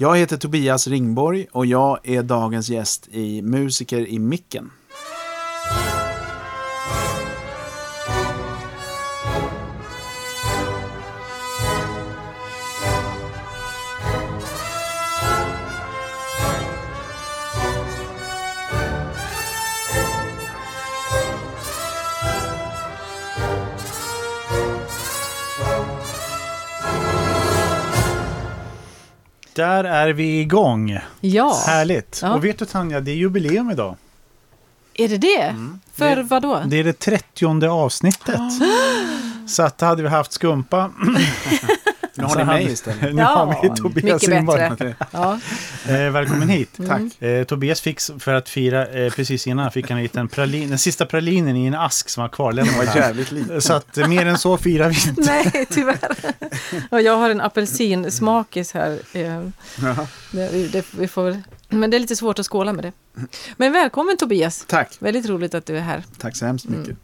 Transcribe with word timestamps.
Jag 0.00 0.18
heter 0.18 0.36
Tobias 0.36 0.86
Ringborg 0.86 1.46
och 1.52 1.66
jag 1.66 1.98
är 2.02 2.22
dagens 2.22 2.70
gäst 2.70 3.08
i 3.08 3.42
Musiker 3.42 4.08
i 4.08 4.18
micken. 4.18 4.70
Där 29.58 29.84
är 29.84 30.08
vi 30.08 30.40
igång. 30.40 30.98
Ja. 31.20 31.62
Härligt. 31.66 32.18
Ja. 32.22 32.34
Och 32.34 32.44
vet 32.44 32.58
du 32.58 32.64
Tanja, 32.64 33.00
det 33.00 33.10
är 33.10 33.14
jubileum 33.14 33.70
idag. 33.70 33.96
Är 34.94 35.08
det 35.08 35.18
det? 35.18 35.54
För 35.94 36.16
Det- 36.16 36.22
vad 36.22 36.42
då? 36.42 36.62
Det 36.66 36.76
är 36.76 36.84
det 36.84 36.92
trettionde 36.98 37.70
avsnittet. 37.70 38.40
Så 39.48 39.62
att 39.62 39.80
hade 39.80 40.02
vi 40.02 40.08
haft 40.08 40.32
Skumpa. 40.32 40.90
Nu 42.18 42.24
har 42.24 42.36
ni 42.36 42.44
mig 42.44 42.72
istället. 42.72 43.14
Nu 43.14 43.22
har 43.22 43.62
vi 43.62 43.76
Tobias 43.76 44.26
bättre. 44.46 44.94
Ja. 45.10 45.38
Eh, 45.88 46.10
välkommen 46.10 46.48
hit. 46.48 46.78
Tack. 46.86 47.22
Eh, 47.22 47.44
Tobias 47.44 47.80
fick 47.80 48.00
för 48.18 48.34
att 48.34 48.48
fira, 48.48 48.86
eh, 48.86 49.12
precis 49.12 49.46
innan 49.46 49.70
fick 49.70 49.88
han 49.90 49.96
en 49.98 50.02
liten 50.02 50.28
pralin, 50.28 50.68
den 50.68 50.78
sista 50.78 51.06
pralinen 51.06 51.56
i 51.56 51.66
en 51.66 51.74
ask 51.74 52.08
som 52.08 52.20
var 52.20 52.28
Det 52.28 52.34
kvarlämnad 52.34 52.76
var 52.76 52.84
jävligt 52.96 53.32
lite. 53.32 53.60
Så 53.60 53.72
att 53.72 53.98
eh, 53.98 54.08
mer 54.08 54.26
än 54.26 54.38
så 54.38 54.56
firar 54.56 54.88
vi 54.88 54.94
inte. 55.08 55.22
Nej, 55.22 55.66
tyvärr. 55.70 55.98
Och 56.90 57.02
jag 57.02 57.16
har 57.16 57.30
en 57.30 57.40
apelsinsmakis 57.40 58.72
här. 58.74 58.98
Eh, 59.12 59.44
Det, 60.32 60.72
det, 60.72 60.86
vi 60.98 61.08
får, 61.08 61.22
väl- 61.24 61.42
men 61.68 61.90
det 61.90 61.96
är 61.96 61.98
lite 61.98 62.16
svårt 62.16 62.38
att 62.38 62.46
skåla 62.46 62.72
med 62.72 62.84
det. 62.84 62.92
Men 63.56 63.72
välkommen 63.72 64.16
Tobias. 64.16 64.64
Tack. 64.68 64.96
Väldigt 65.00 65.28
roligt 65.28 65.54
att 65.54 65.66
du 65.66 65.76
är 65.76 65.80
här. 65.82 66.02
Tack 66.18 66.36
så 66.36 66.46
hemskt 66.46 66.68
mycket. 66.68 66.96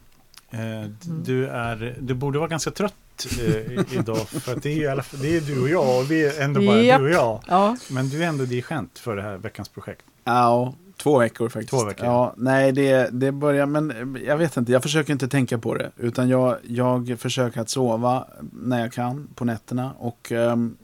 Eh, 0.50 0.60
du, 1.02 1.46
är, 1.48 1.96
du 2.00 2.14
borde 2.14 2.38
vara 2.38 2.48
ganska 2.48 2.70
trött 2.70 2.94
eh, 3.40 3.98
idag. 3.98 4.28
För 4.28 4.52
att 4.52 4.62
det 4.62 4.70
är 4.70 4.76
ju 4.76 4.82
i 4.82 4.88
alla 4.88 5.02
fall, 5.02 5.20
det 5.20 5.36
är 5.36 5.40
du 5.40 5.62
och 5.62 5.68
jag 5.68 5.98
och 6.00 6.10
vi 6.10 6.26
är 6.26 6.40
ändå 6.42 6.60
bara 6.60 6.82
Japp. 6.82 7.00
du 7.00 7.04
och 7.04 7.10
jag. 7.14 7.40
Ja, 7.48 7.76
Men 7.90 8.08
du 8.08 8.24
är 8.24 8.28
ändå 8.28 8.44
dirigent 8.44 8.98
för 8.98 9.16
det 9.16 9.22
här 9.22 9.36
veckans 9.36 9.68
projekt. 9.68 10.04
Ja, 10.24 10.74
två 10.96 11.18
veckor 11.18 11.48
faktiskt. 11.48 11.70
Två 11.70 11.84
veckor. 11.84 12.06
Ja, 12.06 12.34
nej, 12.36 12.72
det, 12.72 13.08
det 13.12 13.32
börjar, 13.32 13.66
men 13.66 13.90
eh, 13.90 14.22
jag 14.22 14.36
vet 14.36 14.56
inte, 14.56 14.72
jag 14.72 14.82
försöker 14.82 15.12
inte 15.12 15.28
tänka 15.28 15.58
på 15.58 15.74
det. 15.74 15.90
Utan 15.96 16.28
jag, 16.28 16.56
jag 16.62 17.16
försöker 17.18 17.60
att 17.60 17.70
sova 17.70 18.26
när 18.52 18.80
jag 18.80 18.92
kan 18.92 19.28
på 19.34 19.44
nätterna. 19.44 19.92
Och 19.98 20.32
ehm, 20.32 20.76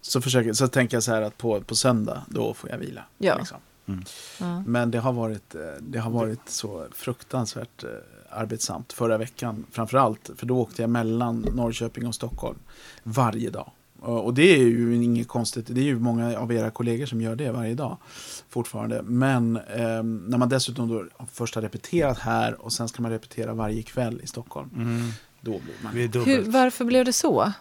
så, 0.00 0.20
försöker, 0.20 0.52
så 0.52 0.68
tänker 0.68 0.96
jag 0.96 1.02
så 1.02 1.12
här 1.12 1.22
att 1.22 1.38
på, 1.38 1.60
på 1.60 1.74
söndag, 1.74 2.22
då 2.28 2.54
får 2.54 2.70
jag 2.70 2.78
vila. 2.78 3.02
Ja. 3.18 3.38
Liksom. 3.38 3.58
ja. 4.38 4.62
Men 4.66 4.90
det 4.90 4.98
har 4.98 5.12
varit, 5.12 5.54
eh, 5.54 5.60
det 5.80 5.98
har 5.98 6.10
varit 6.10 6.48
så 6.48 6.86
fruktansvärt 6.94 7.84
eh, 7.84 7.90
arbetsamt 8.36 8.92
förra 8.92 9.18
veckan. 9.18 9.64
Framförallt, 9.70 10.30
för 10.36 10.46
då 10.46 10.58
åkte 10.58 10.82
jag 10.82 10.90
mellan 10.90 11.46
Norrköping 11.54 12.06
och 12.06 12.14
Stockholm 12.14 12.58
varje 13.02 13.50
dag. 13.50 13.70
Och 14.00 14.34
det 14.34 14.54
är 14.54 14.58
ju 14.58 15.04
inget 15.04 15.28
konstigt, 15.28 15.66
det 15.68 15.80
är 15.80 15.84
ju 15.84 15.98
många 15.98 16.38
av 16.38 16.52
era 16.52 16.70
kollegor 16.70 17.06
som 17.06 17.20
gör 17.20 17.36
det 17.36 17.52
varje 17.52 17.74
dag 17.74 17.96
fortfarande. 18.48 19.02
Men 19.02 19.56
eh, 19.56 20.02
när 20.02 20.38
man 20.38 20.48
dessutom 20.48 20.88
då 20.88 21.04
först 21.32 21.54
har 21.54 21.62
repeterat 21.62 22.18
här 22.18 22.62
och 22.62 22.72
sen 22.72 22.88
ska 22.88 23.02
man 23.02 23.10
repetera 23.10 23.54
varje 23.54 23.82
kväll 23.82 24.20
i 24.22 24.26
Stockholm, 24.26 24.70
då 25.40 25.50
blir 25.50 25.74
man... 25.82 26.24
Hur, 26.24 26.50
varför 26.50 26.84
blev 26.84 27.04
det 27.04 27.12
så? 27.12 27.52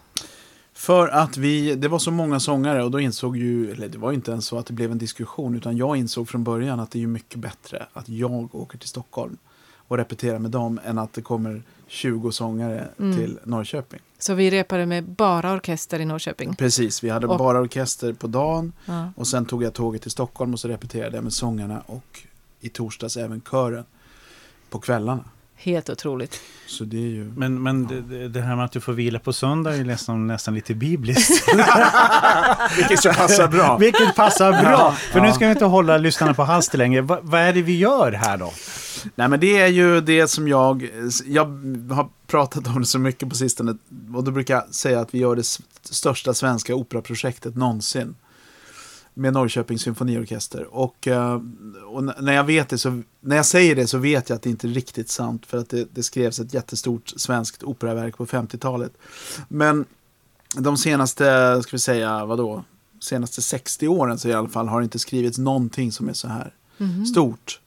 För 0.73 1.07
att 1.07 1.37
vi, 1.37 1.75
det 1.75 1.87
var 1.87 1.99
så 1.99 2.11
många 2.11 2.39
sångare 2.39 2.83
och 2.83 2.91
då 2.91 2.99
insåg 2.99 3.37
ju, 3.37 3.71
eller 3.71 3.89
det 3.89 3.97
var 3.97 4.11
ju 4.11 4.15
inte 4.15 4.31
ens 4.31 4.45
så 4.45 4.57
att 4.57 4.65
det 4.65 4.73
blev 4.73 4.91
en 4.91 4.97
diskussion, 4.97 5.55
utan 5.55 5.77
jag 5.77 5.97
insåg 5.97 6.29
från 6.29 6.43
början 6.43 6.79
att 6.79 6.91
det 6.91 6.97
är 6.97 7.01
ju 7.01 7.07
mycket 7.07 7.39
bättre 7.39 7.85
att 7.93 8.09
jag 8.09 8.55
åker 8.55 8.77
till 8.77 8.89
Stockholm 8.89 9.37
och 9.87 9.97
repeterar 9.97 10.39
med 10.39 10.51
dem 10.51 10.79
än 10.85 10.97
att 10.97 11.13
det 11.13 11.21
kommer 11.21 11.61
20 11.87 12.31
sångare 12.31 12.87
Mm. 12.99 13.17
till 13.17 13.39
Norrköping. 13.43 13.99
Så 14.19 14.33
vi 14.33 14.51
repade 14.51 14.85
med 14.85 15.03
bara 15.03 15.53
orkester 15.53 15.99
i 15.99 16.05
Norrköping. 16.05 16.55
Precis, 16.55 17.03
vi 17.03 17.09
hade 17.09 17.27
Och- 17.27 17.37
bara 17.37 17.59
orkester 17.59 18.13
på 18.13 18.27
dagen 18.27 18.73
Ja. 18.85 19.09
och 19.15 19.27
sen 19.27 19.45
tog 19.45 19.63
jag 19.63 19.73
tåget 19.73 20.01
till 20.01 20.11
Stockholm 20.11 20.53
och 20.53 20.59
så 20.59 20.67
repeterade 20.67 21.17
jag 21.17 21.23
med 21.23 21.33
sångarna 21.33 21.81
och 21.85 22.19
i 22.61 22.69
torsdags 22.69 23.17
även 23.17 23.41
kören 23.51 23.83
på 24.69 24.79
kvällarna. 24.79 25.23
Helt 25.57 25.89
otroligt. 25.89 26.39
Så 26.67 26.83
det 26.83 26.97
är 26.97 27.01
ju... 27.09 27.31
Men, 27.37 27.63
men 27.63 27.87
det- 27.87 28.01
det, 28.01 28.27
det 28.27 28.41
här 28.41 28.55
med 28.55 28.65
att 28.65 28.71
du 28.71 28.81
får 28.81 28.93
vila 28.93 29.19
på 29.19 29.33
söndag 29.33 29.73
är 29.73 29.77
ju 29.77 29.83
nästan, 29.83 30.27
nästan 30.27 30.53
lite 30.55 30.73
bibliskt. 30.73 31.47
Vilket 32.77 33.17
passar 33.17 33.47
bra. 33.47 33.77
Vilket 33.77 34.15
passar 34.15 34.51
bra. 34.51 34.71
Ja. 34.71 34.91
För 34.91 35.21
nu 35.21 35.27
Ja. 35.27 35.33
ska 35.33 35.45
vi 35.45 35.51
inte 35.51 35.65
hålla 35.65 35.97
lyssnarna 35.97 36.33
på 36.33 36.43
halster 36.43 36.77
längre. 36.77 37.01
Va, 37.01 37.19
vad 37.21 37.41
är 37.41 37.53
det 37.53 37.61
vi 37.61 37.77
gör 37.77 38.11
här 38.11 38.37
då? 38.37 38.53
Nej 39.15 39.27
men 39.27 39.39
det 39.39 39.57
är 39.57 39.67
ju 39.67 40.01
det 40.01 40.27
som 40.27 40.47
jag, 40.47 40.89
jag 41.25 41.45
har 41.91 42.09
pratat 42.27 42.67
om 42.67 42.79
det 42.79 42.85
så 42.85 42.99
mycket 42.99 43.29
på 43.29 43.35
sistone 43.35 43.77
och 44.15 44.23
då 44.23 44.31
brukar 44.31 44.53
jag 44.53 44.73
säga 44.73 44.99
att 44.99 45.13
vi 45.13 45.19
gör 45.19 45.35
det 45.35 45.43
största 45.89 46.33
svenska 46.33 46.75
operaprojektet 46.75 47.55
någonsin. 47.55 48.15
Med 49.17 49.33
Norrköpings 49.33 49.81
symfoniorkester. 49.81 50.75
Och, 50.75 51.07
eh, 51.07 51.41
och 51.85 52.03
när 52.03 52.33
jag 52.33 52.43
vet 52.43 52.69
det 52.69 52.77
så, 52.77 53.01
när 53.21 53.35
jag 53.35 53.45
säger 53.45 53.75
det 53.75 53.87
så 53.87 53.97
vet 53.97 54.29
jag 54.29 54.35
att 54.35 54.41
det 54.41 54.49
inte 54.49 54.67
är 54.67 54.69
riktigt 54.69 55.09
sant 55.09 55.45
för 55.45 55.57
att 55.57 55.69
det, 55.69 55.87
det 55.91 56.03
skrevs 56.03 56.39
ett 56.39 56.53
jättestort 56.53 57.13
svenskt 57.15 57.63
operaverk 57.63 58.17
på 58.17 58.25
50-talet. 58.25 58.91
Men 59.47 59.85
de 60.57 60.77
senaste, 60.77 61.59
ska 61.63 61.71
vi 61.71 61.79
säga, 61.79 62.25
vadå, 62.25 62.63
senaste 63.01 63.41
60 63.41 63.87
åren 63.87 64.19
så 64.19 64.27
i 64.27 64.33
alla 64.33 64.49
fall 64.49 64.67
har 64.67 64.79
det 64.79 64.83
inte 64.83 64.99
skrivits 64.99 65.37
någonting 65.37 65.91
som 65.91 66.09
är 66.09 66.13
så 66.13 66.27
här 66.27 66.53
Mhm. 66.77 67.05
stort 67.05 67.59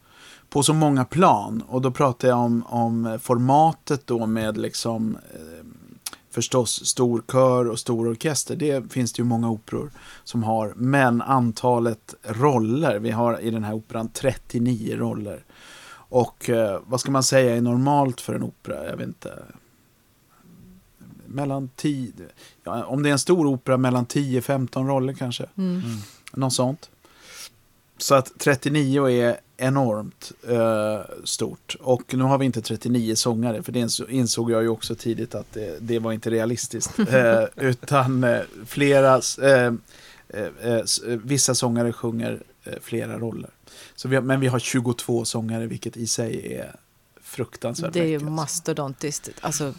på 0.51 0.63
så 0.63 0.75
många 0.75 1.05
plan. 1.05 1.63
Och 1.69 1.83
då 1.83 1.91
pratar 1.91 2.29
jag 2.29 2.39
om, 2.39 2.65
om 2.67 3.19
formatet 3.23 4.07
då 4.07 4.27
med 4.27 4.57
liksom 4.57 5.19
eh, 5.35 5.67
förstås 6.31 6.87
stor 6.87 7.23
kör 7.33 7.69
och 7.69 7.79
stor 7.79 8.09
orkester. 8.09 8.57
Det 8.57 8.93
finns 8.93 9.13
det 9.13 9.21
ju 9.21 9.25
många 9.25 9.51
operor 9.51 9.91
som 10.25 10.43
har. 10.43 10.73
Men 10.77 11.23
antalet 11.23 12.15
roller, 12.23 12.99
vi 12.99 13.11
har 13.11 13.41
i 13.41 13.51
den 13.51 13.65
här 13.65 13.75
operan 13.75 14.09
39 14.09 14.97
roller. 14.97 15.45
Och 16.11 16.51
eh, 16.51 16.81
vad 16.87 17.01
ska 17.01 17.11
man 17.11 17.23
säga 17.23 17.57
är 17.57 17.61
normalt 17.61 18.21
för 18.21 18.35
en 18.35 18.43
opera? 18.43 18.87
Jag 18.87 18.97
vet 18.97 19.07
inte. 19.07 19.33
Mellan 21.27 21.71
10, 21.77 22.13
ja, 22.65 22.85
om 22.85 23.03
det 23.03 23.09
är 23.09 23.13
en 23.13 23.19
stor 23.19 23.47
opera 23.47 23.77
mellan 23.77 24.07
10-15 24.07 24.87
roller 24.87 25.13
kanske. 25.13 25.47
Mm. 25.57 25.83
Något 26.33 26.53
sånt. 26.53 26.91
Så 27.99 28.15
att 28.15 28.39
39 28.39 29.09
är 29.09 29.37
enormt 29.59 30.33
eh, 30.49 31.01
stort. 31.25 31.77
Och 31.81 32.15
nu 32.15 32.25
har 32.25 32.39
vi 32.39 32.47
inte 32.47 32.63
39 32.63 33.15
sångare, 33.15 33.63
för 33.63 33.73
det 33.73 34.01
insåg 34.09 34.51
jag 34.51 34.63
ju 34.63 34.69
också 34.69 34.95
tidigt 34.95 35.35
att 35.35 35.53
det, 35.53 35.79
det 35.81 35.99
var 35.99 36.13
inte 36.13 36.31
realistiskt. 36.31 36.99
Eh, 37.09 37.45
utan 37.57 38.25
eh, 38.25 38.41
flera, 38.67 39.21
eh, 39.43 39.73
eh, 40.29 40.83
vissa 41.25 41.55
sångare 41.55 41.93
sjunger 41.93 42.43
eh, 42.65 42.75
flera 42.83 43.19
roller. 43.19 43.51
Så 43.95 44.09
vi 44.09 44.17
har, 44.17 44.23
men 44.23 44.41
vi 44.41 44.47
har 44.47 44.59
22 44.59 45.25
sångare, 45.25 45.67
vilket 45.67 45.97
i 45.97 46.07
sig 46.07 46.55
är 46.55 46.77
fruktansvärt 47.23 47.93
Det 47.93 48.01
är 48.01 48.05
ju 48.05 48.19
mycket, 48.19 48.33
mastodontiskt. 48.33 49.31
Alltså, 49.41 49.75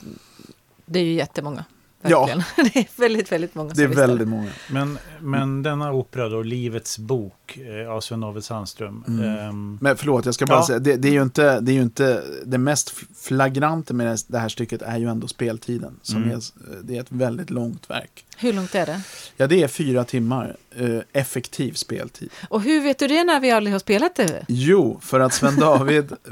det 0.86 1.00
är 1.00 1.04
ju 1.04 1.14
jättemånga. 1.14 1.66
Ja. 2.02 2.26
Verkligen. 2.26 2.44
Det 2.74 2.80
är 2.80 3.02
väldigt, 3.02 3.32
väldigt 3.32 3.56
många 3.56 3.74
Det 3.74 3.84
är 3.84 3.88
väldigt 3.88 4.28
många. 4.28 4.50
Men, 4.72 4.98
men 5.22 5.64
denna 5.64 5.92
opera 5.94 6.30
då, 6.30 6.42
Livets 6.42 6.98
bok 7.00 7.58
eh, 7.58 7.92
av 7.92 8.02
Sven-Ove 8.02 8.42
Sandström. 8.42 9.04
Mm. 9.08 9.26
ehm, 9.40 9.78
Men 9.82 9.98
förlåt, 9.98 10.26
jag 10.26 10.34
ska 10.36 10.46
bara 10.46 10.60
Ja. 10.60 10.68
säga, 10.68 10.80
det, 10.80 10.96
det, 10.96 11.08
är 11.08 11.12
ju 11.12 11.22
inte, 11.24 11.60
det 11.60 11.72
är 11.72 11.74
ju 11.74 11.82
inte, 11.82 12.24
det 12.46 12.58
mest 12.58 12.94
flagranta 13.22 13.94
med 13.94 14.20
det 14.28 14.38
här 14.40 14.50
stycket 14.50 14.82
är 14.82 14.98
ju 14.98 15.08
ändå 15.10 15.28
speltiden. 15.28 16.00
Som 16.02 16.24
Mm. 16.24 16.30
är, 16.38 16.42
det 16.84 16.98
är 16.98 17.02
ett 17.02 17.12
väldigt 17.12 17.50
långt 17.50 17.90
verk. 17.90 18.26
Hur 18.38 18.54
långt 18.54 18.76
är 18.76 18.86
det? 18.86 19.02
Ja, 19.38 19.48
det 19.48 19.64
är 19.64 19.68
fyra 19.68 20.04
timmar 20.04 20.56
eh, 20.76 21.00
effektiv 21.14 21.74
speltid. 21.74 22.30
Och 22.50 22.62
hur 22.62 22.82
vet 22.84 23.00
du 23.00 23.08
det 23.08 23.24
när 23.24 23.40
vi 23.40 23.52
aldrig 23.52 23.74
har 23.74 23.80
spelat 23.80 24.16
det? 24.16 24.46
Jo, 24.48 25.00
för 25.02 25.20
att 25.20 25.34
Sven-David 25.34 26.12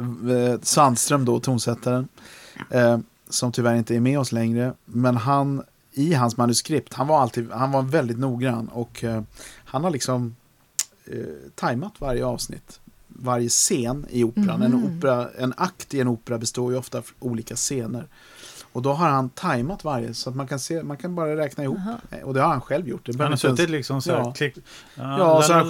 eh, 0.54 0.60
Sandström 0.62 1.26
då, 1.26 1.40
tonsättaren, 1.40 2.08
eh, 2.72 2.98
som 3.30 3.52
tyvärr 3.52 3.76
inte 3.76 3.96
är 3.96 4.00
med 4.00 4.20
oss 4.20 4.32
längre, 4.32 4.74
men 4.86 5.16
han 5.18 5.64
i 5.94 6.14
hans 6.14 6.38
manuskript, 6.38 6.94
han 6.94 7.08
var 7.08 7.20
alltid, 7.22 7.52
han 7.52 7.72
var 7.72 7.82
väldigt 7.82 8.20
noggrann 8.20 8.68
och 8.68 9.04
eh, 9.04 9.22
han 9.66 9.84
har 9.84 9.92
liksom 9.92 10.36
eh, 11.06 11.18
tajmat 11.56 11.94
varje 12.00 12.26
avsnitt, 12.26 12.80
varje 13.08 13.50
scen 13.50 14.06
i 14.10 14.24
operan. 14.24 14.62
En, 14.62 14.72
Mhm. 14.72 14.98
opera. 14.98 15.30
en 15.38 15.54
akt 15.58 15.94
i 15.94 16.00
en 16.00 16.08
opera 16.08 16.38
består 16.38 16.72
ju 16.72 16.78
ofta 16.78 16.98
av 16.98 17.06
olika 17.20 17.56
scener. 17.56 18.06
Och 18.78 18.84
då 18.84 18.94
har 18.94 19.10
han 19.10 19.30
tajmat 19.30 19.84
varje 19.84 20.14
så 20.14 20.30
att 20.30 20.36
man 20.36 20.48
kan, 20.48 20.60
se, 20.60 20.84
man 20.84 20.98
kan 20.98 21.16
bara 21.16 21.36
räkna 21.38 21.64
ihop. 21.64 21.78
Aha. 21.78 21.98
Och 22.24 22.34
det 22.34 22.42
har 22.42 22.50
han 22.50 22.62
själv 22.62 22.88
gjort. 22.88 23.02
Det 23.06 23.24
han 23.24 23.32
har 23.32 23.38
suttit 23.38 23.70
liksom 23.70 24.02
så 24.02 24.12
här, 24.12 24.20
Ja. 24.20 24.32
klick, 24.32 24.58
Ja, 24.96 25.42
så 25.42 25.54
han 25.54 25.70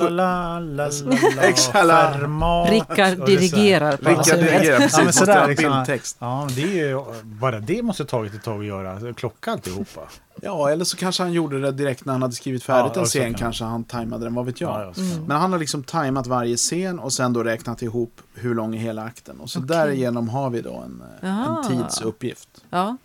Rickard 2.69 3.25
dirigerar 3.25 3.91
Rickard 3.97 4.39
dirigerar, 4.39 4.77
precis. 4.77 4.97
Ja, 4.97 5.03
men 5.03 5.13
sådär 5.13 5.47
liksom. 5.47 5.85
Ja, 6.19 6.47
det 6.55 6.79
är 6.79 6.87
ju, 6.87 7.03
bara 7.23 7.59
det 7.59 7.81
måste 7.81 8.05
tagit 8.05 8.33
ett 8.33 8.43
tag 8.43 8.59
att 8.59 8.65
göra. 8.65 9.13
Klocka 9.13 9.51
alltihopa. 9.51 10.01
Ja, 10.41 10.69
eller 10.69 10.85
så 10.85 10.97
kanske 10.97 11.23
han 11.23 11.33
gjorde 11.33 11.59
det 11.61 11.71
direkt 11.71 12.05
när 12.05 12.13
han 12.13 12.21
hade 12.21 12.33
skrivit 12.33 12.63
färdigt 12.63 12.91
Ja, 12.95 13.01
en 13.01 13.07
scen. 13.07 13.23
kan- 13.33 13.39
Kanske 13.39 13.63
han 13.63 13.83
tajmade 13.83 14.25
den, 14.25 14.33
vad 14.33 14.45
vet 14.45 14.61
jag. 14.61 14.81
Ja, 14.81 14.93
Mm. 15.03 15.23
Men 15.25 15.37
han 15.37 15.51
har 15.51 15.59
liksom 15.59 15.83
tajmat 15.83 16.27
varje 16.27 16.57
scen 16.57 16.99
och 16.99 17.13
sen 17.13 17.33
då 17.33 17.43
räknat 17.43 17.81
ihop 17.81 18.21
hur 18.33 18.55
lång 18.55 18.75
är 18.75 18.79
hela 18.79 19.03
akten. 19.03 19.39
Och 19.39 19.49
så 19.49 19.59
Okej. 19.59 19.67
därigenom 19.67 20.29
har 20.29 20.49
vi 20.49 20.61
då 20.61 20.73
en, 20.73 21.03
eh, 21.21 21.47
en 21.47 21.63
tidsuppgift. 21.87 22.49
Ja, 22.69 22.97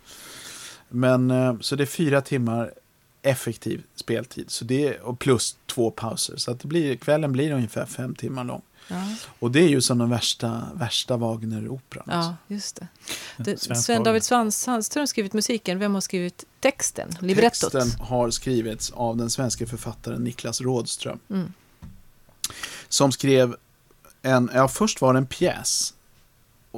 Men 0.89 1.31
eh, 1.31 1.55
så 1.59 1.75
det 1.75 1.83
är 1.83 1.85
fyra 1.85 2.21
timmar 2.21 2.71
effektiv 3.21 3.83
speltid. 3.95 4.51
Så 4.51 4.65
det 4.65 4.87
är, 4.87 5.01
och 5.01 5.19
plus 5.19 5.55
två 5.65 5.91
pauser. 5.91 6.37
Så 6.37 6.51
att 6.51 6.59
det 6.59 6.67
blir, 6.67 6.95
kvällen 6.95 7.31
blir 7.31 7.51
ungefär 7.51 7.85
fem 7.85 8.15
timmar 8.15 8.43
lång. 8.43 8.61
Ja, 8.87 9.15
Och 9.39 9.51
det 9.51 9.59
är 9.59 9.67
ju 9.67 9.81
som 9.81 9.97
den 9.97 10.09
värsta, 10.09 10.67
värsta 10.75 11.17
Wagner-operan. 11.17 12.03
ja 12.07 12.35
just 12.47 12.81
det. 13.35 13.57
Svensk 13.57 13.85
Sven. 13.85 14.03
David 14.03 14.23
Sandström 14.23 15.01
har 15.01 15.05
skrivit 15.05 15.33
musiken. 15.33 15.79
Vem 15.79 15.93
har 15.93 16.01
skrivit 16.01 16.45
texten? 16.59 17.09
Librettot? 17.19 17.71
Texten 17.71 18.05
har 18.07 18.29
skrivits 18.29 18.91
av 18.91 19.17
den 19.17 19.29
svenska 19.29 19.67
författaren 19.67 20.23
Niklas 20.23 20.61
Rådström. 20.61 21.19
Mm. 21.29 21.53
Som 22.89 23.11
skrev 23.11 23.55
en, 24.21 24.49
ja 24.53 24.67
först 24.67 25.01
var 25.01 25.13
det 25.13 25.19
en 25.19 25.25
pjäs. 25.25 25.93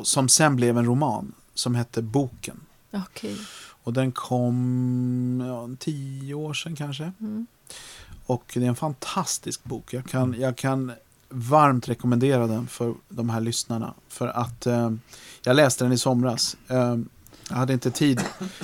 Som 0.04 0.30
sen 0.30 0.56
blev 0.56 0.78
en 0.78 0.86
roman. 0.86 1.34
Som 1.54 1.76
hette 1.76 2.02
Boken. 2.02 2.60
Okej. 2.92 3.38
Och 3.84 3.94
den 3.94 4.12
kom 4.12 5.44
ja, 5.48 5.70
tio 5.80 6.34
år 6.34 6.54
sedan 6.54 6.76
kanske. 6.76 7.12
Mm. 7.20 7.48
Och 8.26 8.44
det 8.54 8.64
är 8.64 8.70
en 8.70 8.76
fantastisk 8.76 9.64
bok. 9.64 9.94
Jag 9.94 10.06
kan, 10.06 10.36
jag 10.40 10.56
kan 10.58 10.92
varmt 11.36 11.90
rekommendera 11.90 12.48
den 12.48 12.68
för 12.68 12.94
de 13.10 13.30
här 13.30 13.42
lyssnarna. 13.42 13.94
För 14.08 14.28
att 14.28 14.66
eh, 14.68 14.92
jag 15.44 15.56
läste 15.56 15.86
den 15.86 15.94
i 15.94 15.98
somras. 15.98 16.58
Eh, 16.68 16.98
jag 17.50 17.56
hade 17.56 17.74
inte, 17.74 17.92
tid, 17.92 18.22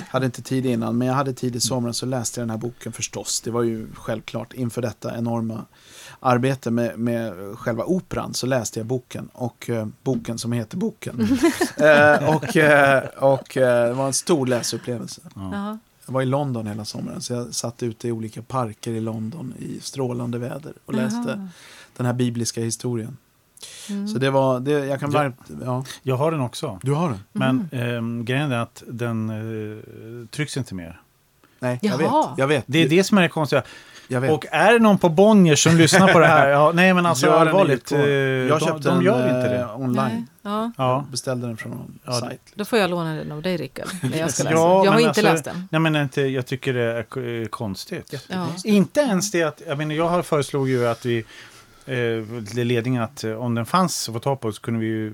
hade 0.08 0.26
inte 0.26 0.42
tid 0.42 0.66
innan, 0.66 0.98
men 0.98 1.08
jag 1.08 1.14
hade 1.14 1.32
tid 1.32 1.56
i 1.56 1.60
somras 1.60 1.96
så 1.96 2.06
läste 2.06 2.40
jag 2.40 2.42
den 2.42 2.50
här 2.50 2.58
boken 2.58 2.92
förstås. 2.92 3.40
Det 3.40 3.50
var 3.50 3.62
ju 3.62 3.86
självklart 3.94 4.52
inför 4.52 4.82
detta 4.82 5.18
enorma 5.18 5.64
arbete 6.20 6.70
med, 6.70 6.98
med 6.98 7.34
själva 7.58 7.84
operan 7.84 8.34
så 8.34 8.46
läste 8.46 8.80
jag 8.80 8.86
boken. 8.86 9.28
Och 9.32 9.70
eh, 9.70 9.86
boken 10.02 10.38
som 10.38 10.52
heter 10.52 10.76
Boken. 10.76 11.20
eh, 11.76 12.34
och 12.36 12.56
eh, 12.56 13.04
och 13.04 13.56
eh, 13.56 13.88
det 13.88 13.94
var 13.94 14.06
en 14.06 14.12
stor 14.12 14.46
läsupplevelse. 14.46 15.20
Ja. 15.34 15.50
Ja. 15.52 15.78
Jag 16.06 16.12
var 16.12 16.22
i 16.22 16.26
London 16.26 16.66
hela 16.66 16.84
sommaren 16.84 17.20
så 17.20 17.32
jag 17.32 17.54
satt 17.54 17.82
ute 17.82 18.08
i 18.08 18.12
olika 18.12 18.42
parker 18.42 18.90
i 18.90 19.00
London 19.00 19.54
i 19.58 19.80
strålande 19.80 20.38
väder 20.38 20.72
och 20.84 20.94
läste 20.94 21.22
Jaha. 21.26 21.48
Den 21.96 22.06
här 22.06 22.12
bibliska 22.12 22.60
historien. 22.60 23.16
Mm. 23.90 24.08
Så 24.08 24.18
det 24.18 24.30
var, 24.30 24.60
det, 24.60 24.70
jag 24.72 25.00
kan 25.00 25.10
varmt, 25.10 25.36
ja. 25.64 25.84
Jag 26.02 26.16
har 26.16 26.30
den 26.32 26.40
också. 26.40 26.78
Du 26.82 26.92
har 26.92 27.08
den? 27.08 27.20
Men 27.32 27.68
ehm, 27.72 28.24
grejen 28.24 28.52
är 28.52 28.58
att 28.58 28.82
den 28.86 29.30
eh, 29.30 30.26
trycks 30.28 30.56
inte 30.56 30.74
mer. 30.74 31.00
Nej, 31.58 31.78
jag 31.82 32.02
Jaha. 32.02 32.28
vet. 32.28 32.38
Jag 32.38 32.46
vet. 32.46 32.64
Det 32.66 32.78
är 32.82 32.88
det 32.88 33.04
som 33.04 33.18
är 33.18 33.22
det 33.22 33.28
konstiga. 33.28 33.62
jag 34.08 34.20
vet. 34.20 34.30
Och 34.30 34.46
är 34.50 34.72
det 34.72 34.78
någon 34.78 34.98
på 34.98 35.08
Bonnier 35.08 35.56
som 35.56 35.76
lyssnar 35.76 36.12
på 36.12 36.18
det 36.18 36.26
här? 36.26 36.48
Ja, 36.50 36.72
nej 36.74 36.94
men 36.94 37.06
alltså 37.06 37.30
allvarligt. 37.30 37.92
eh, 37.92 38.00
jag 38.00 38.58
de, 38.60 38.66
köpte 38.66 38.88
de 38.88 38.94
den 38.94 39.04
gör 39.04 39.26
inte 39.38 39.54
eh, 39.54 39.68
det. 39.68 39.74
online. 39.74 39.96
Nej. 39.96 40.24
Ja, 40.42 40.72
Ja. 40.76 41.04
Beställde 41.10 41.46
den 41.46 41.56
från 41.56 41.72
någon 41.72 41.98
Ja, 42.04 42.12
sajt. 42.20 42.40
då 42.54 42.64
får 42.64 42.78
jag 42.78 42.90
låna 42.90 43.14
den 43.14 43.32
av 43.32 43.42
dig 43.42 43.56
Rickard. 43.56 43.86
Jag 44.02 44.30
ska 44.30 44.44
läsa. 44.44 44.50
Ja, 44.54 44.84
jag 44.84 44.92
har 44.92 44.98
inte 44.98 45.08
alltså- 45.08 45.22
läst 45.22 45.44
den. 45.44 45.68
Nej 45.70 45.80
men 45.80 45.96
inte, 45.96 46.22
jag 46.22 46.46
tycker 46.46 46.74
det 46.74 46.82
är 46.82 47.40
eh, 47.42 47.46
konstigt. 47.46 48.24
Ja. 48.28 48.46
Inte 48.64 49.00
ens 49.00 49.30
det 49.30 49.42
att, 49.42 49.62
jag 49.68 49.78
menar 49.78 49.94
jag 49.94 50.08
har 50.08 50.22
föreslog 50.22 50.68
ju 50.68 50.86
att 50.88 51.06
vi, 51.06 51.24
eh, 51.86 52.64
ledningen 52.64 53.02
att 53.02 53.24
eh, 53.24 53.32
om 53.32 53.54
den 53.54 53.66
fanns 53.66 54.08
att 54.08 54.12
få 54.14 54.18
tag 54.20 54.40
på 54.40 54.52
så 54.52 54.60
kunde 54.60 54.80
vi 54.80 54.86
ju, 54.86 55.06
eh, 55.06 55.12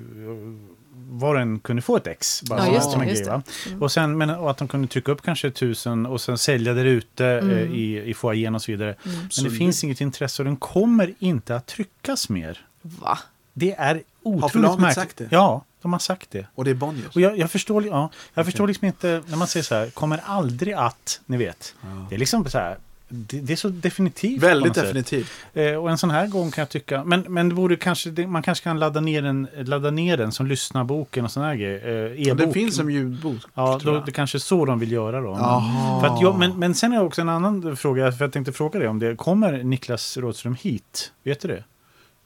var 1.11 1.35
och 1.35 1.41
en 1.41 1.59
kunde 1.59 1.83
få 1.83 1.97
ett 1.97 2.07
ex. 2.07 2.43
Bara 2.43 2.59
Ja, 2.59 2.81
som- 2.81 2.99
det, 3.01 3.05
en 3.05 3.11
just 3.11 3.25
grej, 3.25 3.43
det. 3.65 3.69
Mm. 3.71 3.83
Och, 3.83 3.93
sen, 3.93 4.19
men, 4.19 4.31
och 4.31 4.51
att 4.51 4.57
de 4.59 4.69
kunde 4.69 4.89
trycka 4.89 5.13
upp 5.13 5.23
kanske 5.23 5.51
tusen 5.51 6.07
och 6.07 6.21
sen 6.21 6.39
sälja 6.39 6.75
där 6.75 6.85
ute 6.85 7.27
eh, 7.27 7.39
Mm. 7.39 7.75
i, 7.75 8.03
i 8.11 8.15
foajén 8.15 8.55
och 8.55 8.63
så 8.63 8.73
vidare. 8.73 8.89
Mm. 8.93 8.99
Men 9.05 9.19
det 9.21 9.25
Absolut. 9.27 9.59
finns 9.59 9.85
inget 9.85 10.01
intresse 10.01 10.43
och 10.43 10.45
den 10.47 10.57
kommer 10.57 11.15
inte 11.19 11.57
att 11.57 11.67
tryckas 11.67 12.29
mer. 12.29 12.67
Va? 12.83 13.19
Det 13.55 13.73
är 13.73 14.03
otroligt 14.23 14.53
förlaget 14.53 14.81
märkligt. 14.81 14.95
sagt 14.95 15.17
det? 15.17 15.29
Ja, 15.31 15.65
de 15.83 15.93
har 15.93 15.99
sagt 16.01 16.31
det. 16.31 16.47
Och 16.55 16.65
det 16.65 16.71
är 16.71 16.75
Bonniers. 16.75 17.15
Och 17.15 17.21
jag, 17.21 17.39
jag 17.39 17.51
förstår, 17.51 17.87
ja, 17.87 17.91
jag 17.91 18.07
Okej. 18.33 18.45
förstår 18.45 18.67
liksom 18.67 18.87
inte, 18.87 19.23
när 19.27 19.37
man 19.37 19.49
säger 19.49 19.65
så 19.65 19.75
här, 19.75 19.91
kommer 19.91 20.21
aldrig 20.25 20.75
att, 20.75 21.21
ni 21.27 21.37
vet. 21.37 21.75
Ja. 21.81 22.07
Det 22.09 22.15
är 22.15 22.19
liksom 22.19 22.45
så 22.51 22.59
här, 22.59 22.79
det, 23.09 23.41
det 23.41 23.53
är 23.53 23.57
så 23.57 23.69
definitivt. 23.69 24.43
Väldigt 24.43 24.75
definitivt. 24.75 25.31
Eh, 25.55 25.75
och 25.75 25.91
en 25.91 25.99
sån 25.99 26.11
här 26.11 26.27
gång 26.27 26.51
kan 26.51 26.63
jag 26.63 26.69
tycka, 26.69 27.05
men, 27.05 27.21
men 27.29 27.49
det 27.49 27.55
borde 27.55 27.77
kanske, 27.77 28.11
det, 28.11 28.27
man 28.27 28.43
kanske 28.43 28.65
kan 28.65 28.79
ladda 28.79 29.01
ner 29.01 29.23
den, 29.23 29.49
ladda 29.57 29.91
ner 29.91 30.17
den 30.17 30.33
som 30.33 30.47
lyssnarboken 30.47 31.25
och 31.25 31.31
sån 31.31 31.43
här 31.43 31.55
grej. 31.55 31.77
Eh, 31.77 32.11
Och 32.11 32.17
e-bok. 32.19 32.47
det 32.47 32.53
finns 32.53 32.77
som 32.77 32.91
ljudbok. 32.91 33.37
Ja, 33.55 33.81
då, 33.85 34.03
det 34.07 34.13
kanske 34.13 34.39
är 34.39 34.41
så 34.41 34.65
de 34.65 34.79
vill 34.79 34.93
göra 34.93 35.21
då. 35.21 35.29
Jaha. 35.29 36.01
För 36.01 36.07
att 36.07 36.23
jag, 36.23 36.39
men, 36.39 36.59
men 36.59 36.75
sen 36.75 36.93
är 36.93 37.03
också 37.03 37.21
en 37.21 37.29
annan 37.29 37.77
fråga, 37.77 38.13
för 38.13 38.25
jag 38.25 38.33
tänkte 38.33 38.53
fråga 38.53 38.79
dig 38.79 38.89
om 38.89 38.99
det. 38.99 39.17
Kommer 39.17 39.63
Niklas 39.63 40.17
Rådström 40.17 40.55
hit? 40.61 41.13
Vet 41.23 41.41
du 41.41 41.49
det? 41.49 41.65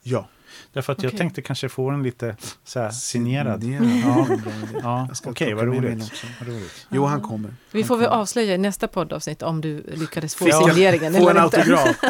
Ja. 0.03 0.27
Därför 0.73 0.93
att 0.93 1.03
jag 1.03 1.09
Okej. 1.09 1.17
tänkte 1.17 1.41
kanske 1.41 1.69
få 1.69 1.91
den 1.91 2.03
lite 2.03 2.35
så 2.63 2.79
här, 2.79 2.89
signerad. 2.89 3.61
Signerad. 3.61 3.83
Ja. 4.05 4.25
Ja. 4.29 4.37
Ja, 4.83 5.07
Jag 5.23 5.31
okej, 5.31 5.53
vad 5.53 5.65
roligt. 5.65 6.03
också. 6.11 6.27
Vad 6.39 6.49
roligt. 6.49 6.87
Jo, 6.89 7.05
han 7.05 7.21
kommer. 7.21 7.53
Vi 7.71 7.81
Han 7.81 7.87
får 7.87 7.97
väl 7.97 8.07
avslöja 8.07 8.55
i 8.55 8.57
nästa 8.57 8.87
poddavsnitt 8.87 9.41
om 9.41 9.61
du 9.61 9.83
lyckades 9.93 10.35
få 10.35 10.47
jag- 10.49 10.67
signeringen 10.69 11.13
Få 11.13 11.29
en 11.29 11.37
autograf. 11.37 11.95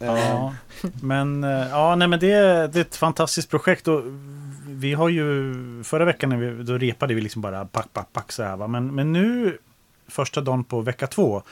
Ja, 0.00 0.54
men, 1.02 1.44
eh, 1.44 1.50
ja, 1.50 1.94
nej, 1.96 2.08
men 2.08 2.20
det, 2.20 2.32
är- 2.32 2.68
det 2.68 2.78
är 2.78 2.80
ett 2.80 2.96
fantastiskt 2.96 3.50
projekt. 3.50 3.88
Och 3.88 4.02
vi 4.68 4.94
har 4.94 5.08
ju, 5.08 5.54
förra 5.84 6.04
veckan 6.04 6.28
när 6.30 6.36
vi, 6.36 6.62
då 6.62 6.78
repade 6.78 7.14
vi 7.14 7.20
liksom 7.20 7.42
bara 7.42 7.64
pack, 7.64 7.92
pack, 7.92 8.12
pack 8.12 8.32
så 8.32 8.42
här. 8.42 8.56
Va? 8.56 8.66
Men, 8.66 8.94
men 8.94 9.12
nu, 9.12 9.58
första 10.08 10.40
dagen 10.40 10.64
på 10.64 10.80
vecka 10.80 11.06
två, 11.06 11.42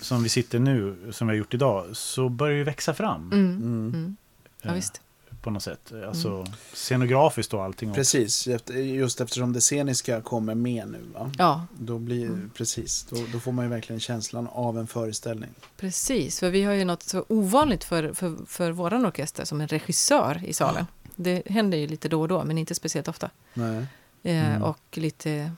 som 0.00 0.22
vi 0.22 0.28
sitter 0.28 0.58
nu, 0.58 0.96
som 1.10 1.26
vi 1.28 1.32
har 1.34 1.38
gjort 1.38 1.54
idag, 1.54 1.84
så 1.92 2.28
börjar 2.28 2.58
det 2.58 2.64
växa 2.64 2.94
fram. 2.94 3.30
Mm. 3.32 3.56
Mm. 3.56 4.16
Mm. 4.64 4.68
Ja, 4.68 4.70
eh, 4.70 4.74
visst. 4.74 5.00
På 5.42 5.50
något 5.50 5.62
sätt. 5.62 5.92
Alltså 6.08 6.46
scenografiskt 6.72 7.54
och 7.54 7.62
allting. 7.64 7.90
också. 7.90 7.98
Precis, 7.98 8.46
efter- 8.46 8.74
just 8.74 9.20
eftersom 9.20 9.52
det 9.52 9.60
sceniska 9.60 10.20
kommer 10.20 10.54
med 10.54 10.88
nu. 10.88 10.98
Va? 11.14 11.32
Ja, 11.38 11.66
Då, 11.78 11.98
blir, 11.98 12.48
precis, 12.54 13.06
då, 13.10 13.16
då 13.32 13.40
får 13.40 13.52
man 13.52 13.64
ju 13.64 13.68
verkligen 13.70 14.00
känslan 14.00 14.48
av 14.52 14.78
en 14.78 14.86
föreställning. 14.86 15.50
precis. 15.76 16.40
För 16.40 16.50
vi 16.50 16.62
har 16.64 16.72
ju 16.72 16.84
något 16.84 17.02
så 17.02 17.24
ovanligt 17.28 17.84
för, 17.84 18.12
för, 18.12 18.36
för 18.46 18.70
våran 18.72 19.06
orkester 19.06 19.44
som 19.44 19.60
en 19.60 19.68
regissör 19.68 20.40
i 20.44 20.52
salen. 20.52 20.86
Det 21.16 21.42
händer 21.48 21.78
ju 21.78 21.86
lite 21.86 22.08
då 22.08 22.20
och 22.20 22.28
då, 22.28 22.44
men 22.44 22.58
inte 22.58 22.74
speciellt 22.74 23.08
ofta. 23.08 23.30
Nej. 23.54 23.86
Eh, 24.22 24.50
Mm. 24.50 24.62
Och 24.62 24.78
lite 24.98 25.52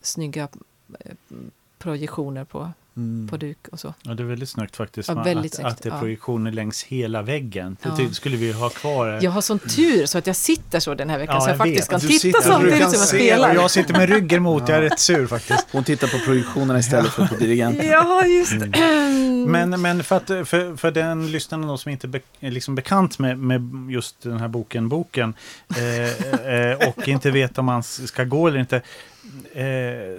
snygga 0.00 0.48
eh, 1.00 1.12
projektioner 1.78 2.44
på, 2.44 2.72
Mm. 2.96 3.28
på 3.28 3.36
duk 3.36 3.68
och 3.72 3.80
så. 3.80 3.94
Ja, 4.02 4.14
det 4.14 4.22
är 4.22 4.26
väldigt 4.26 4.48
snyggt 4.48 4.76
faktiskt. 4.76 5.08
Ja, 5.08 5.22
väldigt 5.22 5.52
att, 5.52 5.56
snyggt, 5.56 5.70
att 5.72 5.82
det 5.82 5.88
är 5.88 5.92
ja. 5.92 5.98
projektioner 5.98 6.52
längs 6.52 6.82
hela 6.82 7.22
väggen. 7.22 7.76
Det 7.82 8.02
Ja. 8.02 8.10
skulle 8.12 8.36
vi 8.36 8.52
ha 8.52 8.68
kvar. 8.68 9.18
Jag 9.22 9.30
har 9.30 9.40
sån 9.40 9.58
tur 9.58 10.06
så 10.06 10.18
att 10.18 10.26
jag 10.26 10.36
sitter 10.36 10.80
så 10.80 10.94
den 10.94 11.10
här 11.10 11.18
veckan 11.18 11.34
Ja, 11.34 11.40
så 11.40 11.48
jag, 11.48 11.52
jag 11.54 11.58
faktiskt 11.58 11.88
kan 11.90 12.00
Du 12.00 12.06
titta 12.06 12.20
sitter- 12.20 12.38
du 12.38 12.44
samtidigt 12.44 12.78
kan 12.78 12.90
som 12.90 12.98
jag 13.00 13.08
se 13.08 13.16
spelar. 13.16 13.54
Jag 13.54 13.70
sitter 13.70 13.92
med 13.92 14.08
ryggen 14.08 14.42
mot, 14.42 14.68
jag 14.68 14.78
är 14.78 14.82
rätt 14.82 14.98
sur 15.00 15.26
faktiskt. 15.26 15.66
Hon 15.72 15.84
tittar 15.84 16.08
på 16.08 16.18
projektionerna 16.18 16.78
istället 16.78 17.12
för 17.12 17.26
på 17.26 17.34
dirigenten. 17.34 17.86
Ja, 17.86 18.26
just 18.26 18.60
det. 18.60 18.78
Men, 19.46 19.80
men 19.82 20.04
för, 20.04 20.16
att, 20.16 20.26
för, 20.26 20.76
för 20.76 20.90
den 20.90 21.32
lyssnaren 21.32 21.78
som 21.78 21.90
inte 21.92 22.08
be, 22.08 22.20
är 22.40 22.50
liksom 22.50 22.74
bekant 22.74 23.18
med, 23.18 23.38
med 23.38 23.90
just 23.90 24.22
den 24.22 24.38
här 24.40 24.48
boken, 24.48 24.88
boken 24.88 25.34
eh, 25.76 26.70
eh, 26.70 26.88
och 26.88 27.08
inte 27.08 27.30
vet 27.30 27.58
om 27.58 27.64
man 27.64 27.82
ska 27.82 28.24
gå 28.24 28.48
eller 28.48 28.58
inte. 28.60 28.82
Eh, 29.52 29.64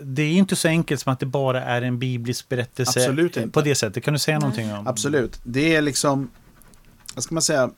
det 0.01 0.21
är 0.21 0.31
inte 0.31 0.55
så 0.55 0.67
enkelt 0.67 1.01
som 1.01 1.13
att 1.13 1.19
det 1.19 1.25
bara 1.25 1.63
är 1.63 1.81
en 1.81 1.99
biblisk 1.99 2.49
berättelse 2.49 2.99
Absolut 2.99 3.37
inte. 3.37 3.49
på 3.49 3.61
det 3.61 3.75
sättet. 3.75 4.03
Kan 4.03 4.13
du 4.13 4.19
säga 4.19 4.39
Nej. 4.39 4.41
någonting 4.41 4.73
om? 4.73 4.87
Absolut. 4.87 5.39
Det 5.43 5.75
är 5.75 5.81
liksom, 5.81 6.29
vad 7.15 7.23
ska 7.23 7.35
man 7.35 7.41
säga, 7.41 7.71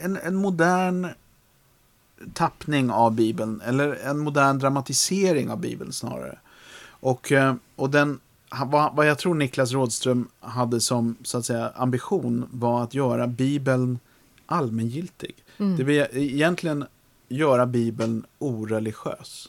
en, 0.00 0.16
en 0.16 0.34
modern 0.34 1.08
tappning 2.34 2.90
av 2.90 3.12
Bibeln. 3.12 3.60
Eller 3.60 3.98
en 4.04 4.18
modern 4.18 4.58
dramatisering 4.58 5.50
av 5.50 5.60
Bibeln 5.60 5.92
snarare. 5.92 6.38
Och, 6.88 7.32
eh, 7.32 7.54
och 7.76 7.90
den, 7.90 8.20
vad, 8.66 8.94
vad 8.94 9.06
jag 9.06 9.18
tror 9.18 9.34
Niklas 9.34 9.72
Rådström 9.72 10.28
hade 10.40 10.80
som 10.80 11.16
så 11.22 11.38
att 11.38 11.46
säga, 11.46 11.72
ambition 11.74 12.48
var 12.50 12.82
att 12.82 12.94
göra 12.94 13.26
Bibeln 13.26 13.98
allmängiltig. 14.46 15.34
Mm. 15.58 15.76
Det 15.76 15.84
vill 15.84 16.06
egentligen 16.12 16.84
göra 17.30 17.66
Bibeln 17.66 18.24
oreligiös. 18.38 19.48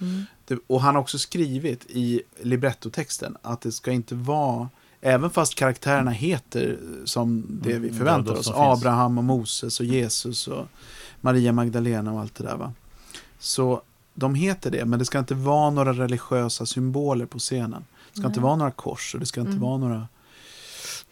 Mm. 0.00 0.24
Det, 0.44 0.58
och 0.66 0.80
han 0.80 0.94
har 0.94 1.02
också 1.02 1.18
skrivit 1.18 1.84
i 1.88 2.22
librettotexten 2.42 3.36
att 3.42 3.60
det 3.60 3.72
ska 3.72 3.92
inte 3.92 4.14
vara, 4.14 4.68
även 5.00 5.30
fast 5.30 5.54
karaktärerna 5.54 6.10
heter 6.10 6.78
som 7.04 7.46
det 7.62 7.68
vi 7.78 7.88
Mm, 7.88 7.98
förväntar 7.98 8.32
oss. 8.32 8.50
Abraham 8.54 9.18
och 9.18 9.24
Moses 9.24 9.80
och 9.80 9.86
Jesus 9.86 10.48
och 10.48 10.66
Maria 11.20 11.52
Magdalena 11.52 12.12
och 12.12 12.20
allt 12.20 12.34
det 12.34 12.44
där 12.44 12.56
va. 12.56 12.72
Så 13.38 13.82
de 14.14 14.34
heter 14.34 14.70
det, 14.70 14.84
men 14.84 14.98
det 14.98 15.04
ska 15.04 15.18
inte 15.18 15.34
vara 15.34 15.70
några 15.70 15.92
religiösa 15.92 16.66
symboler 16.66 17.26
på 17.26 17.38
scenen. 17.38 17.84
Det 18.12 18.18
ska 18.18 18.26
inte 18.26 18.40
Nej. 18.40 18.44
vara 18.44 18.56
några 18.56 18.70
kors 18.70 19.14
och 19.14 19.20
det 19.20 19.26
ska 19.26 19.40
inte 19.40 19.50
Mm. 19.50 19.62
vara 19.62 19.76
några 19.78 20.08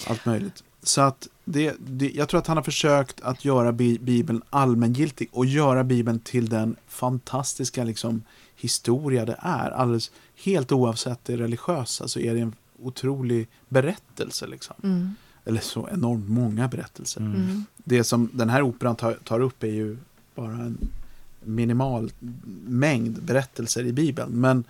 Allt 0.06 0.26
möjligt. 0.26 0.64
Så 0.88 1.00
att 1.00 1.28
det, 1.44 1.74
det, 1.78 2.10
jag 2.14 2.28
tror 2.28 2.38
att 2.40 2.46
han 2.46 2.56
har 2.56 2.64
försökt 2.64 3.20
att 3.20 3.44
göra 3.44 3.72
bi, 3.72 3.98
Bibeln 3.98 4.42
allmängiltig 4.50 5.28
och 5.32 5.46
göra 5.46 5.84
Bibeln 5.84 6.20
till 6.20 6.48
den 6.48 6.76
fantastiska 6.86 7.84
liksom, 7.84 8.22
historia 8.56 9.24
det 9.24 9.36
är. 9.38 9.70
Alldeles, 9.70 10.10
helt 10.44 10.72
oavsett 10.72 11.24
det 11.24 11.36
religiösa 11.36 12.08
så 12.08 12.20
är 12.20 12.34
det 12.34 12.40
en 12.40 12.54
otrolig 12.82 13.48
berättelse. 13.68 14.46
Liksom. 14.46 14.76
Mm. 14.82 15.14
Eller 15.44 15.60
så 15.60 15.88
enormt 15.92 16.28
många 16.28 16.68
berättelser. 16.68 17.20
Mm. 17.20 17.34
Mm. 17.34 17.64
Det 17.76 18.04
som 18.04 18.30
den 18.32 18.50
här 18.50 18.62
operan 18.62 18.96
tar, 18.96 19.12
tar 19.24 19.40
upp 19.40 19.62
är 19.62 19.66
ju 19.66 19.96
bara 20.34 20.52
en 20.52 20.78
minimal 21.44 22.12
mängd 22.66 23.22
berättelser 23.22 23.86
i 23.86 23.92
Bibeln. 23.92 24.40
Men, 24.40 24.64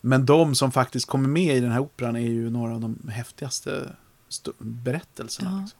men 0.00 0.26
de 0.26 0.54
som 0.54 0.72
faktiskt 0.72 1.06
kommer 1.06 1.28
med 1.28 1.56
i 1.56 1.60
den 1.60 1.70
här 1.70 1.80
operan 1.80 2.16
är 2.16 2.20
ju 2.20 2.50
några 2.50 2.74
av 2.74 2.80
de 2.80 2.98
häftigaste 3.08 3.90
berättelserna. 4.58 5.50
Ja. 5.50 5.60
Liksom. 5.60 5.78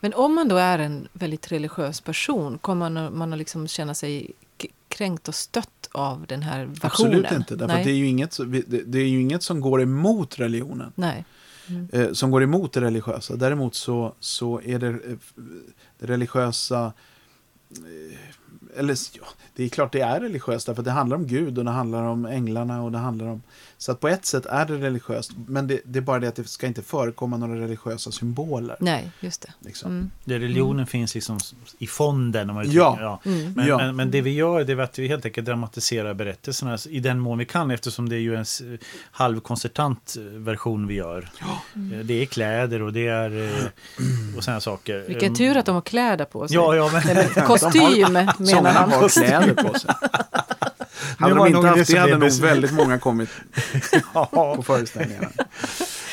Men 0.00 0.14
om 0.14 0.34
man 0.34 0.48
då 0.48 0.56
är 0.56 0.78
en 0.78 1.08
väldigt 1.12 1.52
religiös 1.52 2.00
person, 2.00 2.58
kommer 2.58 2.90
man, 2.90 3.18
man 3.18 3.32
att 3.32 3.38
liksom 3.38 3.68
känna 3.68 3.94
sig 3.94 4.30
kränkt 4.88 5.28
och 5.28 5.34
stött 5.34 5.88
av 5.92 6.26
den 6.26 6.42
här 6.42 6.64
versionen? 6.64 7.16
Absolut 7.18 7.32
inte, 7.32 7.56
därför 7.56 7.84
det 7.84 7.90
är, 7.90 7.94
ju 7.94 8.06
inget, 8.06 8.38
det, 8.86 8.98
är 8.98 9.06
ju 9.06 9.20
inget 9.20 9.42
som 9.42 9.60
går 9.60 9.82
emot 9.82 10.38
religionen. 10.38 10.92
Nej. 10.94 11.24
Mm. 11.68 11.88
eh, 11.92 12.12
som 12.12 12.30
går 12.30 12.42
emot 12.42 12.72
det 12.72 12.80
religiösa. 12.80 13.36
Däremot 13.36 13.74
så, 13.74 14.14
så 14.20 14.60
är 14.60 14.78
det, 14.78 14.88
eh, 14.88 15.16
det 15.98 16.06
religiösa... 16.06 16.92
Eh, 18.74 18.78
eller 18.78 18.96
ja, 19.12 19.24
det 19.56 19.64
är 19.64 19.68
klart 19.68 19.92
det 19.92 20.00
är 20.00 20.20
religiöst 20.20 20.66
därför 20.66 20.80
att 20.80 20.84
det 20.84 20.90
handlar 20.90 21.16
om 21.16 21.26
Gud 21.26 21.58
och 21.58 21.64
det 21.64 21.70
handlar 21.70 22.02
om 22.04 22.26
änglarna 22.26 22.82
och 22.82 22.92
det 22.92 22.98
handlar 22.98 23.26
om... 23.26 23.42
Så 23.78 23.92
att 23.92 24.00
på 24.00 24.08
ett 24.08 24.26
sätt 24.26 24.46
är 24.46 24.64
det 24.66 24.76
religiöst. 24.76 25.30
Men 25.48 25.66
det, 25.66 25.80
det 25.84 25.98
är 25.98 26.00
bara 26.00 26.18
det 26.18 26.28
att 26.28 26.36
det 26.36 26.44
ska 26.48 26.66
inte 26.66 26.82
förekomma 26.82 27.36
några 27.36 27.60
religiösa 27.60 28.10
symboler. 28.12 28.76
Nej, 28.80 29.10
just 29.20 29.40
det. 29.42 29.52
Liksom. 29.60 29.90
Mm. 29.90 30.10
Där 30.24 30.38
religionen 30.38 30.86
finns 30.86 31.14
liksom 31.14 31.38
i 31.78 31.86
fonden. 31.86 32.50
Om 32.50 32.56
man 32.56 32.70
Ja. 32.70 32.90
uttrycker- 32.92 33.02
ja. 33.04 33.20
Mm. 33.24 33.52
Men, 33.52 33.66
Ja. 33.66 33.76
men, 33.76 33.96
men 33.96 34.10
det 34.10 34.20
vi 34.20 34.30
gör 34.34 34.64
det 34.64 34.72
är 34.72 34.78
att 34.78 34.98
vi 34.98 35.08
helt 35.08 35.24
enkelt 35.24 35.46
dramatiserar 35.46 36.14
berättelserna 36.14 36.78
i 36.88 37.00
den 37.00 37.18
mån 37.20 37.38
vi 37.38 37.44
kan 37.44 37.70
eftersom 37.70 38.08
det 38.08 38.16
är 38.16 38.20
ju 38.20 38.34
en 38.34 38.42
s- 38.42 38.62
halvkoncertant 39.30 40.16
eh, 40.18 40.22
version 40.22 40.86
vi 40.86 40.94
gör. 40.94 41.28
Eh, 41.74 41.98
Det 42.04 42.22
är 42.22 42.26
kläder 42.26 42.82
och 42.82 42.92
det 42.92 43.06
är 43.08 43.44
eh, 43.48 44.36
och 44.36 44.44
sådana 44.44 44.60
saker. 44.60 45.04
Vilken 45.08 45.34
tur 45.34 45.56
att 45.56 45.66
de 45.66 45.74
har 45.74 45.82
kläder 45.82 46.24
på 46.24 46.48
sig. 46.48 46.54
Ja, 46.54 46.74
ja, 46.76 46.90
men, 46.92 47.08
Eller 47.08 47.46
kostym 47.46 48.18
menar 48.46 48.56
Sångarna 48.72 48.78
han. 48.80 48.90
har 48.90 49.08
kläder 49.08 49.54
på 49.54 49.78
sig. 49.78 49.90
Hade 51.18 51.34
de 51.34 51.46
inte 51.46 51.68
haft 51.68 51.86
som 51.86 51.94
det 51.94 52.00
hade 52.00 52.18
nog 52.18 52.28
bes- 52.28 52.42
väldigt 52.42 52.72
många 52.72 52.98
kommit 52.98 53.28
ja, 54.14 54.54
på 54.56 54.62
föreställningarna. 54.62 55.28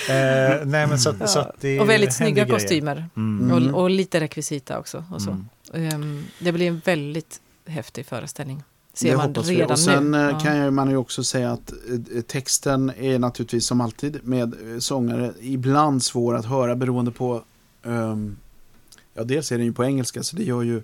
eh, 0.09 0.65
nej, 0.65 0.87
men 0.87 0.99
så, 0.99 1.09
att- 1.09 1.29
så 1.29 1.39
att 1.39 1.55
det 1.61 1.79
Och 1.79 1.89
väldigt 1.89 2.13
snygga 2.13 2.43
grejer. 2.43 2.59
kostymer. 2.59 3.05
Mm. 3.15 3.73
Och, 3.73 3.81
och 3.81 3.89
lite 3.89 4.19
rekvisita 4.19 4.79
också. 4.79 5.03
Och 5.11 5.21
så. 5.21 5.31
Mm. 5.73 5.93
Ehm, 5.93 6.23
det 6.39 6.51
blir 6.51 6.67
en 6.67 6.81
väldigt 6.85 7.39
häftig 7.67 8.05
föreställning. 8.05 8.63
Ser 8.93 9.09
det 9.11 9.17
man 9.17 9.25
hoppas 9.27 9.47
vi. 9.47 9.55
redan 9.55 9.71
Och 9.71 9.79
sen 9.79 10.11
nu. 10.11 10.17
eh, 10.17 10.23
Ja. 10.23 10.39
kan 10.39 10.57
jag, 10.57 10.73
man 10.73 10.89
ju 10.89 10.97
också 10.97 11.23
säga 11.23 11.51
att 11.51 11.71
eh, 12.15 12.21
texten 12.21 12.91
är 12.99 13.19
naturligtvis 13.19 13.65
som 13.65 13.81
alltid 13.81 14.19
med 14.23 14.53
eh, 14.73 14.79
sångare 14.79 15.33
ibland 15.41 16.03
svår 16.03 16.35
att 16.35 16.45
höra 16.45 16.75
beroende 16.75 17.11
på 17.11 17.41
ehm, 17.85 18.35
Ja, 19.15 19.23
dels 19.23 19.51
är 19.51 19.57
den 19.57 19.65
ju 19.65 19.73
på 19.73 19.83
engelska 19.85 20.23
så 20.23 20.35
det 20.35 20.43
gör 20.43 20.61
ju 20.61 20.81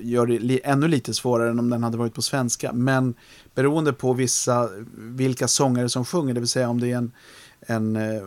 gör 0.00 0.26
det 0.26 0.38
li, 0.38 0.60
ännu 0.64 0.88
lite 0.88 1.14
svårare 1.14 1.50
än 1.50 1.58
om 1.58 1.70
den 1.70 1.82
hade 1.82 1.96
varit 1.96 2.14
på 2.14 2.22
svenska. 2.22 2.72
Men 2.72 3.14
beroende 3.54 3.92
på 3.92 4.12
vissa, 4.12 4.68
vilka 4.96 5.48
sångare 5.48 5.88
som 5.88 6.04
sjunger, 6.04 6.34
det 6.34 6.40
vill 6.40 6.48
säga 6.48 6.68
om 6.68 6.80
det 6.80 6.90
är 6.92 6.96
en, 6.96 7.12
en 7.60 7.96
eh, 7.96 8.22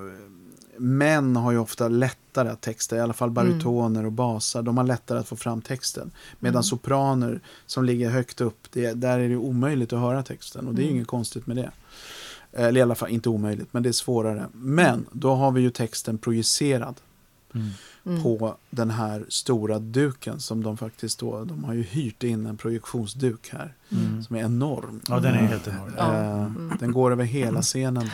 Män 0.80 1.36
har 1.36 1.52
ju 1.52 1.58
ofta 1.58 1.88
lättare 1.88 2.50
att 2.50 2.62
texta, 2.62 2.96
i 2.96 3.00
alla 3.00 3.14
fall 3.14 3.30
barytoner 3.32 4.06
och 4.06 4.12
basar. 4.12 4.62
De 4.62 4.78
har 4.78 4.84
lättare 4.84 5.20
att 5.20 5.28
få 5.28 5.36
fram 5.36 5.62
texten. 5.62 6.12
Medan 6.40 6.56
Mm. 6.56 6.64
sopraner 6.64 7.42
som 7.66 7.86
ligger 7.86 8.10
högt 8.10 8.42
upp, 8.42 8.58
det, 8.72 8.94
där 8.94 9.20
är 9.20 9.30
det 9.30 9.36
omöjligt 9.36 9.94
att 9.94 10.00
höra 10.00 10.24
texten. 10.24 10.68
Och 10.68 10.76
det 10.76 10.82
är 10.82 10.84
ju 10.84 10.88
Mm. 10.88 10.96
inget 10.96 11.08
konstigt 11.08 11.48
med 11.48 11.56
det. 11.58 11.72
Eller 12.52 12.80
i 12.80 12.84
alla 12.84 12.96
fall 12.96 13.10
inte 13.10 13.30
omöjligt, 13.30 13.68
men 13.72 13.84
det 13.84 13.90
är 13.90 13.94
svårare. 13.94 14.46
Men 14.54 15.06
då 15.12 15.36
har 15.36 15.52
vi 15.52 15.62
ju 15.62 15.70
texten 15.70 16.18
projicerad 16.18 16.96
Mm. 17.56 17.68
Mm. 18.06 18.24
på 18.24 18.56
den 18.70 18.90
här 18.90 19.26
stora 19.30 19.80
duken 19.80 20.40
som 20.40 20.64
de 20.64 20.78
faktiskt 20.78 21.20
då, 21.20 21.44
de 21.46 21.64
har 21.64 21.74
ju 21.74 21.82
hyrt 21.84 22.24
in 22.24 22.46
en 22.46 22.58
projektionsduk 22.58 23.50
här 23.54 23.74
Mm. 23.92 24.24
som 24.24 24.36
är 24.36 24.40
enorm. 24.40 25.02
Ja, 25.10 25.20
den 25.20 25.34
är 25.34 25.38
helt 25.38 25.68
enorm. 25.68 25.94
Eh, 25.98 26.44
Mm. 26.46 26.78
Den 26.80 26.92
går 26.92 27.12
över 27.12 27.24
hela 27.24 27.62
scenen. 27.62 28.10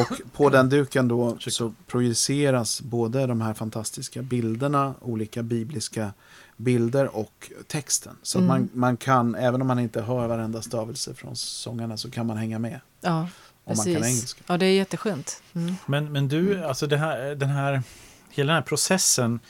Och 0.00 0.20
på 0.32 0.48
den 0.50 0.68
duken 0.68 1.08
då 1.08 1.36
så 1.40 1.72
projiceras 1.86 2.80
både 2.82 3.26
de 3.26 3.40
här 3.40 3.54
fantastiska 3.54 4.22
bilderna, 4.22 4.94
olika 5.00 5.42
bibliska 5.42 6.12
bilder 6.56 7.16
och 7.16 7.52
texten. 7.66 8.16
Så 8.22 8.38
att 8.38 8.44
Mm. 8.44 8.48
man, 8.48 8.68
man 8.72 8.96
kan, 8.96 9.34
även 9.34 9.60
om 9.60 9.66
man 9.68 9.78
inte 9.78 10.02
hör 10.02 10.28
varenda 10.28 10.62
stavelse 10.62 11.14
från 11.14 11.36
sångarna 11.36 11.96
så 11.96 12.10
kan 12.10 12.26
man 12.26 12.36
hänga 12.36 12.58
med. 12.58 12.80
Ja, 13.00 13.20
Om 13.20 13.76
man 13.76 13.76
kan 13.76 13.84
precis. 13.94 14.06
engelska. 14.06 14.42
Ja, 14.46 14.56
det 14.56 14.66
är 14.66 14.72
jätteskönt. 14.74 15.42
Mm. 15.54 15.74
Men, 15.86 16.12
men 16.12 16.28
du, 16.28 16.64
alltså 16.64 16.86
det 16.86 16.96
här, 16.96 17.34
den 17.34 17.48
här, 17.48 17.82
hela 18.30 18.52
den 18.52 18.62
här 18.62 18.68
processen. 18.68 19.40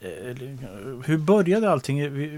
eh, 0.00 0.08
Hur 1.04 1.18
började 1.18 1.70
allting? 1.70 2.12
Vi, 2.14 2.30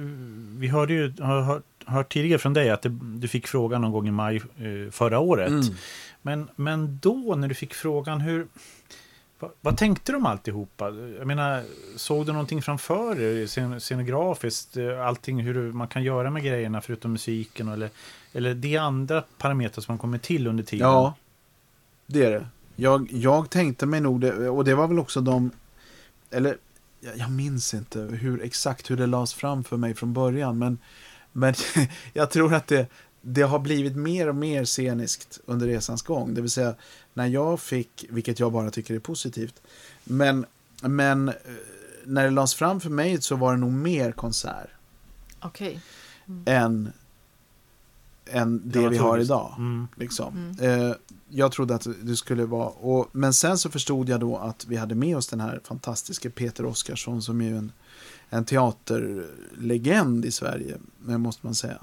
vi 0.59 0.69
hörde 0.69 0.93
ju, 0.93 1.13
har 1.21 1.63
hört, 1.87 2.13
tidigare 2.13 2.39
från 2.39 2.53
dig 2.53 2.71
att 2.71 2.83
det, 2.83 2.99
du 3.03 3.29
fick 3.29 3.47
frågan 3.47 3.81
någon 3.81 3.93
gång 3.93 4.09
i 4.09 4.11
maj 4.11 4.37
eh, 4.37 4.91
förra 4.91 5.19
året. 5.19 5.49
Mm. 5.49 5.65
Men, 6.23 6.49
men 6.57 6.99
då 7.03 7.35
när 7.37 7.49
du 7.49 7.55
fick 7.55 7.75
frågan, 7.75 8.21
hur, 8.21 8.47
vad, 9.39 9.51
vad 9.61 9.77
tänkte 9.77 10.13
du 10.13 10.17
om 10.17 10.27
alltihopa? 10.27 10.91
Jag 11.19 11.27
menar, 11.27 11.63
såg 11.97 12.27
du 12.27 12.33
någonting 12.33 12.63
framför 12.63 13.15
dig 13.15 13.47
scen, 13.47 13.81
scenografiskt? 13.81 14.77
eh, 14.77 15.07
Allting 15.07 15.41
hur 15.41 15.73
man 15.73 15.89
kan 15.89 16.03
göra 16.03 16.31
med 16.31 16.43
grejerna 16.43 16.81
förutom 16.81 17.13
musiken? 17.13 17.69
Eller, 17.69 17.91
eller 18.33 18.55
det 18.55 18.77
andra 18.77 19.25
parametrar 19.39 19.83
som 19.83 19.99
kommer 19.99 20.19
till 20.19 20.47
under 20.47 20.65
tiden? 20.65 20.89
Ja, 20.89 21.15
det 22.07 22.25
är 22.25 22.31
det. 22.31 22.47
Jag, 22.77 23.09
jag 23.13 23.51
tänkte 23.51 23.87
mig 23.87 24.01
nog 24.01 24.21
det, 24.21 24.49
och 24.49 24.65
det 24.65 24.75
var 24.75 24.89
väl 24.89 24.99
också 24.99 25.21
de, 25.21 25.51
eller 26.33 26.59
jag, 27.01 27.17
jag 27.17 27.31
minns 27.31 27.75
inte 27.75 28.01
hur, 28.01 28.43
exakt 28.43 28.91
hur 28.91 28.97
det 28.97 29.07
lades 29.07 29.35
fram 29.35 29.65
för 29.65 29.77
mig 29.77 29.95
från 29.95 30.13
början, 30.13 30.59
men, 30.59 30.79
men 31.33 31.55
jag 32.13 32.31
tror 32.31 32.55
att 32.55 32.67
det, 32.67 32.87
det 33.21 33.43
har 33.43 33.59
blivit 33.59 33.97
mer 33.97 34.29
och 34.29 34.35
mer 34.35 34.65
sceniskt 34.65 35.41
under 35.47 35.67
resans 35.67 36.03
gång. 36.03 36.35
Det 36.35 36.41
vill 36.41 36.51
säga, 36.51 36.75
när 37.15 37.27
jag 37.27 37.61
fick, 37.61 38.07
vilket 38.11 38.41
jag 38.41 38.53
bara 38.53 38.71
tycker 38.71 38.95
är 38.95 38.99
positivt, 38.99 39.63
men, 40.05 40.47
men 40.83 41.29
eh, 41.29 41.35
när 42.05 42.25
det 42.25 42.31
lades 42.31 42.55
fram 42.55 42.81
för 42.81 42.91
mig 42.91 43.23
så 43.23 43.37
var 43.37 43.53
det 43.53 43.59
nog 43.59 43.73
mer 43.73 44.13
konsert 44.13 44.71
Okej. 45.41 45.81
än, 46.47 46.93
än 48.27 48.63
det 48.65 48.89
vi 48.89 48.97
har 48.97 49.19
idag. 49.19 49.55
Mm. 49.59 49.89
Liksom. 49.97 50.57
Eh, 50.61 50.93
jag 51.35 51.53
trodde 51.53 51.75
att 51.75 51.87
det 52.03 52.17
skulle 52.17 52.45
vara... 52.45 52.69
Och, 52.69 53.09
men 53.13 53.33
sen 53.33 53.59
så 53.59 53.71
förstod 53.71 54.09
jag 54.09 54.21
då 54.21 54.37
att 54.37 54.67
vi 54.69 54.77
hade 54.77 54.95
med 54.95 55.17
oss 55.17 55.29
den 55.29 55.41
här 55.41 55.61
fantastiske 55.65 56.31
Peter 56.31 56.65
Oskarsson 56.65 57.23
som 57.23 57.41
är 57.41 57.45
ju 57.45 57.57
en, 57.57 57.73
en 58.31 58.45
teaterlegend 58.45 60.25
i 60.25 60.31
Sverige, 60.31 60.79
måste 60.99 61.47
man 61.47 61.55
säga. 61.55 61.79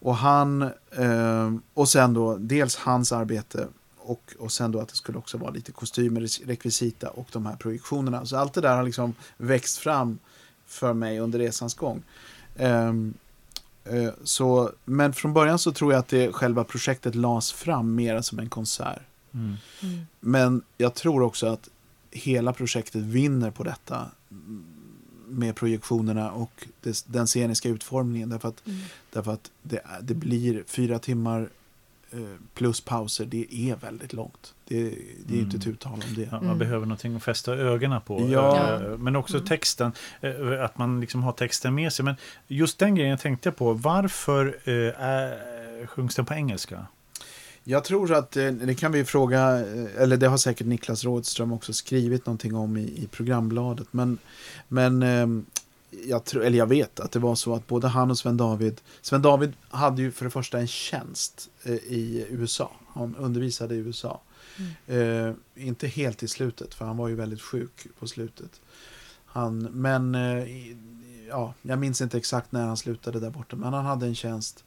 Och 0.00 0.16
han... 0.16 0.62
Eh, 0.90 1.54
och 1.74 1.88
sen 1.88 2.14
då 2.14 2.36
dels 2.36 2.76
hans 2.76 3.12
arbete 3.12 3.68
och, 3.98 4.34
och 4.38 4.52
sen 4.52 4.72
då 4.72 4.80
att 4.80 4.88
det 4.88 4.96
skulle 4.96 5.18
också 5.18 5.38
vara 5.38 5.50
lite 5.50 5.72
kostymer, 5.72 6.46
rekvisita 6.46 7.08
och 7.08 7.28
de 7.32 7.46
här 7.46 7.56
projektionerna. 7.56 8.26
Så 8.26 8.36
allt 8.36 8.54
det 8.54 8.60
där 8.60 8.76
har 8.76 8.82
liksom 8.82 9.14
växt 9.36 9.78
fram 9.78 10.18
för 10.66 10.92
mig 10.92 11.20
under 11.20 11.38
resans 11.38 11.74
gång. 11.74 12.02
Eh, 12.56 12.92
så, 14.24 14.72
men 14.84 15.12
från 15.12 15.32
början 15.32 15.58
så 15.58 15.72
tror 15.72 15.92
jag 15.92 15.98
att 16.00 16.08
det, 16.08 16.32
själva 16.32 16.64
projektet 16.64 17.14
lades 17.14 17.52
fram 17.52 17.94
mer 17.94 18.20
som 18.20 18.38
en 18.38 18.50
konsert. 18.50 19.02
Mm. 19.34 19.56
Mm. 19.82 20.00
Men 20.20 20.62
jag 20.78 20.94
tror 20.94 21.22
också 21.22 21.46
att 21.46 21.68
hela 22.10 22.52
projektet 22.52 23.02
vinner 23.02 23.50
på 23.50 23.62
detta 23.64 24.06
med 25.28 25.56
projektionerna 25.56 26.32
och 26.32 26.66
det, 26.80 27.04
den 27.06 27.26
sceniska 27.26 27.68
utformningen. 27.68 28.28
Därför 28.28 28.48
att, 28.48 28.66
Mm. 28.66 28.78
därför 29.12 29.32
att 29.32 29.50
det, 29.62 29.80
det 30.02 30.14
blir 30.14 30.64
fyra 30.66 30.98
timmar 30.98 31.48
eh, 32.10 32.20
plus 32.54 32.80
pauser. 32.80 33.24
Det 33.24 33.54
är 33.54 33.76
väldigt 33.76 34.12
långt. 34.12 34.54
Det, 34.72 34.82
det 35.26 35.32
är 35.34 35.36
ju 35.36 35.42
inte 35.42 35.56
Mm. 35.56 35.60
tu 35.60 35.74
tal 35.76 35.92
om 35.92 36.14
det. 36.16 36.22
Ja, 36.22 36.28
man 36.30 36.44
Mm. 36.44 36.58
behöver 36.58 36.86
någonting 36.86 37.16
att 37.16 37.22
fästa 37.22 37.52
ögonen 37.54 38.00
på. 38.00 38.28
Ja. 38.30 38.74
Eh, 38.82 38.98
Men 38.98 39.16
också 39.16 39.36
Mm. 39.36 39.46
texten. 39.46 39.92
eh, 40.20 40.64
Att 40.64 40.78
man 40.78 41.00
liksom 41.00 41.22
har 41.22 41.32
texten 41.32 41.74
med 41.74 41.92
sig. 41.92 42.04
Men 42.04 42.14
just 42.48 42.78
den 42.78 42.94
grejen 42.94 43.18
tänkte 43.18 43.48
jag 43.48 43.56
på. 43.56 43.72
Varför 43.72 44.58
är, 44.98 45.86
sjungs 45.86 46.14
den 46.14 46.24
på 46.24 46.34
engelska? 46.34 46.86
Jag 47.64 47.84
tror 47.84 48.12
att, 48.14 48.30
det 48.32 48.78
kan 48.78 48.92
vi 48.92 49.04
fråga, 49.04 49.40
eller 49.98 50.16
det 50.16 50.26
har 50.28 50.36
säkert 50.36 50.66
Niklas 50.66 51.04
Rådström 51.04 51.52
också 51.52 51.72
skrivit 51.72 52.26
någonting 52.26 52.54
om 52.54 52.76
i, 52.76 52.80
i 52.82 53.08
programbladet. 53.10 53.86
Men, 53.90 54.18
men 54.68 55.02
ehm, 55.02 55.44
jag, 56.06 56.24
tror, 56.24 56.44
eller 56.44 56.58
jag 56.58 56.66
vet 56.66 57.00
att 57.00 57.12
det 57.12 57.18
var 57.18 57.34
så 57.34 57.54
att 57.54 57.66
både 57.66 57.88
han 57.88 58.10
och 58.10 58.18
Sven 58.18 58.36
David, 58.36 58.80
Sven 59.02 59.22
David 59.22 59.52
hade 59.70 60.02
ju 60.02 60.10
för 60.10 60.24
det 60.24 60.30
första 60.30 60.58
en 60.58 60.66
tjänst 60.66 61.48
i 61.88 62.24
USA. 62.30 62.70
Han 62.94 63.16
undervisade 63.16 63.74
i 63.74 63.78
USA. 63.78 64.20
Eh, 64.86 65.32
inte 65.54 65.86
helt 65.86 66.22
i 66.22 66.28
slutet, 66.28 66.74
för 66.74 66.84
han 66.84 66.96
var 66.96 67.08
ju 67.08 67.14
väldigt 67.14 67.42
sjuk 67.42 67.86
på 67.98 68.06
slutet. 68.06 68.60
Han, 69.26 69.58
men 69.58 70.14
eh, 70.14 70.44
ja, 71.28 71.54
jag 71.62 71.78
minns 71.78 72.00
inte 72.00 72.16
exakt 72.18 72.52
när 72.52 72.66
han 72.66 72.76
slutade 72.76 73.20
där 73.20 73.30
borta, 73.30 73.56
men 73.56 73.72
han 73.72 73.84
hade 73.84 74.06
en 74.06 74.14
tjänst 74.14 74.64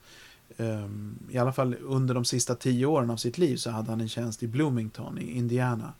ehm, 0.58 1.16
i 1.30 1.38
alla 1.38 1.54
fall 1.54 1.76
under 1.82 2.14
de 2.14 2.26
sista 2.26 2.56
tio 2.56 2.86
åren 2.86 3.10
av 3.10 3.18
sitt 3.18 3.38
liv 3.38 3.58
så 3.58 3.70
hade 3.70 3.90
han 3.90 4.02
en 4.02 4.10
tjänst 4.10 4.44
i 4.44 4.48
Bloomington 4.48 5.18
i 5.18 5.38
Indiana. 5.38 5.94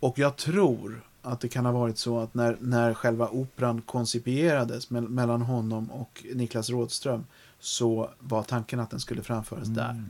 Och 0.00 0.18
jag 0.18 0.36
tror 0.36 1.00
att 1.22 1.40
det 1.40 1.48
kan 1.48 1.64
ha 1.64 1.72
varit 1.72 1.98
så 1.98 2.18
att 2.20 2.34
när, 2.34 2.56
när 2.60 2.94
själva 2.94 3.28
operan 3.28 3.82
koncipierades 3.82 4.90
mell- 4.90 5.08
mellan 5.08 5.42
honom 5.42 5.90
och 5.90 6.24
Niklas 6.34 6.70
Rådström 6.70 7.24
så 7.60 8.10
var 8.18 8.42
tanken 8.42 8.80
att 8.80 8.90
den 8.90 9.00
skulle 9.00 9.22
framföras 9.22 9.68
där. 9.68 10.04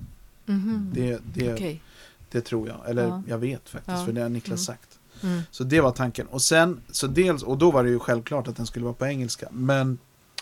Mhm. 0.46 0.90
Det, 0.94 1.20
det, 1.34 1.54
Okej. 1.54 1.82
Det 2.34 2.40
tror 2.40 2.68
jag, 2.68 2.80
eller 2.90 3.02
Ja. 3.02 3.22
jag 3.28 3.38
vet 3.38 3.68
faktiskt, 3.68 3.98
Ja. 3.98 4.04
för 4.04 4.12
det 4.12 4.20
har 4.20 4.28
Niklas 4.28 4.68
Mm. 4.68 4.76
sagt. 4.78 4.98
Mm. 5.22 5.42
Så 5.50 5.64
det 5.64 5.80
var 5.80 5.90
tanken. 5.92 6.26
Och 6.26 6.42
sen, 6.42 6.80
så 6.90 7.06
dels, 7.06 7.42
och 7.42 7.58
då 7.58 7.70
var 7.70 7.84
det 7.84 7.90
ju 7.90 7.98
självklart 7.98 8.48
att 8.48 8.56
den 8.56 8.66
skulle 8.66 8.84
vara 8.84 8.94
på 8.94 9.06
engelska. 9.06 9.48
Men, 9.52 9.98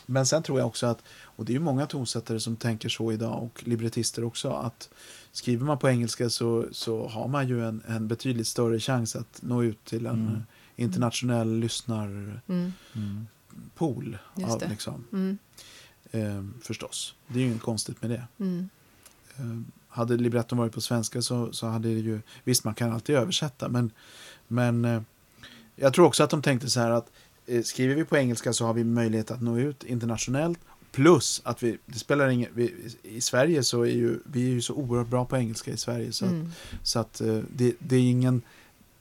men 0.07 0.27
sen 0.27 0.43
tror 0.43 0.59
jag 0.59 0.67
också 0.69 0.87
att, 0.87 1.03
och 1.23 1.45
det 1.45 1.53
är 1.53 1.55
ju 1.55 1.61
många 1.61 1.87
tonsättare 1.87 2.41
som 2.41 2.57
tänker 2.57 2.89
så 2.89 3.13
idag 3.13 3.43
och 3.43 3.63
librettister 3.67 4.25
också, 4.25 4.51
att 4.51 4.89
skriver 5.33 5.65
man 5.67 5.79
på 5.79 5.89
engelska 5.89 6.31
så, 6.31 6.67
så 6.73 7.09
har 7.09 7.29
man 7.29 7.49
ju 7.49 7.65
en, 7.69 7.83
en 7.89 8.09
betydligt 8.09 8.47
större 8.49 8.81
chans 8.81 9.17
att 9.17 9.39
nå 9.43 9.63
ut 9.63 9.85
till 9.85 10.07
en 10.07 10.13
Mm. 10.29 10.43
internationell 10.77 11.59
lyssnarpool. 11.59 12.41
Mm. 12.49 12.73
Mm. 12.95 13.27
Av, 14.51 14.63
liksom, 14.71 15.05
Mm. 15.13 15.39
eh, 16.11 16.45
förstås. 16.63 17.15
Det 17.29 17.39
är 17.39 17.43
ju 17.43 17.49
inget 17.49 17.63
konstigt 17.63 18.03
med 18.03 18.11
det. 18.11 18.25
Mm. 18.39 18.69
Hade 19.95 20.17
libretton 20.17 20.59
varit 20.59 20.73
på 20.73 20.81
svenska 20.81 21.23
så, 21.23 21.53
så 21.53 21.67
hade 21.67 21.89
det 21.89 22.01
ju, 22.01 22.21
visst 22.45 22.65
man 22.65 22.75
kan 22.75 22.93
alltid 22.93 23.17
översätta, 23.17 23.69
men, 23.69 23.91
men 24.49 24.85
eh, 24.85 25.03
jag 25.77 25.95
tror 25.95 26.07
också 26.07 26.23
att 26.25 26.31
de 26.31 26.43
tänkte 26.43 26.71
så 26.71 26.81
här 26.81 26.91
att 26.91 27.11
eh, 27.47 27.63
skriver 27.63 27.95
vi 27.95 28.05
på 28.05 28.17
engelska 28.17 28.53
så 28.53 28.67
har 28.67 28.75
vi 28.75 28.85
möjlighet 28.85 29.31
att 29.31 29.43
nå 29.43 29.59
ut 29.59 29.85
internationellt. 29.85 30.59
Plus 30.93 31.41
att 31.45 31.63
vi, 31.63 31.79
det 31.87 31.99
spelar 31.99 32.29
ingen, 32.29 32.51
vi, 32.55 32.75
i 33.03 33.21
Sverige 33.21 33.63
så 33.63 33.83
är 33.83 33.87
ju, 33.91 34.19
vi 34.25 34.47
är 34.47 34.51
ju 34.51 34.61
så 34.63 34.75
oerhört 34.75 35.09
bra 35.09 35.25
på 35.25 35.37
engelska 35.37 35.71
i 35.71 35.77
Sverige 35.77 36.13
så 36.13 36.25
att, 36.25 36.31
Mm. 36.33 36.51
så 36.83 36.99
att 36.99 37.21
eh, 37.21 37.39
det, 37.57 37.75
det 37.79 37.97
är 37.97 38.01
ingen, 38.01 38.43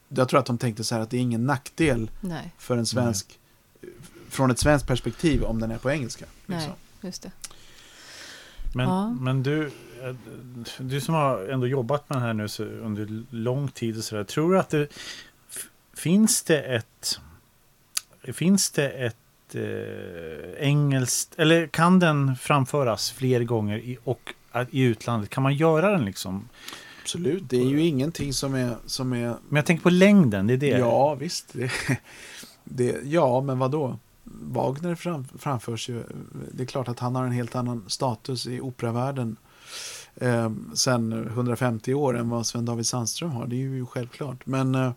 jag 0.10 0.30
tror 0.30 0.40
att 0.40 0.46
de 0.46 0.58
tänkte 0.58 0.84
så 0.84 0.96
här 0.96 1.02
att 1.02 1.10
det 1.10 1.18
är 1.18 1.22
ingen 1.22 1.46
nackdel 1.46 2.12
Nej, 2.22 2.54
för 2.58 2.78
en 2.78 2.86
svensk, 2.86 3.40
från 4.30 4.52
ett 4.52 4.60
svenskt 4.60 4.88
perspektiv 4.88 5.44
om 5.44 5.60
den 5.60 5.72
är 5.72 5.78
på 5.78 5.92
engelska. 5.92 6.26
nej, 6.46 6.58
Liksom. 6.58 6.74
just 7.02 7.24
det. 7.24 7.32
Men, 8.76 8.88
Ja. 8.90 9.10
men 9.10 9.44
du, 9.44 9.72
du 10.78 11.02
som 11.02 11.16
har 11.16 11.48
ändå 11.48 11.68
jobbat 11.68 12.10
med 12.10 12.18
det 12.18 12.22
här 12.22 12.34
nu 12.34 12.48
så, 12.48 12.64
under 12.64 13.24
lång 13.30 13.68
tid 13.68 13.98
och 13.98 14.04
sådär. 14.04 14.24
Tror 14.24 14.52
du 14.52 14.60
att 14.60 14.70
det 14.70 14.88
finns 15.94 16.44
det 16.44 16.62
ett 16.62 17.20
finns 18.24 18.72
det 18.72 18.90
ett 18.90 19.56
eh, 19.56 20.68
engelskt 20.68 21.40
eller 21.40 21.68
kan 21.68 22.00
den 22.00 22.36
framföras 22.36 23.12
fler 23.12 23.44
gånger 23.44 23.78
i, 23.78 23.98
och 24.04 24.34
att, 24.52 24.74
i 24.74 24.82
utlandet? 24.82 25.30
Kan 25.30 25.44
man 25.44 25.56
göra 25.56 25.92
den 25.92 26.06
liksom? 26.06 26.50
Absolut, 27.02 27.44
det 27.50 27.58
är 27.58 27.66
ju 27.66 27.82
ingenting 27.82 28.34
som 28.34 28.56
är, 28.56 28.76
som 28.86 29.14
är 29.14 29.36
Men 29.48 29.56
jag 29.56 29.66
tänker 29.66 29.84
på 29.84 29.90
längden, 29.90 30.48
det 30.48 30.54
är 30.54 30.58
det. 30.58 30.68
Ja, 30.68 31.16
visst. 31.16 31.54
Det, 31.54 31.72
det, 32.64 32.98
ja, 33.04 33.42
men 33.42 33.60
vad 33.60 33.72
då? 33.72 34.00
Wagner 34.24 34.96
fram, 34.96 35.28
framförs 35.40 35.90
ju. 35.90 36.04
Det 36.52 36.64
är 36.64 36.68
klart 36.68 36.88
att 36.88 37.00
han 37.00 37.16
har 37.16 37.24
en 37.24 37.32
helt 37.32 37.56
annan 37.56 37.84
status 37.88 38.48
i 38.48 38.62
operavärlden 38.62 39.38
eh, 40.16 40.52
sen 40.74 41.14
150 41.14 41.94
år 41.94 42.18
än 42.18 42.30
vad 42.30 42.48
Sven 42.48 42.66
David 42.66 42.86
Sandström 42.86 43.32
har. 43.32 43.48
Det 43.48 43.56
är 43.56 43.60
ju 43.60 43.86
självklart. 43.86 44.46
Men, 44.46 44.76
eh, 44.76 44.92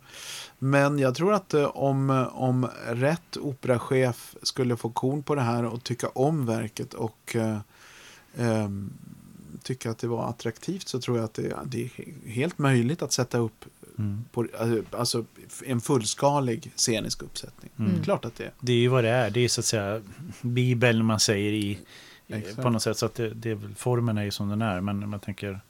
men 0.59 0.99
jag 0.99 1.15
tror 1.15 1.33
att 1.33 1.55
eh, 1.55 1.65
om, 1.65 2.11
om 2.33 2.69
rätt 2.87 3.37
operachef 3.37 4.37
skulle 4.43 4.77
få 4.77 4.91
korn 4.91 5.23
på 5.23 5.35
det 5.35 5.41
här 5.41 5.65
och 5.65 5.83
tycka 5.85 6.09
om 6.09 6.47
verket 6.47 6.95
och 6.95 7.37
eh, 7.37 7.59
eh, 8.37 8.69
tycka 9.63 9.91
att 9.91 9.99
det 9.99 10.07
var 10.07 10.29
attraktivt 10.29 10.89
så 10.89 11.01
tror 11.01 11.17
jag 11.17 11.25
att 11.25 11.35
det, 11.35 11.57
det 11.65 11.85
är 11.85 11.91
helt 12.29 12.59
möjligt 12.59 13.03
att 13.03 13.13
sätta 13.13 13.39
upp 13.39 13.65
Mm. 13.99 14.25
på, 14.33 14.47
alltså 14.91 15.25
en 15.65 15.81
fullskalig 15.81 16.73
scenisk 16.77 17.23
uppsättning. 17.23 17.71
Mm. 17.79 18.03
Klart 18.03 18.25
att 18.25 18.37
det 18.37 18.45
är. 18.45 18.53
Det 18.61 18.73
är 18.73 18.77
ju 18.77 18.89
vad 18.89 19.05
det 19.05 19.11
är. 19.11 19.31
Det 19.31 19.41
är 19.41 19.49
så 19.49 19.61
att 19.61 19.65
säga 19.65 20.01
Bibeln 20.41 21.05
man 21.05 21.21
säger 21.21 21.53
i 21.53 21.79
Exakt. 22.29 22.63
på 22.63 22.71
något 22.71 22.83
sätt. 22.83 22.99
Så 22.99 23.07
att 23.07 23.15
det, 23.15 23.29
det 23.31 23.51
är 23.51 23.55
väl, 23.55 23.75
formen 23.75 24.19
är 24.19 24.23
ju 24.25 24.31
som 24.31 24.49
den 24.49 24.63
är. 24.63 24.81
Men 24.81 25.09
man 25.09 25.21
tänker 25.21 25.61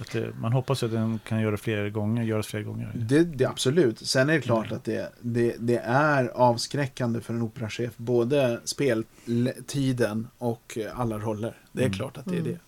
att 0.00 0.10
det, 0.12 0.32
man 0.40 0.52
hoppas 0.52 0.82
att 0.82 0.90
den 0.90 1.18
kan 1.28 1.40
göra 1.40 1.56
fler 1.56 1.90
gånger, 1.90 2.22
göras 2.22 2.46
fler 2.46 2.62
gånger. 2.62 2.92
Det, 2.94 3.24
det 3.24 3.44
absolut. 3.44 3.98
Sen 4.06 4.28
är 4.30 4.34
det 4.34 4.40
klart 4.40 4.72
att 4.72 4.84
det, 4.84 5.12
det, 5.20 5.56
det 5.58 5.76
är 5.84 6.26
avskräckande 6.28 7.20
för 7.20 7.34
en 7.34 7.42
operachef. 7.42 7.92
Både 7.96 8.60
speltiden 8.64 10.28
och 10.38 10.78
alla 10.94 11.18
roller. 11.18 11.54
Det 11.72 11.80
är 11.82 11.86
Mm. 11.86 11.96
klart 11.96 12.18
att 12.18 12.24
det 12.24 12.30
är 12.36 12.40
Mm. 12.40 12.52
det. 12.52 12.58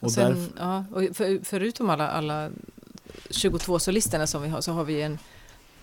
Och 0.00 0.04
Och 0.04 0.12
sen, 0.12 0.34
därför, 0.34 0.52
ja, 0.58 0.84
och 0.92 1.16
för, 1.16 1.44
förutom 1.44 1.90
alla, 1.90 2.08
alla 2.08 2.50
22 3.30 3.78
solisterna 3.78 4.26
som 4.26 4.42
vi 4.42 4.48
har 4.48 4.60
så 4.60 4.72
har 4.72 4.84
vi 4.84 5.02
en 5.02 5.18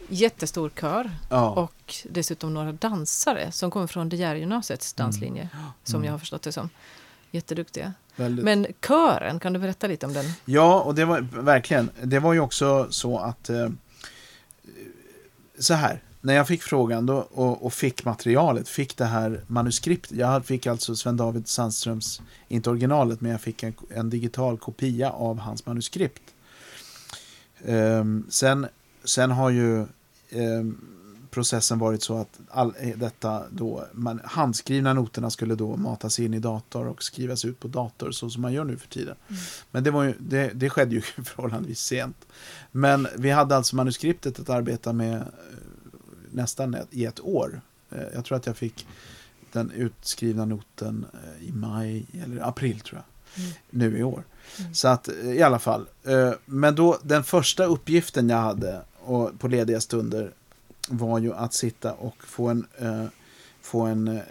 jättestor 0.09 0.71
kör 0.79 1.11
ja, 1.29 1.49
och 1.49 1.95
dessutom 2.09 2.53
några 2.53 2.71
dansare 2.71 3.51
som 3.51 3.71
kommer 3.71 3.87
från 3.87 4.09
De 4.09 4.15
Geer-gymnasiets 4.17 4.93
danslinje 4.93 5.49
som 5.83 5.95
Mm. 5.95 6.05
jag 6.05 6.13
har 6.13 6.19
förstått 6.19 6.41
det 6.41 6.51
som. 6.51 6.69
Jätteduktiga. 7.31 7.93
väldigt. 8.15 8.45
Men 8.45 8.67
kören, 8.87 9.39
kan 9.39 9.53
du 9.53 9.59
berätta 9.59 9.87
lite 9.87 10.05
om 10.05 10.13
den? 10.13 10.25
Ja, 10.45 10.81
och 10.81 10.95
det 10.95 11.05
var 11.05 11.19
verkligen. 11.41 11.89
Det 12.03 12.19
var 12.19 12.33
ju 12.33 12.39
också 12.39 12.87
så 12.89 13.19
att 13.19 13.49
eh, 13.49 13.69
så 15.59 15.73
här. 15.73 16.01
När 16.21 16.33
jag 16.33 16.47
fick 16.47 16.63
frågan 16.63 17.05
då, 17.05 17.15
och, 17.17 17.65
och 17.65 17.73
fick 17.73 18.05
materialet, 18.05 18.69
fick 18.69 18.97
det 18.97 19.05
här 19.05 19.43
manuskriptet. 19.47 20.17
Jag 20.17 20.45
fick 20.45 20.67
alltså 20.67 20.95
Sven 20.95 21.17
David 21.17 21.47
Sandströms, 21.47 22.21
inte 22.47 22.69
originalet, 22.69 23.21
men 23.21 23.31
jag 23.31 23.41
fick 23.41 23.63
en, 23.63 23.73
en 23.89 24.09
digital 24.09 24.57
kopia 24.57 25.09
av 25.11 25.39
hans 25.39 25.65
manuskript. 25.65 26.21
Ehm, 27.65 28.25
sen, 28.29 28.67
sen 29.03 29.31
har 29.31 29.49
ju 29.49 29.85
ehm, 30.29 30.81
processen 31.29 31.79
varit 31.79 32.03
så 32.03 32.17
att 32.17 32.39
all, 32.49 32.73
eh, 32.79 32.97
detta 32.97 33.43
då, 33.49 33.85
man, 33.93 34.21
handskrivna 34.23 34.93
noterna 34.93 35.29
skulle 35.29 35.55
då 35.55 35.75
matas 35.75 36.19
in 36.19 36.33
i 36.33 36.39
dator 36.39 36.87
och 36.87 37.03
skrivas 37.03 37.45
ut 37.45 37.59
på 37.59 37.67
dator 37.67 38.11
så 38.11 38.29
som 38.29 38.41
man 38.41 38.53
gör 38.53 38.63
nu 38.63 38.77
för 38.77 38.87
tiden. 38.87 39.15
Men 39.71 39.83
det, 39.83 39.91
var 39.91 40.03
ju, 40.03 40.13
det, 40.19 40.51
det 40.53 40.69
skedde 40.69 40.95
ju 40.95 41.01
förhållandevis 41.23 41.79
sent. 41.79 42.27
Men 42.71 43.07
vi 43.17 43.29
hade 43.29 43.55
alltså 43.55 43.75
manuskriptet 43.75 44.39
att 44.39 44.49
arbeta 44.49 44.93
med 44.93 45.15
eh, 45.15 45.23
nästan 46.31 46.73
ett, 46.73 46.87
i 46.91 47.05
ett 47.05 47.19
år. 47.19 47.61
Eh, 47.91 48.03
Jag 48.13 48.25
tror 48.25 48.37
att 48.37 48.45
jag 48.45 48.57
fick 48.57 48.87
den 49.51 49.71
utskrivna 49.71 50.45
noten 50.45 51.05
i 51.41 51.51
maj 51.51 52.05
eller 52.23 52.47
april 52.47 52.79
tror 52.79 53.01
jag. 53.01 53.43
Mm. 53.43 53.55
Nu 53.69 53.97
i 53.97 54.03
år. 54.03 54.23
Mm. 54.59 54.73
Så 54.73 54.87
att 54.87 55.09
i 55.23 55.41
alla 55.41 55.59
fall. 55.59 55.87
Men 56.45 56.75
då 56.75 56.97
den 57.03 57.23
första 57.23 57.65
uppgiften 57.65 58.29
jag 58.29 58.37
hade 58.37 58.81
och 59.07 59.39
på 59.39 59.47
lediga 59.47 59.81
stunder 59.81 60.31
var 60.89 61.19
ju 61.19 61.33
att 61.33 61.53
sitta 61.53 61.93
och 61.93 62.15
få 62.23 62.47
en, 62.47 62.65
eh, 62.77 63.05
få 63.61 63.81
en 63.81 64.07
eh, 64.07 64.21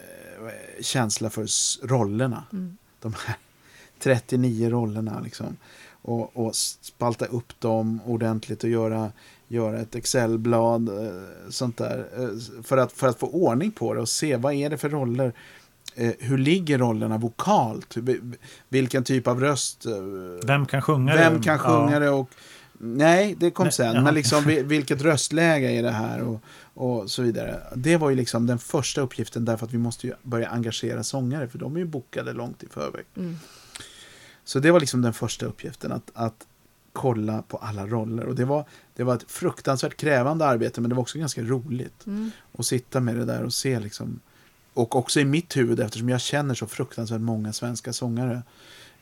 känsla 0.80 1.30
för 1.30 1.46
rollerna 1.86 2.44
Mm. 2.52 2.76
de 3.00 3.14
här 3.26 3.36
39 4.00 4.70
rollerna 4.70 5.20
liksom. 5.24 5.56
Och, 6.02 6.36
och 6.36 6.54
spalta 6.56 7.26
upp 7.26 7.60
dem 7.60 8.00
ordentligt 8.06 8.64
och 8.64 8.70
göra, 8.70 9.12
göra 9.48 9.78
ett 9.80 9.94
Excel-blad 9.94 10.88
eh, 10.88 11.12
sånt 11.50 11.76
där. 11.76 12.06
eh, 12.16 12.62
För 12.62 12.76
att, 12.76 12.92
för 12.92 13.08
att 13.08 13.18
få 13.18 13.26
ordning 13.26 13.70
på 13.70 13.94
det 13.94 14.00
och 14.00 14.08
se 14.08 14.36
vad 14.36 14.54
är 14.54 14.70
det 14.70 14.78
för 14.78 14.88
roller. 14.88 15.32
Eh, 15.94 16.12
hur 16.18 16.38
ligger 16.38 16.78
rollerna 16.78 17.18
vokalt? 17.18 17.96
Vi- 17.96 18.20
Vilken 18.68 19.04
typ 19.04 19.26
av 19.26 19.40
röst? 19.40 19.86
Vem 20.46 20.66
kan 20.66 20.82
sjunga 20.82 21.12
det? 21.14 21.18
Vem 21.18 21.42
kan 21.42 21.58
sjunga 21.58 21.92
Ja. 21.92 21.98
det? 21.98 22.10
Och, 22.10 22.30
nej, 22.78 23.36
det 23.38 23.50
kom 23.50 23.64
Nej, 23.64 23.72
sen. 23.72 23.94
jaha. 23.94 24.02
Men 24.04 24.14
liksom 24.14 24.44
vi- 24.44 24.62
vilket 24.62 25.02
röstläge 25.02 25.70
är 25.70 25.82
det 25.82 25.90
här? 25.90 26.20
Och, 26.22 26.40
och 26.74 27.10
så 27.10 27.22
vidare. 27.22 27.62
Det 27.74 27.96
var 27.96 28.10
ju 28.10 28.16
liksom 28.16 28.46
den 28.46 28.58
första 28.58 29.00
uppgiften 29.00 29.44
därför 29.44 29.66
att 29.66 29.72
vi 29.72 29.78
måste 29.78 30.06
ju 30.06 30.12
börja 30.22 30.48
engagera 30.48 31.02
sångare 31.04 31.48
för 31.48 31.58
de 31.58 31.74
är 31.76 31.80
ju 31.80 31.86
bokade 31.86 32.32
långt 32.32 32.62
i 32.62 32.66
förväg. 32.68 33.04
Mm. 33.16 33.36
Så 34.44 34.58
det 34.58 34.70
var 34.70 34.80
liksom 34.80 35.02
den 35.02 35.12
första 35.12 35.46
uppgiften, 35.46 35.92
att, 35.92 36.10
att 36.14 36.46
kolla 36.92 37.42
på 37.42 37.56
alla 37.56 37.86
roller. 37.86 38.24
Och 38.26 38.34
det 38.34 38.44
var, 38.44 38.64
det 38.96 39.04
var 39.04 39.14
ett 39.14 39.24
fruktansvärt 39.30 39.96
krävande 39.96 40.46
arbete, 40.46 40.80
men 40.80 40.88
det 40.90 40.94
var 40.96 41.02
också 41.02 41.18
ganska 41.18 41.42
roligt. 41.42 42.06
Mm. 42.06 42.30
Att 42.58 42.66
sitta 42.66 43.00
med 43.00 43.16
det 43.16 43.24
där 43.24 43.42
och 43.42 43.52
se 43.54 43.80
liksom, 43.80 44.20
och 44.74 44.96
också 44.96 45.20
i 45.20 45.24
mitt 45.24 45.56
huvud, 45.56 45.80
eftersom 45.80 46.08
jag 46.08 46.20
känner 46.20 46.54
så 46.54 46.66
fruktansvärt 46.66 47.20
många 47.20 47.52
svenska 47.52 47.92
sångare, 47.92 48.42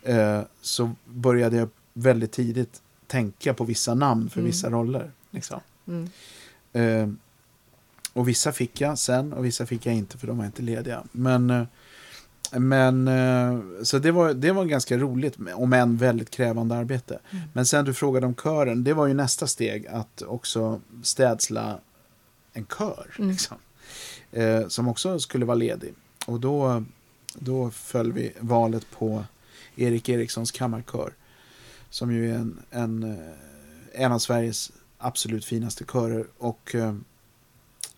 eh, 0.02 0.40
så 0.62 0.92
började 1.04 1.56
jag 1.56 1.68
väldigt 1.92 2.32
tidigt 2.32 2.82
tänka 3.14 3.55
på 3.55 3.64
vissa 3.64 3.94
namn 3.94 4.31
för 4.31 4.38
Mm. 4.40 4.50
vissa 4.50 4.70
roller. 4.70 5.11
Liksom. 5.31 5.61
Mm. 5.88 6.09
Eh, 6.72 7.09
och 8.12 8.29
vissa 8.29 8.53
fick 8.53 8.81
jag 8.81 8.98
sen 8.98 9.33
och 9.33 9.44
vissa 9.44 9.66
fick 9.66 9.87
jag 9.87 9.94
inte 9.94 10.18
för 10.18 10.27
de 10.27 10.38
var 10.38 10.44
inte 10.46 10.62
lediga. 10.62 11.03
Men, 11.12 11.50
eh, 11.50 11.64
Men, 12.57 13.09
eh, 13.09 13.83
så 13.83 13.98
det 13.98 14.11
var, 14.12 14.35
det 14.35 14.53
var 14.53 14.64
ganska 14.64 14.98
roligt, 14.98 15.37
om 15.55 15.72
än 15.72 15.96
väldigt 15.96 16.31
krävande 16.31 16.74
arbete. 16.74 17.18
Mm. 17.31 17.44
Men 17.53 17.66
sen 17.66 17.85
du 17.85 17.94
frågade 17.94 18.27
om 18.27 18.35
kören, 18.35 18.85
det 18.85 18.94
var 18.94 19.07
ju 19.07 19.14
nästa 19.14 19.46
steg 19.46 19.87
att 19.87 20.22
också 20.22 20.81
städsla 21.03 21.79
en 22.53 22.66
kör. 22.79 23.14
Mm. 23.18 23.31
Liksom, 23.31 23.57
eh, 24.33 24.68
som 24.68 24.88
också 24.88 25.18
skulle 25.20 25.44
vara 25.44 25.55
ledig. 25.55 25.94
Och 26.27 26.40
då, 26.40 26.85
då 27.35 27.70
föll 27.70 28.12
vi 28.12 28.33
valet 28.40 28.87
på 28.98 29.24
Erik 29.77 30.09
Erikssons 30.09 30.50
kammarkör. 30.50 31.12
Som 31.94 32.12
ju 32.12 32.30
är 32.30 32.35
en, 32.35 32.59
en, 32.70 33.02
eh, 33.02 34.02
en 34.04 34.12
av 34.12 34.18
Sveriges 34.18 34.72
absolut 34.98 35.44
finaste 35.44 35.85
körer. 35.85 36.26
Och 36.38 36.74
eh, 36.74 36.94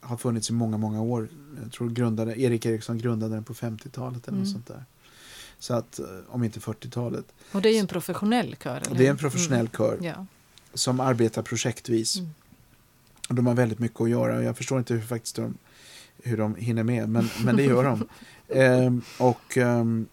har 0.01 0.17
funnits 0.17 0.51
i 0.51 0.53
många, 0.53 0.77
många 0.77 1.03
år. 1.03 1.29
Jag 1.63 1.73
tror 1.73 1.91
grundade, 1.91 2.41
Erik 2.41 2.67
Eriksson 2.67 2.99
grundade 2.99 3.35
den 3.35 3.45
på 3.45 3.55
50-talet 3.55 4.29
eller 4.29 4.39
något 4.39 4.47
Mm. 4.47 4.53
sånt 4.53 4.67
där. 4.67 4.85
Så 5.59 5.75
att, 5.75 5.99
eh, 5.99 6.07
om 6.29 6.45
inte 6.45 6.61
40-talet. 6.61 7.25
Och 7.53 7.63
det 7.63 7.69
är 7.69 7.73
ju 7.73 7.79
en 7.79 7.87
professionell 7.87 8.57
kör. 8.63 8.77
Eller 8.87 8.99
det 8.99 9.07
är 9.07 9.11
en 9.11 9.17
professionell 9.17 9.69
kör 9.69 9.93
Mm. 9.95 10.05
Ja. 10.05 10.27
som 10.75 11.01
arbetar 11.01 11.43
projektvis. 11.43 12.17
Mm. 12.17 12.31
Och 13.29 13.35
de 13.35 13.47
har 13.47 13.55
väldigt 13.55 13.79
mycket 13.79 14.01
att 14.01 14.11
göra 14.11 14.37
och 14.37 14.45
jag 14.45 14.57
förstår 14.57 14.79
inte 14.79 14.95
hur, 14.95 15.01
faktiskt 15.03 15.37
de, 15.37 15.55
hur 16.23 16.37
de 16.37 16.55
hinner 16.55 16.83
med, 16.83 17.09
men, 17.09 17.29
men 17.45 17.57
det 17.57 17.63
gör 17.63 17.85
de. 17.85 18.09
Ehm, 18.49 19.03
och, 19.19 19.57
ehm, 19.57 20.07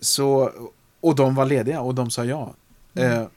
så, 0.00 0.52
och 1.00 1.14
de 1.16 1.34
var 1.34 1.46
lediga 1.46 1.80
och 1.80 1.94
de 1.94 2.10
sa 2.10 2.24
ja. 2.24 2.54
Mm. 2.98 3.22
Ehm, 3.22 3.28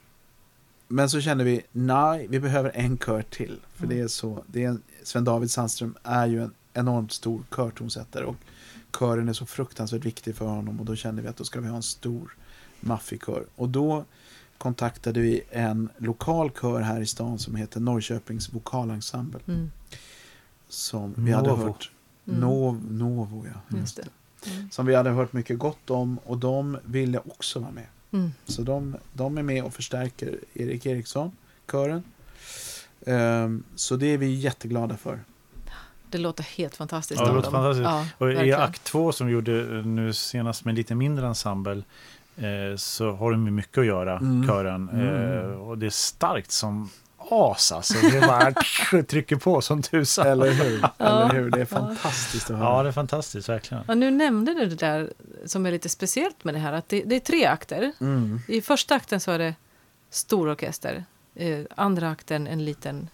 men 0.88 1.10
så 1.10 1.20
kände 1.20 1.44
vi, 1.44 1.62
nej, 1.72 2.26
vi 2.30 2.40
behöver 2.40 2.70
en 2.74 2.98
kör 2.98 3.22
till. 3.22 3.60
För 3.74 3.84
Mm. 3.84 3.96
det 3.96 4.02
är 4.02 4.08
så, 4.08 4.44
det 4.46 4.64
är 4.64 4.68
en, 4.68 4.82
Sven 5.02 5.24
David 5.24 5.50
Sandström 5.50 5.94
är 6.02 6.26
ju 6.26 6.42
en 6.42 6.54
enormt 6.74 7.12
stor 7.12 7.42
körtonsättare 7.56 8.24
och 8.24 8.36
kören 8.98 9.28
är 9.28 9.32
så 9.32 9.46
fruktansvärt 9.46 10.04
viktig 10.04 10.36
för 10.36 10.46
honom 10.46 10.80
och 10.80 10.86
då 10.86 10.96
kände 10.96 11.22
vi 11.22 11.28
att 11.28 11.36
då 11.36 11.44
ska 11.44 11.60
vi 11.60 11.68
ha 11.68 11.76
en 11.76 11.82
stor 11.82 12.36
maffig 12.80 13.22
kör. 13.26 13.46
Och 13.56 13.68
då 13.68 14.04
kontaktade 14.58 15.20
vi 15.20 15.42
en 15.50 15.88
lokal 15.98 16.50
kör 16.60 16.80
här 16.80 17.00
i 17.00 17.06
stan 17.06 17.38
som 17.38 17.54
heter 17.56 17.80
Norrköpings 17.80 18.52
vokalensemble. 18.52 19.40
Mm. 19.48 19.70
Som 20.68 21.14
vi 21.16 21.32
hade 21.32 21.48
Novo. 21.48 21.66
hört. 21.66 21.90
Mm. 22.28 22.40
Nov, 22.40 22.92
Novo, 22.92 23.46
ja. 23.54 23.78
Just 23.78 23.96
det. 23.96 24.08
Mm. 24.50 24.70
Som 24.70 24.86
vi 24.86 24.94
hade 24.94 25.10
hört 25.10 25.32
mycket 25.32 25.58
gott 25.58 25.90
om 25.90 26.18
och 26.24 26.38
de 26.38 26.78
ville 26.84 27.18
också 27.18 27.58
vara 27.60 27.70
med. 27.70 27.86
Mm. 28.12 28.32
Så 28.44 28.62
de, 28.62 28.96
de 29.12 29.38
är 29.38 29.42
med 29.42 29.64
och 29.64 29.74
förstärker 29.74 30.38
Erik 30.54 30.86
Eriksson, 30.86 31.32
kören. 31.72 32.02
Ehm, 33.06 33.62
så 33.74 33.96
det 33.96 34.06
är 34.06 34.18
vi 34.18 34.34
jätteglada 34.34 34.96
för. 34.96 35.20
Det 36.10 36.18
låter 36.18 36.42
helt 36.44 36.76
fantastiskt. 36.76 37.20
Ja, 37.20 37.26
det 37.28 37.34
låter 37.34 37.50
fantastiskt. 37.50 37.84
Ja, 37.84 38.06
Och 38.18 38.30
i 38.30 38.34
verkligen. 38.34 38.60
akt 38.60 38.84
två 38.84 39.12
som 39.12 39.26
vi 39.26 39.32
gjorde 39.32 39.60
eh, 39.78 39.86
nu 39.86 40.12
senast 40.12 40.64
med 40.64 40.74
lite 40.74 40.94
mindre 40.94 41.26
ensemble 41.26 41.82
eh, 42.36 42.76
så 42.76 43.12
har 43.12 43.30
de 43.32 43.54
mycket 43.54 43.78
att 43.78 43.86
göra, 43.86 44.16
Mm. 44.18 44.46
kören. 44.46 44.88
Mm. 44.88 45.06
Eh, 45.38 45.44
och 45.50 45.78
det 45.78 45.86
är 45.86 45.90
starkt 45.90 46.50
som 46.50 46.90
as 47.30 47.72
alltså. 47.72 47.94
Det 48.10 48.16
är 48.16 48.26
bara 48.26 49.02
trycker 49.08 49.36
på 49.36 49.60
som 49.60 49.82
tusan. 49.82 50.26
Eller 50.26 50.50
hur? 50.52 50.80
Ja. 50.98 51.30
Eller 51.30 51.40
hur? 51.40 51.50
Det 51.50 51.60
är 51.60 51.64
fantastiskt 51.64 52.50
att 52.50 52.56
höra. 52.56 52.68
Ja, 52.68 52.82
det 52.82 52.88
är 52.88 52.92
fantastiskt 52.92 53.48
verkligen. 53.48 53.84
Ja, 53.88 53.94
nu 53.94 54.10
nämnde 54.10 54.54
du 54.54 54.66
det 54.66 54.74
där 54.76 55.12
som 55.46 55.66
är 55.66 55.70
lite 55.70 55.88
speciellt 55.88 56.44
med 56.44 56.54
det 56.54 56.58
här. 56.60 56.72
Att 56.72 56.88
det, 56.88 57.02
det 57.02 57.16
är 57.16 57.20
tre 57.20 57.44
akter. 57.46 57.92
Mm. 58.00 58.40
I 58.48 58.60
första 58.60 58.94
akten 58.94 59.20
så 59.20 59.30
är 59.30 59.38
det 59.38 59.54
stor 60.10 60.48
orkester. 60.48 61.04
Eh, 61.34 61.60
andra 61.76 62.10
akten 62.10 62.46
en 62.46 62.64
liten, 62.64 63.08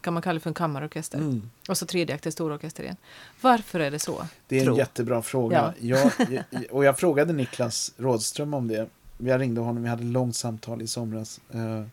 kan 0.00 0.14
man 0.14 0.22
kalla 0.22 0.34
det 0.34 0.40
för 0.40 0.50
en 0.50 0.54
kammarorkester. 0.54 1.18
Mm. 1.18 1.50
Och 1.68 1.78
så 1.78 1.86
tredje 1.86 2.14
akten 2.14 2.32
stor 2.32 2.52
orkester 2.52 2.82
igen. 2.82 2.96
Varför 3.40 3.80
är 3.80 3.90
det 3.90 3.98
så? 3.98 4.26
Det 4.48 4.56
är 4.56 4.60
en 4.60 4.66
Tro. 4.66 4.76
jättebra 4.78 5.22
fråga. 5.22 5.74
Jag, 5.80 6.12
jag, 6.18 6.42
och 6.70 6.84
jag 6.84 6.98
frågade 6.98 7.32
Niklas 7.32 7.92
Rådström 7.96 8.54
om 8.54 8.68
det. 8.68 8.88
Jag 9.18 9.40
ringde 9.40 9.60
honom, 9.60 9.82
vi 9.82 9.88
hade 9.88 10.02
ett 10.02 10.08
långt 10.08 10.36
samtal 10.36 10.82
i 10.82 10.86
somras. 10.86 11.40
Eh, 11.50 11.84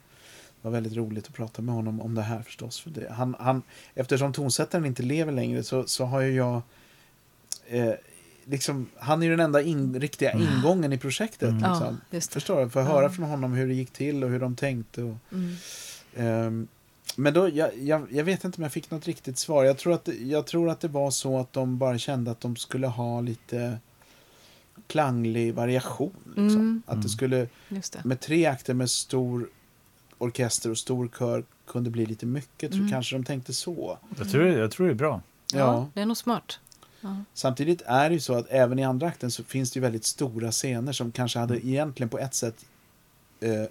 var 0.62 0.72
väldigt 0.72 0.94
roligt 0.94 1.28
att 1.28 1.34
prata 1.34 1.62
med 1.62 1.76
honom 1.76 2.02
om 2.02 2.16
det 2.16 2.22
här 2.22 2.42
förstås. 2.42 2.80
För 2.80 2.90
det. 2.90 3.12
Han, 3.14 3.36
han, 3.40 3.62
eftersom 3.96 4.34
tonsättaren 4.34 4.86
inte 4.86 5.04
lever 5.04 5.32
längre 5.32 5.64
så, 5.64 5.88
så 5.88 6.06
har 6.06 6.22
ju 6.22 6.32
jag... 6.36 6.62
Eh, 7.68 7.92
liksom, 8.46 8.88
han 8.98 9.22
är 9.22 9.26
ju 9.26 9.32
den 9.32 9.40
enda 9.46 9.62
in, 9.62 10.00
riktiga 10.00 10.32
ingången 10.34 10.94
i 10.94 10.98
projektet. 10.98 11.50
Mm. 11.50 11.64
Ja, 11.64 11.70
Liksom. 11.74 12.02
just 12.12 12.30
det. 12.30 12.34
Förstår 12.34 12.64
du? 12.64 12.70
För 12.70 12.80
att 12.82 12.88
Ja. 12.88 12.94
höra 12.94 13.10
från 13.10 13.26
honom 13.26 13.54
hur 13.54 13.68
det 13.68 13.74
gick 13.74 13.92
till 13.92 14.24
och 14.24 14.30
hur 14.30 14.40
de 14.40 14.56
tänkte. 14.56 15.04
Och, 15.04 15.16
Mm. 15.32 15.56
Ehm, 16.16 16.68
men 17.16 17.34
då, 17.34 17.50
jag, 17.50 17.78
jag, 17.78 18.08
jag 18.12 18.24
vet 18.24 18.44
inte 18.44 18.58
om 18.58 18.64
jag 18.64 18.72
fick 18.74 18.92
något 18.92 19.06
riktigt 19.08 19.38
svar. 19.38 19.64
Jag 19.64 19.78
tror, 19.78 19.94
att, 19.94 20.06
det- 20.06 20.14
jag 20.16 20.48
tror 20.48 20.70
att 20.70 20.80
det 20.80 20.88
var 20.88 21.12
så 21.12 21.40
att 21.40 21.54
de 21.54 21.78
bara 21.78 21.98
kände 21.98 22.32
att 22.32 22.42
de 22.42 22.56
skulle 22.56 22.88
ha 22.88 23.22
lite 23.22 23.78
klanglig 24.88 25.54
variation. 25.54 26.14
Liksom. 26.26 26.46
Mm. 26.56 26.84
Att 26.86 26.92
det 26.92 27.00
Mm. 27.00 27.10
skulle, 27.10 27.48
det. 27.70 28.06
med 28.06 28.20
tre 28.20 28.46
akter 28.46 28.74
med 28.74 28.90
stor 28.90 29.50
orkester 30.20 30.70
och 30.72 30.78
stor 30.78 31.10
kör 31.20 31.44
kunde 31.68 31.90
bli 31.90 32.06
lite 32.06 32.26
mycket. 32.26 32.72
Så 32.72 32.78
Mm. 32.78 32.90
kanske 32.92 33.16
de 33.16 33.24
tänkte 33.24 33.54
så. 33.54 33.98
Jag 34.18 34.30
tror, 34.32 34.48
jag 34.48 34.72
tror 34.72 34.86
det 34.88 34.94
är 34.94 34.96
bra. 34.96 35.22
Ja, 35.54 35.58
Ja. 35.60 35.88
det 35.94 36.02
är 36.02 36.06
nog 36.06 36.18
smart. 36.18 36.60
Ja. 37.02 37.16
Samtidigt 37.34 37.82
är 37.86 38.10
det 38.10 38.14
ju 38.14 38.20
så 38.20 38.34
att 38.34 38.46
även 38.50 38.80
i 38.80 38.84
andra 38.84 39.08
akten 39.08 39.32
så 39.32 39.44
finns 39.44 39.72
det 39.72 39.78
ju 39.78 39.82
väldigt 39.82 40.06
stora 40.06 40.52
scener 40.52 40.92
som 40.92 41.12
kanske 41.12 41.40
hade 41.40 41.68
egentligen 41.68 42.10
på 42.10 42.20
ett 42.20 42.34
sätt 42.34 42.66
eh, 43.40 43.66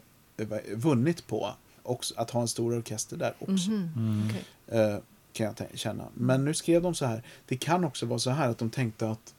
vunnit 0.76 1.26
på 1.26 1.50
också, 1.82 2.14
att 2.16 2.30
ha 2.30 2.40
en 2.40 2.48
stor 2.48 2.78
orkester 2.78 3.16
där 3.16 3.34
också. 3.38 3.70
Mhm. 3.70 3.90
Mm. 3.96 4.28
Okej. 4.28 4.44
Eh, 4.80 4.98
kan 5.32 5.46
jag 5.70 5.78
känna. 5.78 6.04
Men 6.14 6.44
nu 6.44 6.54
skrev 6.54 6.82
de 6.82 6.94
så 6.94 7.06
här. 7.06 7.22
Det 7.46 7.56
kan 7.56 7.84
också 7.84 8.06
vara 8.06 8.18
så 8.18 8.30
här 8.30 8.48
att 8.48 8.58
de 8.58 8.70
tänkte 8.70 9.10
att 9.10 9.34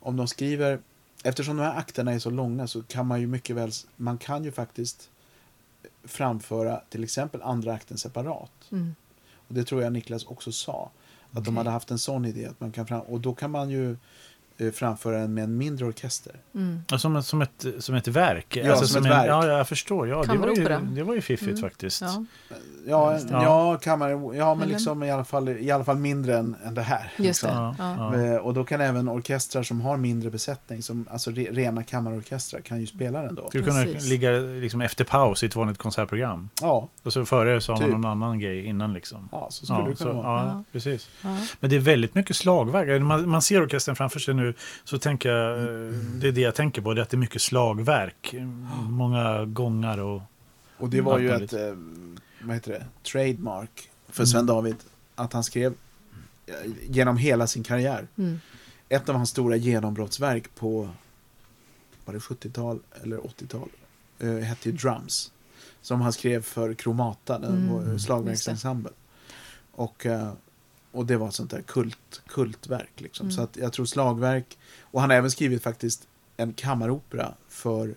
om 0.00 0.16
de 0.16 0.28
skriver, 0.28 0.78
eftersom 1.24 1.56
de 1.56 1.62
här 1.62 1.76
akterna 1.78 2.12
är 2.12 2.18
så 2.18 2.30
långa 2.30 2.66
så 2.66 2.82
kan 2.82 3.06
man 3.06 3.20
ju 3.20 3.26
mycket 3.26 3.56
väl, 3.56 3.70
man 3.96 4.18
kan 4.18 4.44
ju 4.44 4.52
faktiskt 4.52 5.10
framföra 6.04 6.80
till 6.88 7.04
exempel 7.04 7.42
andra 7.42 7.72
akten 7.72 7.98
separat. 7.98 8.68
Mm. 8.72 8.94
Och 9.48 9.54
det 9.54 9.64
tror 9.64 9.82
jag 9.82 9.92
Niklas 9.92 10.24
också 10.24 10.52
sa. 10.52 10.90
Att 11.30 11.32
de 11.32 11.40
Okej. 11.40 11.54
hade 11.54 11.70
haft 11.70 11.90
en 11.90 11.98
sån 11.98 12.24
idé. 12.24 12.46
Att 12.46 12.60
man 12.60 12.72
kan 12.72 12.86
fram, 12.86 13.00
och 13.00 13.20
då 13.20 13.34
kan 13.34 13.50
man 13.50 13.70
ju 13.70 13.96
framföra 14.74 15.18
den 15.18 15.34
med 15.34 15.44
en 15.44 15.56
mindre 15.58 15.86
orkester. 15.86 16.32
Mm. 16.54 16.80
Ja, 16.90 16.98
som, 16.98 17.16
ett, 17.16 17.24
som, 17.26 17.42
ett, 17.42 17.66
som 17.78 17.94
ett 17.94 18.08
verk. 18.08 18.56
Ja, 18.64 18.76
som 18.76 18.84
ett 18.98 19.04
en, 19.04 19.10
verk. 19.10 19.28
Ja, 19.28 19.46
jag 19.46 19.68
förstår. 19.68 20.08
Ja, 20.08 20.22
det, 20.22 20.38
var 20.38 20.48
ju, 20.48 20.64
det 20.94 21.02
var 21.02 21.14
ju 21.14 21.20
fiffigt 21.20 21.58
Mm. 21.58 21.60
faktiskt. 21.70 22.02
Ja, 22.02 22.24
Ja, 22.88 23.18
ja, 23.30 23.78
kan 23.82 23.98
man, 23.98 24.36
ja 24.36 24.54
men 24.54 24.68
liksom 24.68 25.02
i 25.02 25.10
alla 25.10 25.24
fall, 25.24 25.48
i 25.48 25.70
alla 25.70 25.84
fall 25.84 25.96
mindre 25.96 26.36
än, 26.38 26.56
än 26.64 26.74
det 26.74 26.82
här. 26.82 27.12
just 27.16 27.42
liksom. 27.42 27.48
det. 27.50 27.56
Ja, 27.56 27.74
Ja. 27.98 28.16
ja. 28.18 28.24
Eh, 28.34 28.36
Och 28.36 28.54
då 28.54 28.64
kan 28.64 28.80
även 28.80 29.08
orkestrar 29.08 29.62
som 29.62 29.80
har 29.80 29.96
mindre 29.96 30.30
besättning, 30.30 30.82
som, 30.82 31.06
alltså 31.10 31.30
re, 31.30 31.44
rena 31.50 31.82
kammarorkestrar, 31.82 32.60
kan 32.60 32.80
ju 32.80 32.86
spela 32.86 33.22
den 33.22 33.34
då. 33.34 33.48
Skulle 33.48 33.64
kunna 33.64 33.84
ligga 33.84 34.30
liksom 34.30 34.80
efter 34.80 35.04
paus 35.04 35.42
i 35.42 35.46
ett 35.46 35.56
vanligt 35.56 35.78
konsertprogram. 35.78 36.48
Ja, 36.62 36.88
Och 37.02 37.12
så 37.12 37.24
före 37.24 37.60
så 37.60 37.72
har 37.72 37.78
man 37.80 37.88
Typ. 37.88 37.92
någon 37.98 38.04
annan 38.10 38.38
grej 38.40 38.64
innan 38.66 38.92
liksom. 38.92 39.28
ja 39.32 39.46
så 39.50 39.64
skulle 39.66 39.78
Ja, 39.78 39.86
det 39.88 39.94
kunna 39.94 40.10
så, 40.12 40.16
vara. 40.22 40.40
ja, 40.40 40.46
Ja. 40.46 40.64
precis. 40.72 41.08
Ja. 41.22 41.36
Men 41.60 41.70
det 41.70 41.76
är 41.76 41.80
väldigt 41.80 42.14
mycket 42.14 42.36
slagverk. 42.36 43.02
Man, 43.02 43.28
man 43.28 43.42
ser 43.42 43.62
orkestern 43.62 43.96
framför 43.96 44.20
sig 44.20 44.34
nu 44.34 44.45
så 44.84 44.98
tänker 44.98 45.28
jag, 45.28 45.58
eh, 45.58 45.92
det 45.92 46.28
är 46.28 46.32
det 46.32 46.40
jag 46.40 46.54
tänker 46.54 46.82
på, 46.82 46.94
det 46.94 47.00
är 47.00 47.02
att 47.02 47.10
det 47.10 47.16
är 47.16 47.18
mycket 47.18 47.42
slagverk. 47.42 48.34
Många 48.88 49.44
gångar 49.44 49.98
och... 49.98 50.22
Och 50.78 50.90
det 50.90 51.00
var 51.00 51.18
ju 51.18 51.30
ett, 51.30 51.52
eh, 51.52 51.74
vad 52.40 52.54
heter 52.54 52.72
det, 52.72 52.84
trademark 53.02 53.90
för 54.08 54.24
Sven 54.24 54.46
David. 54.46 54.76
Att 55.14 55.32
han 55.32 55.44
skrev 55.44 55.74
eh, 56.46 56.54
genom 56.88 57.16
hela 57.16 57.46
sin 57.46 57.62
karriär. 57.62 58.06
Mm. 58.18 58.40
Ett 58.88 59.08
av 59.08 59.14
hans 59.14 59.30
stora 59.30 59.56
genombrottsverk 59.56 60.54
på, 60.54 60.90
var 62.04 62.14
det 62.14 62.20
70-tal 62.20 62.80
eller 63.02 63.16
80-tal? 63.16 63.68
Eh, 64.18 64.36
hette 64.36 64.68
ju 64.68 64.76
Drums. 64.76 65.32
Som 65.82 66.00
han 66.00 66.12
skrev 66.12 66.42
för 66.42 66.74
Kromata, 66.74 67.38
den 67.38 67.52
Mm, 67.52 67.78
mm, 67.78 67.92
just 67.92 68.04
slagverksensemble. 68.04 68.92
Och, 69.72 70.06
och 70.96 71.06
det 71.06 71.16
var 71.16 71.28
ett 71.28 71.34
sånt 71.34 71.50
där 71.50 71.62
kult, 71.62 72.22
kultverk. 72.26 72.92
Liksom. 73.00 73.26
Mm. 73.26 73.36
Så 73.36 73.42
att 73.42 73.56
jag 73.56 73.72
tror 73.72 73.86
slagverk, 73.86 74.58
och 74.80 75.00
han 75.00 75.10
har 75.10 75.16
även 75.16 75.30
skrivit 75.30 75.62
faktiskt 75.62 76.08
en 76.36 76.52
kammaropera 76.52 77.34
för 77.48 77.94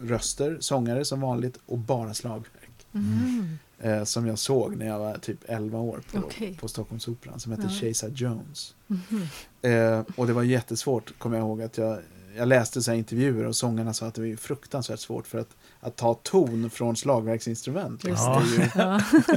röster, 0.00 0.56
sångare 0.60 1.04
som 1.04 1.20
vanligt 1.20 1.58
och 1.66 1.78
bara 1.78 2.14
slagverk. 2.14 2.86
Mm. 2.92 3.58
Eh, 3.78 4.04
som 4.04 4.26
jag 4.26 4.38
såg 4.38 4.76
när 4.76 4.86
jag 4.86 4.98
var 4.98 5.18
typ 5.18 5.38
11 5.46 5.78
år 5.78 6.00
på, 6.12 6.18
Okej. 6.18 6.58
på 6.60 6.68
Stockholmsoperan 6.68 7.40
som 7.40 7.52
hette 7.52 7.64
Ja. 7.64 7.68
Chesa 7.80 8.08
Jones. 8.08 8.74
Mhm. 8.86 9.22
Eh, 9.62 10.02
och 10.16 10.26
det 10.26 10.32
var 10.32 10.42
jättesvårt, 10.42 11.18
kommer 11.18 11.36
jag 11.36 11.44
ihåg. 11.46 11.62
att 11.62 11.78
Jag, 11.78 11.98
jag 12.36 12.48
läste 12.48 12.82
så 12.82 12.90
här 12.90 12.98
intervjuer 12.98 13.44
och 13.46 13.56
sångarna 13.56 13.92
sa 13.94 14.06
att 14.06 14.14
det 14.14 14.20
var 14.20 14.26
ju 14.28 14.36
fruktansvärt 14.36 15.00
svårt 15.00 15.26
för 15.26 15.38
att, 15.38 15.48
att 15.80 15.96
ta 15.96 16.14
ton 16.14 16.70
från 16.70 16.96
slagverksinstrument. 16.96 18.04
Just 18.04 18.22
Ja. 18.22 18.42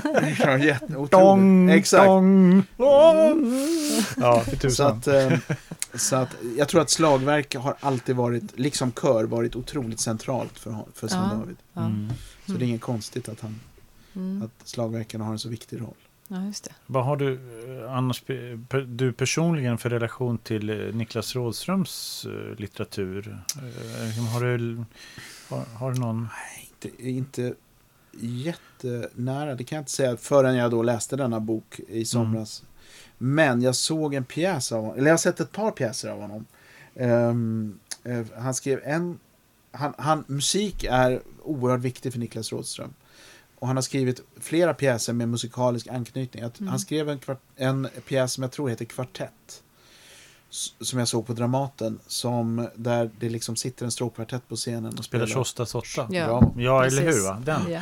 Det 0.03 0.43
är 0.43 0.57
ju 0.57 0.67
Ja. 0.99 1.07
Dong, 1.11 1.69
Exakt. 1.69 2.05
dong, 2.05 2.63
dong. 2.77 3.53
Ja, 4.17 4.39
för 4.41 4.51
Så 4.51 4.57
tusan. 4.57 4.97
att, 4.97 5.07
eh, 5.07 5.33
så 5.95 6.15
att 6.15 6.29
jag 6.57 6.67
tror 6.67 6.81
att 6.81 6.89
slagverk 6.89 7.55
har 7.55 7.75
alltid 7.79 8.15
varit, 8.15 8.59
liksom 8.59 8.91
kör, 8.91 9.23
varit 9.23 9.55
otroligt 9.55 9.99
centralt 9.99 10.59
för, 10.59 10.75
för 10.93 11.07
Sven 11.07 11.19
Ja. 11.31 11.37
David. 11.37 11.57
Ja. 11.73 11.81
Mm. 11.85 12.09
Så 12.45 12.51
det 12.51 12.65
är 12.65 12.67
inget 12.67 12.81
konstigt 12.81 13.29
att, 13.29 13.39
han, 13.41 13.59
Mm. 14.15 14.41
att 14.41 14.67
slagverken 14.67 15.21
har 15.21 15.31
en 15.31 15.39
så 15.39 15.49
viktig 15.49 15.81
roll. 15.81 15.93
Ja, 16.27 16.45
just 16.45 16.63
det. 16.63 16.71
Vad 16.85 17.05
har 17.05 17.17
du 17.17 17.33
eh, 17.33 17.93
annars 17.93 18.23
du 18.87 19.13
personligen 19.13 19.77
för 19.77 19.89
relation 19.89 20.37
till 20.37 20.69
eh, 20.69 20.95
Niklas 20.95 21.35
Rådströms 21.35 22.25
eh, 22.29 22.59
litteratur? 22.59 23.39
Eh, 23.57 24.33
Har 24.33 24.41
du, 24.57 24.83
har, 25.49 25.65
har 25.79 25.91
du 25.91 25.99
någon? 25.99 26.27
Inte, 26.69 27.07
inte 27.09 27.53
jättenära, 28.19 29.55
det 29.55 29.63
kan 29.63 29.75
jag 29.75 29.81
inte 29.81 29.91
säga, 29.91 30.17
förrän 30.17 30.55
jag 30.55 30.71
då 30.71 30.83
läste 30.83 31.15
denna 31.15 31.39
bok 31.39 31.79
i 31.87 32.05
somras. 32.05 32.63
Men 33.17 33.61
jag 33.61 33.75
såg 33.75 34.13
en 34.13 34.25
pjäs 34.25 34.71
av 34.71 34.81
honom, 34.81 34.97
eller 34.97 35.07
jag 35.07 35.13
har 35.13 35.17
sett 35.17 35.39
ett 35.39 35.51
par 35.51 35.71
pjäser 35.71 36.09
av 36.09 36.21
honom. 36.21 36.45
Ehm, 36.95 37.79
eh, 38.03 38.25
han 38.37 38.53
skrev 38.53 38.81
en, 38.83 39.19
han, 39.71 39.93
han, 39.97 40.23
musik 40.27 40.83
är 40.83 41.21
oerhört 41.43 41.81
viktig 41.81 42.11
för 42.13 42.19
Niklas 42.19 42.51
Rådström. 42.51 42.93
Och 43.59 43.67
han 43.67 43.77
har 43.77 43.81
skrivit 43.81 44.21
flera 44.39 44.73
pjäser 44.73 45.13
med 45.13 45.29
musikalisk 45.29 45.87
anknytning. 45.87 46.43
Att 46.43 46.59
Mm. 46.59 46.69
Han 46.69 46.79
skrev 46.79 47.09
en, 47.09 47.19
kvart, 47.19 47.41
en 47.55 47.87
pjäs 48.07 48.33
som 48.33 48.41
jag 48.43 48.51
tror 48.51 48.69
heter 48.69 48.85
Kvartett. 48.85 49.63
Som 50.49 50.99
jag 50.99 51.07
såg 51.07 51.27
på 51.27 51.33
Dramaten. 51.33 51.99
Som, 52.07 52.67
där 52.75 53.09
det 53.19 53.29
liksom 53.29 53.55
sitter 53.55 53.85
en 53.85 53.91
stråkkvartett 53.91 54.47
på 54.49 54.55
scenen 54.55 54.97
och 54.97 55.05
Spelar. 55.05 55.27
Tjostas 55.27 55.75
åtta? 55.75 56.07
Ja. 56.09 56.25
Bra. 56.25 56.53
Ja, 56.57 56.85
eller 56.85 57.01
hur? 57.01 57.23
Va? 57.23 57.41
Den. 57.45 57.71
Ja. 57.71 57.81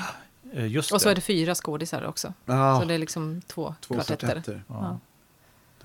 Eh, 0.53 0.67
Just 0.67 0.91
Och 0.91 1.01
så 1.01 1.07
det. 1.07 1.13
är 1.13 1.15
det 1.15 1.21
fyra 1.21 1.55
skådisar 1.55 2.05
också. 2.05 2.33
Ja, 2.45 2.79
Så 2.81 2.87
det 2.87 2.93
är 2.93 2.97
liksom 2.97 3.41
två, 3.47 3.75
två 3.81 3.93
kvartetter. 3.93 4.27
kvartetter. 4.27 4.63
Ja. 4.67 4.75
Ja. 4.81 4.99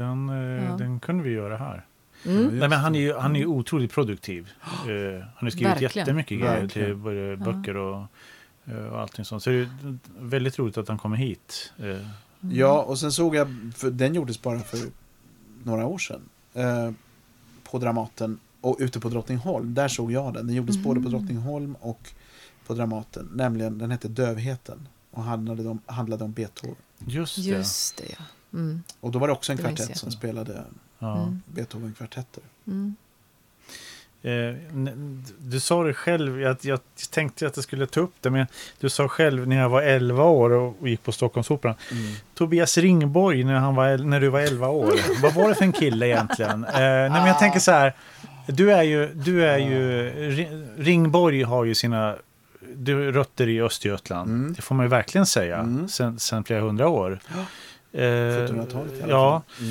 Den, 0.05 0.29
eh, 0.29 0.65
Ja. 0.65 0.77
den 0.77 1.01
kunde 1.01 1.25
vi 1.25 1.31
göra 1.31 1.57
här. 1.57 1.87
Mm. 2.27 2.45
Nej, 2.59 2.69
men 2.69 2.79
han 2.79 2.95
är 2.95 3.01
ju 3.01 3.15
han 3.17 3.37
är 3.37 3.41
ju 3.41 3.47
otroligt 3.47 3.93
produktiv. 3.93 4.51
Eh, 4.63 5.21
han 5.25 5.33
har 5.41 5.51
skrivit 5.51 5.69
Verkligen. 5.73 5.93
jättemycket 5.95 6.41
grejer 6.41 6.69
till 6.69 6.97
både 6.97 7.37
böcker 7.37 7.77
och, 7.77 8.07
och 8.93 9.01
allting 9.01 9.25
sånt. 9.25 9.43
Så 9.43 9.51
det 9.51 9.57
är 9.57 9.69
väldigt 10.19 10.59
roligt 10.59 10.79
att 10.79 10.89
han 10.89 10.99
kommer 10.99 11.17
hit. 11.17 11.73
Eh, 11.79 12.07
Mm. 12.43 12.57
Ja, 12.57 12.83
och 12.83 12.99
sen 12.99 13.13
såg 13.13 13.35
jag, 13.35 13.49
för 13.77 13.91
den 13.91 14.15
gjordes 14.15 14.43
bara 14.43 14.61
för 14.61 14.79
några 15.65 15.87
år 15.87 15.99
sedan. 15.99 16.21
Eh, 16.55 16.91
på 17.71 17.79
Dramaten 17.79 18.39
och 18.61 18.77
ute 18.81 19.01
på 19.01 19.09
Drottningholm. 19.09 19.75
Där 19.75 19.89
såg 19.89 20.13
jag 20.13 20.35
den. 20.35 20.47
Den 20.47 20.57
gjordes 20.57 20.77
Mhm. 20.77 20.85
både 20.85 21.01
på 21.01 21.09
Drottningholm 21.09 21.77
och 21.81 22.13
på 22.67 22.75
Dramaten. 22.75 23.31
Nämligen, 23.35 23.79
den 23.79 23.91
hette 23.91 24.09
Dövheten. 24.09 24.89
Och 25.11 25.23
handlade 25.23 25.69
om, 25.69 25.79
handlade 25.87 26.25
om 26.25 26.33
Beethoven. 26.33 26.77
Just 26.99 27.37
det. 27.37 27.43
Just 27.43 27.97
det, 27.97 28.05
ja. 28.19 28.25
Mm. 28.59 28.83
Och 29.01 29.11
då 29.11 29.19
var 29.19 29.27
det 29.27 29.33
också 29.33 29.53
en 29.53 29.57
Det 29.57 29.63
kvartett 29.63 29.99
som 29.99 30.11
spelade 30.13 30.65
Ja. 30.99 31.23
Mm. 31.23 31.41
Beethoven-kvartetter. 31.47 32.43
Mm. 32.67 32.95
Eh, 34.23 34.55
du 35.39 35.61
sa 35.61 35.85
det 35.85 35.95
själv, 35.95 36.41
jag, 36.41 36.57
jag 36.61 36.81
tänkte 37.11 37.47
att 37.47 37.57
jag 37.57 37.63
skulle 37.65 37.87
ta 37.87 38.01
upp 38.01 38.15
det, 38.21 38.31
men 38.31 38.47
du 38.81 38.89
sa 38.89 39.09
själv 39.09 39.49
när 39.49 39.57
jag 39.59 39.69
var 39.69 39.83
11 39.83 40.25
år 40.25 40.51
och 40.51 40.89
gick 40.89 41.03
på 41.03 41.13
Stockholmsoperan. 41.13 41.75
Tobias 42.35 42.79
Ringborg 42.79 43.45
när, 43.45 43.55
han 43.55 43.75
var, 43.75 43.99
när 43.99 44.21
du 44.21 44.29
var 44.29 44.41
11 44.41 44.69
år. 44.69 45.23
Vad 45.23 45.35
var 45.35 45.49
det 45.49 45.55
för 45.55 45.65
en 45.65 45.73
kille 45.73 46.07
egentligen? 46.07 46.65
Eh, 46.65 46.71
nej, 46.81 47.11
men 47.11 47.27
jag 47.27 47.39
tänker 47.39 47.61
så 47.61 47.71
här, 47.73 47.95
du 48.47 48.73
är 48.73 48.83
ju, 48.83 49.07
du 49.15 49.45
är 49.47 49.59
ju, 49.59 50.11
Ri- 50.31 50.67
Ringborg 50.79 51.43
har 51.43 51.65
ju 51.65 51.75
sina 51.75 52.17
du, 52.75 53.13
rötter 53.13 53.49
i 53.49 53.61
Östergötland. 53.63 54.31
Mm. 54.31 54.53
Det 54.53 54.63
får 54.63 54.75
man 54.75 54.87
ju 54.87 54.91
verkligen 54.91 55.27
säga, 55.27 55.57
Mm. 55.59 55.89
sen, 55.89 56.19
sen 56.19 56.45
flera 56.45 56.61
hundra 56.61 56.89
år. 56.89 57.19
Eh, 57.93 58.01
1700-talet 58.01 58.93
i 59.01 59.03
alla 59.03 59.13
Ja, 59.13 59.43
fall. 59.57 59.67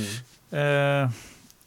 Mm. 0.51 1.03
Eh, 1.03 1.09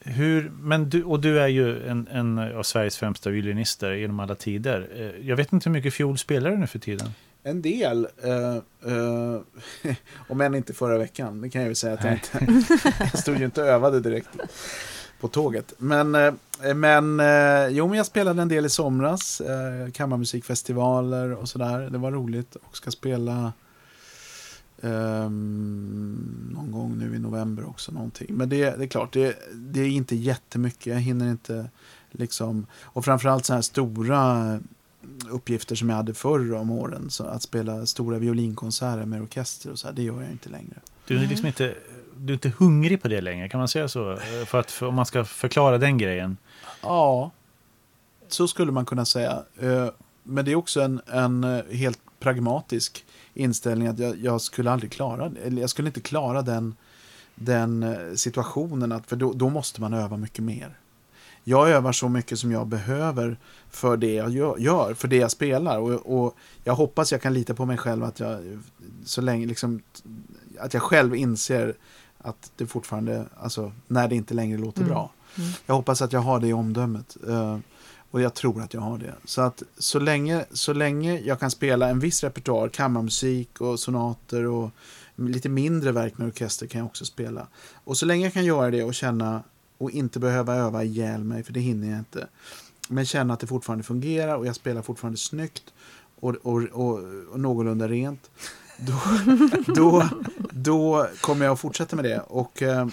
hur, 0.05 0.53
men 0.61 0.91
du, 0.91 1.05
och 1.05 1.21
du 1.21 1.41
är 1.41 1.49
ju 1.49 1.89
en, 1.89 2.09
en 2.11 2.39
av 2.39 2.63
Sveriges 2.63 2.97
främsta 2.97 3.31
violinister 3.31 3.93
genom 3.93 4.21
alla 4.21 4.35
tider. 4.35 4.89
Eh, 4.97 5.29
jag 5.29 5.37
vet 5.37 5.53
inte 5.53 5.69
hur 5.69 5.73
mycket 5.73 5.95
fiol 5.95 6.19
spelar 6.19 6.51
du 6.51 6.57
nu 6.57 6.67
för 6.67 6.79
tiden? 6.79 7.09
En 7.43 7.63
del, 7.63 8.09
eh, 8.23 8.57
eh, 8.93 9.95
om 10.29 10.41
än 10.41 10.55
inte 10.55 10.73
förra 10.73 10.99
veckan, 10.99 11.41
det 11.41 11.51
kan 11.51 11.63
jag 11.63 11.69
ju 11.69 11.75
säga 11.75 11.95
att 11.95 12.05
jag 12.05 12.13
inte, 12.13 12.63
jag 12.99 13.19
stod 13.19 13.39
ju 13.39 13.45
inte 13.45 13.63
och 13.63 13.69
övade 13.69 14.01
direkt 14.01 14.29
på 15.21 15.29
tåget. 15.29 15.75
Men, 15.79 16.15
eh, 16.15 16.35
men 16.75 17.21
eh, 17.21 17.69
jo, 17.69 17.89
men 17.89 17.97
jag 17.97 18.07
spelade 18.07 18.43
en 18.43 18.49
del 18.49 18.67
i 18.67 18.69
somras, 18.69 19.43
kammarmusikfestivaler 19.93 21.33
och 21.35 21.49
sådär. 21.49 21.91
Det 21.91 21.99
var 21.99 22.11
roligt 22.11 22.57
och 22.57 22.77
ska 22.77 22.91
spela 22.91 23.53
ehm, 24.83 26.51
någon 26.55 26.71
gång 26.73 26.99
nu 26.99 27.17
i 27.17 27.19
november 27.19 27.69
också 27.69 27.93
någonting. 27.93 28.27
Men 28.31 28.49
det, 28.49 28.77
det 28.77 28.85
är 28.85 28.89
klart, 28.89 29.13
det, 29.13 29.37
det 29.55 29.81
är 29.81 29.89
inte 29.89 30.17
jättemycket. 30.17 30.87
Jag 30.87 31.01
hinner 31.01 31.31
inte 31.31 31.71
liksom, 32.11 32.67
och 32.83 33.05
framförallt 33.05 33.45
så 33.47 33.55
här 33.55 33.61
stora 33.61 34.61
uppgifter 35.31 35.75
som 35.75 35.89
jag 35.89 35.97
hade 35.97 36.15
förr 36.15 36.55
om 36.55 36.71
åren. 36.71 37.11
Så 37.11 37.25
att 37.25 37.43
spela 37.43 37.87
stora 37.87 38.19
violinkonserter 38.19 39.05
med 39.05 39.23
orkester 39.23 39.71
och 39.71 39.79
så 39.79 39.87
här, 39.87 39.95
det 39.95 40.03
gör 40.03 40.23
jag 40.23 40.31
inte 40.31 40.49
längre. 40.49 40.75
Du 41.07 41.19
är 41.19 41.27
liksom 41.27 41.47
inte, 41.47 41.75
du 42.17 42.33
är 42.33 42.35
inte 42.35 42.53
hungrig 42.59 43.03
på 43.03 43.09
det 43.09 43.21
längre, 43.21 43.49
kan 43.49 43.59
man 43.59 43.69
säga 43.69 43.89
så? 43.89 44.19
För 44.47 44.61
att, 44.61 44.71
för, 44.71 44.87
om 44.87 44.95
man 44.95 45.07
ska 45.07 45.25
förklara 45.25 45.79
den 45.79 45.99
grejen. 45.99 46.37
Ja, 46.83 47.31
så 48.29 48.49
skulle 48.49 48.73
man 48.73 48.87
kunna 48.87 49.05
säga. 49.05 49.43
Eh, 49.59 49.89
Men 50.23 50.45
det 50.45 50.53
är 50.53 50.57
också 50.57 50.81
en, 50.81 51.01
en 51.07 51.45
eh, 51.45 51.65
helt 51.71 51.99
pragmatisk 52.21 53.05
inställning 53.35 53.89
att 53.89 53.99
jag, 53.99 54.17
jag 54.19 54.41
skulle 54.41 54.71
aldrig 54.71 54.93
klara. 54.93 55.33
Eller 55.45 55.61
jag 55.61 55.71
skulle 55.71 55.89
inte 55.89 56.01
klara 56.01 56.43
den, 56.43 56.75
den 57.35 57.83
eh, 57.83 58.15
situationen, 58.15 58.93
att, 58.93 59.07
för 59.07 59.17
då, 59.17 59.33
då 59.33 59.49
måste 59.49 59.81
man 59.81 59.95
öva 59.95 60.17
mycket 60.17 60.45
mer. 60.45 60.79
Jag 61.45 61.71
övar 61.71 61.93
så 61.93 62.09
mycket 62.09 62.39
som 62.39 62.53
jag 62.53 62.67
behöver 62.67 63.37
för 63.71 63.97
det 63.97 64.15
jag 64.15 64.31
gör- 64.61 64.95
för 64.95 65.09
det 65.09 65.17
jag 65.17 65.31
spelar. 65.31 65.79
Och, 65.79 66.23
och 66.25 66.35
jag 66.65 66.75
hoppas 66.75 67.13
jag 67.13 67.23
kan 67.23 67.35
lita 67.35 67.55
på 67.55 67.65
mig 67.67 67.77
själv 67.77 68.05
att 68.05 68.21
jag 68.21 68.59
så 69.05 69.21
länge 69.21 69.47
liksom, 69.47 69.83
att 70.61 70.75
jag 70.75 70.83
själv 70.83 71.15
inser 71.17 71.75
att 72.19 72.53
det 72.57 72.67
fortfarande, 72.67 73.25
alltså 73.41 73.73
när 73.87 74.09
det 74.09 74.15
inte 74.17 74.35
längre 74.35 74.59
låter 74.59 74.81
Mm. 74.81 74.93
bra. 74.93 75.11
Mm. 75.39 75.51
Jag 75.67 75.75
hoppas 75.75 76.03
att 76.03 76.13
jag 76.13 76.21
har 76.21 76.41
det 76.41 76.49
i 76.49 76.53
omdömet. 76.53 77.17
eh, 77.29 77.59
och 78.13 78.21
jag 78.21 78.35
tror 78.35 78.63
att 78.63 78.75
jag 78.75 78.81
har 78.81 78.99
det. 78.99 79.15
Så 79.25 79.41
att 79.41 79.63
så 79.79 79.99
länge, 79.99 80.45
så 80.53 80.73
länge 80.73 81.19
jag 81.19 81.41
kan 81.41 81.51
spela 81.51 81.89
en 81.89 81.99
viss 81.99 82.25
repertoar, 82.25 82.69
kammarmusik 82.69 83.61
och 83.61 83.81
sonater 83.81 84.47
och 84.47 84.71
lite 85.17 85.49
mindre 85.49 85.93
verk 85.93 86.19
med 86.19 86.27
orkester 86.27 86.67
kan 86.67 86.79
jag 86.79 86.87
också 86.87 87.05
spela. 87.05 87.47
Och 87.85 87.97
så 87.97 88.07
länge 88.07 88.27
jag 88.27 88.33
kan 88.33 88.45
göra 88.45 88.71
det 88.71 88.85
och 88.85 88.95
känna 88.95 89.43
och 89.79 89.91
inte 89.91 90.19
behöva 90.19 90.55
öva 90.55 90.85
ihjäl 90.85 91.25
mig, 91.25 91.43
för 91.43 91.53
det 91.53 91.61
hinner 91.61 91.91
jag 91.91 91.99
inte. 91.99 92.29
Men 92.89 93.07
känna 93.07 93.35
att 93.35 93.41
det 93.41 93.47
fortfarande 93.47 93.85
fungerar 93.85 94.37
och 94.37 94.47
jag 94.47 94.57
spelar 94.57 94.83
fortfarande 94.83 95.19
snyggt 95.19 95.73
och, 96.21 96.35
och, 96.43 96.63
och, 96.63 96.99
och 97.33 97.41
någorlunda 97.41 97.89
rent. 97.89 98.31
Då, 98.79 98.99
då, 99.75 100.09
då 100.51 101.09
kommer 101.21 101.45
jag 101.45 101.53
att 101.53 101.61
fortsätta 101.61 101.97
med 101.97 102.05
det. 102.05 102.21
Och, 102.21 102.63
eh, 102.63 102.89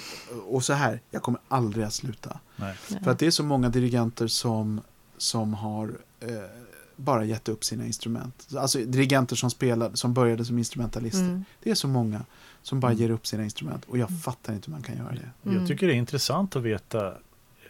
och 0.48 0.64
så 0.64 0.74
här, 0.74 1.02
jag 1.12 1.22
kommer 1.22 1.42
aldrig 1.48 1.86
att 1.86 1.94
sluta. 1.94 2.40
Nej. 2.56 2.76
För 3.04 3.12
att 3.12 3.20
det 3.20 3.28
är 3.28 3.32
så 3.32 3.44
många 3.44 3.70
dirigenter 3.70 4.28
som, 4.28 4.82
som 5.20 5.54
har 5.54 5.92
eh, 6.20 6.28
bara 6.96 7.26
gett 7.26 7.50
upp 7.50 7.64
sina 7.64 7.86
instrument. 7.86 8.48
Alltså 8.58 8.80
dirigenter 8.80 9.36
som, 9.36 9.50
spelade, 9.50 9.98
som 9.98 10.14
började 10.14 10.46
som 10.46 10.58
instrumentalister. 10.58 11.20
Mm. 11.20 11.46
Det 11.64 11.72
är 11.72 11.76
så 11.76 11.88
många 11.88 12.22
som 12.62 12.80
bara 12.80 12.92
Mm. 12.92 13.02
ger 13.02 13.10
upp 13.10 13.28
sina 13.28 13.44
instrument. 13.44 13.86
Och 13.88 13.98
jag 13.98 14.10
fattar 14.24 14.54
inte 14.54 14.66
hur 14.68 14.74
man 14.74 14.84
kan 14.84 14.98
göra 14.98 15.12
det. 15.12 15.50
Mm. 15.50 15.60
Jag 15.60 15.68
tycker 15.68 15.88
det 15.88 15.94
är 15.94 15.98
intressant 15.98 16.56
att 16.56 16.64
veta 16.64 17.14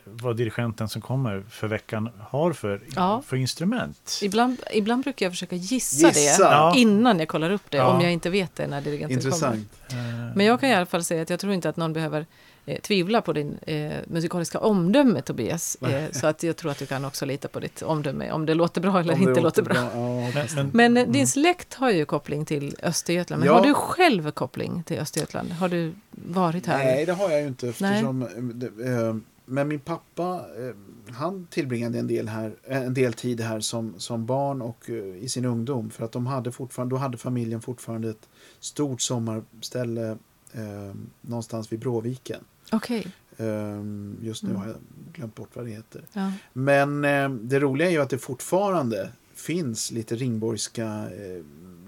vad 0.03 0.37
dirigenten 0.37 0.89
som 0.89 1.01
kommer 1.01 1.43
för 1.49 1.67
veckan 1.67 2.09
har 2.19 2.53
för, 2.53 2.81
Ja. 2.95 3.21
för 3.25 3.37
instrument. 3.37 4.19
Ibland, 4.21 4.57
ibland 4.73 5.03
brukar 5.03 5.25
jag 5.25 5.33
försöka 5.33 5.55
gissa, 5.55 6.07
Gissa! 6.07 6.43
det 6.43 6.51
Ja. 6.53 6.73
innan 6.75 7.19
jag 7.19 7.27
kollar 7.27 7.51
upp 7.51 7.61
det, 7.69 7.77
Ja. 7.77 7.85
om 7.93 8.01
jag 8.01 8.13
inte 8.13 8.29
vet 8.29 8.55
det 8.55 8.67
när 8.67 8.81
dirigenten 8.81 9.17
kommer. 9.31 9.53
Intressant. 9.53 9.69
Eh, 9.89 10.35
Men 10.35 10.45
jag 10.45 10.59
kan 10.59 10.69
i 10.69 10.73
alla 10.73 10.85
fall 10.85 11.03
säga 11.03 11.21
att 11.21 11.29
jag 11.29 11.39
tror 11.39 11.53
inte 11.53 11.69
att 11.69 11.77
någon 11.77 11.93
behöver 11.93 12.25
eh, 12.71 12.79
tvivla 12.81 13.21
på 13.21 13.33
din 13.33 13.57
eh, 13.61 13.91
musikaliska 14.07 14.59
omdöme 14.59 15.21
Tobias. 15.21 15.77
Eh, 15.89 16.11
så 16.11 16.27
att 16.27 16.43
jag 16.43 16.55
tror 16.57 16.71
att 16.71 16.79
du 16.79 16.85
kan 16.85 17.05
också 17.05 17.25
lita 17.25 17.47
på 17.47 17.59
ditt 17.59 17.81
omdöme, 17.81 18.31
om 18.31 18.45
det 18.45 18.53
låter 18.53 18.81
bra 18.81 18.99
eller 18.99 19.21
inte 19.21 19.41
låter 19.41 19.61
bra. 19.63 19.75
Ja, 19.75 20.31
men, 20.33 20.47
men, 20.55 20.69
Men 20.73 20.97
eh, 20.97 21.01
Mm. 21.03 21.13
din 21.13 21.27
släkt 21.27 21.73
har 21.73 21.91
ju 21.91 22.05
koppling 22.05 22.45
till 22.45 22.75
Östergötland. 22.83 23.39
Men 23.39 23.47
Ja. 23.47 23.53
har 23.57 23.65
du 23.65 23.73
själv 23.73 24.31
koppling 24.31 24.83
till 24.83 24.99
Östergötland? 24.99 25.51
Har 25.51 25.69
du 25.69 25.93
varit 26.11 26.65
här? 26.65 26.77
Nej, 26.85 27.05
det 27.05 27.13
har 27.13 27.29
jag 27.31 27.41
ju 27.41 27.47
inte. 27.47 27.69
Eftersom, 27.69 28.21
eh, 28.21 28.27
det, 28.43 28.65
eh, 28.91 29.15
men 29.45 29.67
min 29.67 29.79
pappa, 29.79 30.45
eh, 30.57 30.75
han 31.13 31.47
tillbringade 31.49 31.99
en 31.99 32.07
del, 32.07 32.27
här, 32.27 32.53
en 32.67 32.93
del 32.93 33.13
tid 33.13 33.41
här 33.41 33.59
som, 33.59 33.93
som 33.97 34.25
barn 34.25 34.61
och 34.61 34.89
eh, 34.89 34.95
i 35.23 35.29
sin 35.29 35.45
ungdom. 35.45 35.89
För 35.89 36.05
att 36.05 36.11
de 36.11 36.27
hade 36.27 36.51
fortfarande, 36.51 36.95
då 36.95 36.99
hade 36.99 37.17
familjen 37.17 37.61
fortfarande 37.61 38.09
ett 38.09 38.29
stort 38.59 39.01
sommarställe 39.01 40.17
eh, 40.53 40.93
någonstans 41.21 41.71
vid 41.71 41.79
Bråviken. 41.79 42.39
Okej. 42.71 43.07
Eh, 43.37 43.83
just 44.21 44.43
nu 44.43 44.49
Mm. 44.49 44.61
har 44.61 44.67
jag 44.67 44.75
glömt 45.13 45.35
bort 45.35 45.49
vad 45.53 45.65
det 45.65 45.71
heter. 45.71 46.01
Ja. 46.13 46.31
Men 46.53 47.05
eh, 47.05 47.29
det 47.29 47.59
roliga 47.59 47.87
är 47.87 47.91
ju 47.91 48.01
att 48.01 48.09
det 48.09 48.17
fortfarande 48.17 49.09
finns 49.33 49.91
lite 49.91 50.15
ringborgska 50.15 50.85
eh, 50.85 51.43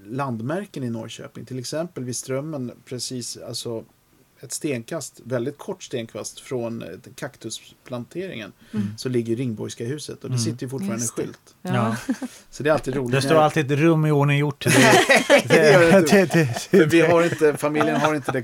landmärken 0.06 0.84
i 0.84 0.90
Norrköping. 0.90 1.46
Till 1.46 1.60
exempel 1.60 2.04
vid 2.04 2.16
Strömmen, 2.16 2.72
precis 2.86 3.38
alltså 3.38 3.84
ett 4.44 4.52
stenkast, 4.52 5.22
väldigt 5.24 5.58
kort 5.58 5.84
stenkast 5.84 6.40
från 6.40 6.82
eh, 6.82 6.88
kaktusplanteringen 7.16 8.52
Mm. 8.74 8.88
så 8.98 9.10
ligger 9.10 9.36
Ringborgska 9.36 9.86
huset 9.86 10.24
och 10.24 10.30
det 10.30 10.36
Mm. 10.36 10.40
sitter 10.40 10.64
ju 10.66 10.70
fortfarande 10.70 10.96
en 11.04 11.10
det. 11.16 11.22
skylt. 11.24 11.56
Ja. 11.62 11.96
Så 12.52 12.64
det 12.64 12.70
är 12.70 12.74
alltid 12.74 12.96
roligt. 12.96 13.12
Det 13.12 13.22
står 13.22 13.36
alltid 13.36 13.72
ett 13.72 13.80
rum 13.80 14.06
i 14.06 14.12
ordning 14.12 14.38
gjort. 14.38 14.66
Det, 14.68 14.72
Det 15.48 16.02
det 16.12 16.34
det, 16.34 16.68
det, 16.72 16.86
vi 16.86 17.02
har 17.02 17.24
inte, 17.24 17.58
familjen 17.58 17.96
har 17.96 18.16
inte 18.16 18.32
det. 18.32 18.44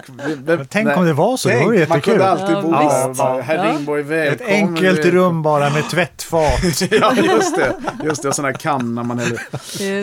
Vi, 0.57 0.65
Tänk 0.69 0.87
nej. 0.87 0.95
om 0.95 1.05
det 1.05 1.13
var 1.13 1.37
så, 1.37 1.49
det 1.49 1.55
var 1.65 1.73
ju 1.73 1.77
Tänk, 1.79 1.89
man 1.89 1.97
jättekul. 1.97 2.13
kunde 2.13 2.27
alltid 2.27 2.55
Ja, 2.57 2.61
bo 2.61 2.71
där 2.71 3.07
visst. 3.07 3.19
bara, 3.19 3.41
herr 3.41 3.55
Ja. 3.65 3.71
Ringborg 3.73 4.01
Ett 4.01 4.07
välkommen. 4.07 4.53
enkelt 4.53 5.05
rum 5.05 5.41
bara 5.43 5.69
med 5.69 5.89
tvättfat. 5.89 6.61
ja, 6.91 7.15
just 7.15 7.55
det. 7.55 7.75
Just 8.03 8.21
det, 8.21 8.27
och 8.29 8.35
sådana 8.35 8.53
kannor 8.57 9.03
man 9.03 9.19
häller. 9.19 9.41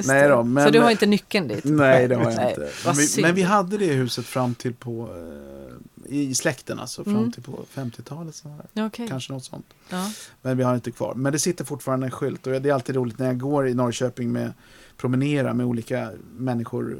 Nej 0.08 0.22
det. 0.22 0.28
då, 0.28 0.42
men- 0.42 0.64
Så 0.64 0.70
du 0.70 0.80
har 0.80 0.90
inte 0.90 1.06
nyckeln 1.06 1.48
dit? 1.48 1.64
Nej, 1.64 2.08
det 2.08 2.14
har 2.14 2.22
jag 2.24 2.34
Nej, 2.34 2.48
inte. 2.48 2.68
Men 2.84 2.94
vi, 2.94 3.22
men 3.22 3.34
vi 3.34 3.42
hade 3.42 3.78
det 3.78 3.86
huset 3.86 4.26
fram 4.26 4.54
till 4.54 4.74
på, 4.74 5.02
eh, 5.02 5.74
i 6.08 6.34
släkten 6.34 6.78
alltså, 6.80 7.04
fram 7.04 7.16
Mm. 7.16 7.32
till 7.32 7.42
på 7.42 7.64
50-talet. 7.74 8.34
Så 8.34 8.48
här. 8.48 8.60
Ja, 8.72 8.86
okej. 8.86 9.08
Kanske 9.08 9.32
något 9.32 9.44
sånt. 9.44 9.66
Ja. 9.90 10.10
Men 10.42 10.56
vi 10.56 10.62
har 10.62 10.74
inte 10.74 10.90
kvar. 10.90 11.14
Men 11.14 11.32
det 11.32 11.38
sitter 11.38 11.64
fortfarande 11.64 12.06
en 12.06 12.10
skylt 12.10 12.46
och 12.46 12.52
det 12.62 12.68
är 12.68 12.74
alltid 12.74 12.96
roligt 12.96 13.18
när 13.18 13.26
jag 13.26 13.38
går 13.38 13.68
i 13.68 13.74
Norrköping 13.74 14.32
med 14.32 14.52
promenera 14.96 15.54
med 15.54 15.66
olika 15.66 16.10
människor 16.36 16.98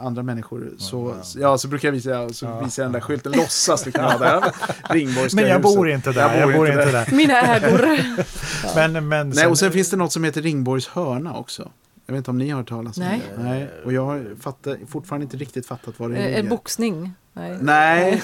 andra 0.00 0.22
människor 0.22 0.70
så, 0.78 0.98
wow. 1.00 1.22
ja, 1.36 1.58
så 1.58 1.68
brukar 1.68 1.88
jag 1.88 1.92
visa, 1.92 2.28
så 2.28 2.44
Ja. 2.46 2.60
visar 2.60 2.82
jag 2.82 2.86
den 2.88 2.92
där 2.92 3.00
skylten, 3.00 3.32
låtsas 3.32 3.86
liksom 3.86 4.04
vara 4.04 4.18
där. 4.18 4.52
Ringborgska 4.94 5.36
Men 5.40 5.48
jag 5.50 5.58
huset. 5.58 5.76
bor 5.76 5.90
inte 5.90 6.12
där. 6.12 6.40
Jag, 6.40 6.52
bor 6.52 6.66
inte 6.68 6.90
där. 6.92 7.08
Mina 7.12 7.40
ägor. 7.40 7.88
Men, 8.74 9.08
men 9.08 9.30
Nej, 9.30 9.46
och 9.46 9.58
sen 9.58 9.72
finns 9.72 9.90
det 9.90 9.96
något 9.96 10.12
som 10.12 10.24
heter 10.24 10.42
Ringborgs 10.42 10.88
hörna 10.88 11.34
också. 11.36 11.70
Jag 12.08 12.12
vet 12.12 12.18
inte 12.18 12.30
om 12.30 12.38
ni 12.38 12.48
har 12.50 12.58
hört 12.58 12.68
talas 12.68 12.96
om 12.98 13.04
Nej. 13.04 13.22
det? 13.36 13.42
Nej. 13.42 13.68
Och 13.84 13.92
jag 13.92 14.04
har 14.04 14.26
fattat, 14.40 14.78
fortfarande 14.88 15.24
inte 15.24 15.36
riktigt 15.36 15.66
fattat 15.66 15.94
vad 16.00 16.10
det 16.10 16.16
Är 16.16 16.38
är. 16.38 16.42
det 16.42 16.48
boxning? 16.48 17.12
Nej. 17.32 17.58
Nej, 17.60 18.22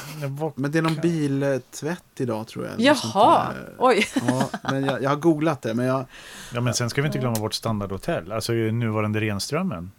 men 0.55 0.70
det 0.70 0.79
är 0.79 0.83
någon 0.83 0.94
biltvätt 1.03 2.05
idag 2.16 2.47
tror 2.47 2.66
jag. 2.66 2.81
Jaha, 2.81 3.53
oj. 3.79 4.07
Ja, 4.29 4.49
men 4.62 4.85
jag, 4.85 5.03
jag 5.03 5.11
har 5.11 5.16
googlat 5.16 5.62
det, 5.62 5.75
men 5.75 5.87
jag... 5.87 6.05
Ja, 6.55 6.61
men 6.61 6.75
sen 6.75 6.90
ska 6.90 7.03
vi 7.03 7.07
inte 7.07 7.18
glömma 7.18 7.35
vårt 7.40 7.55
standardhotell. 7.55 8.33
Alltså 8.33 8.53
nuvarande 8.53 9.20
Renströmmen 9.20 9.90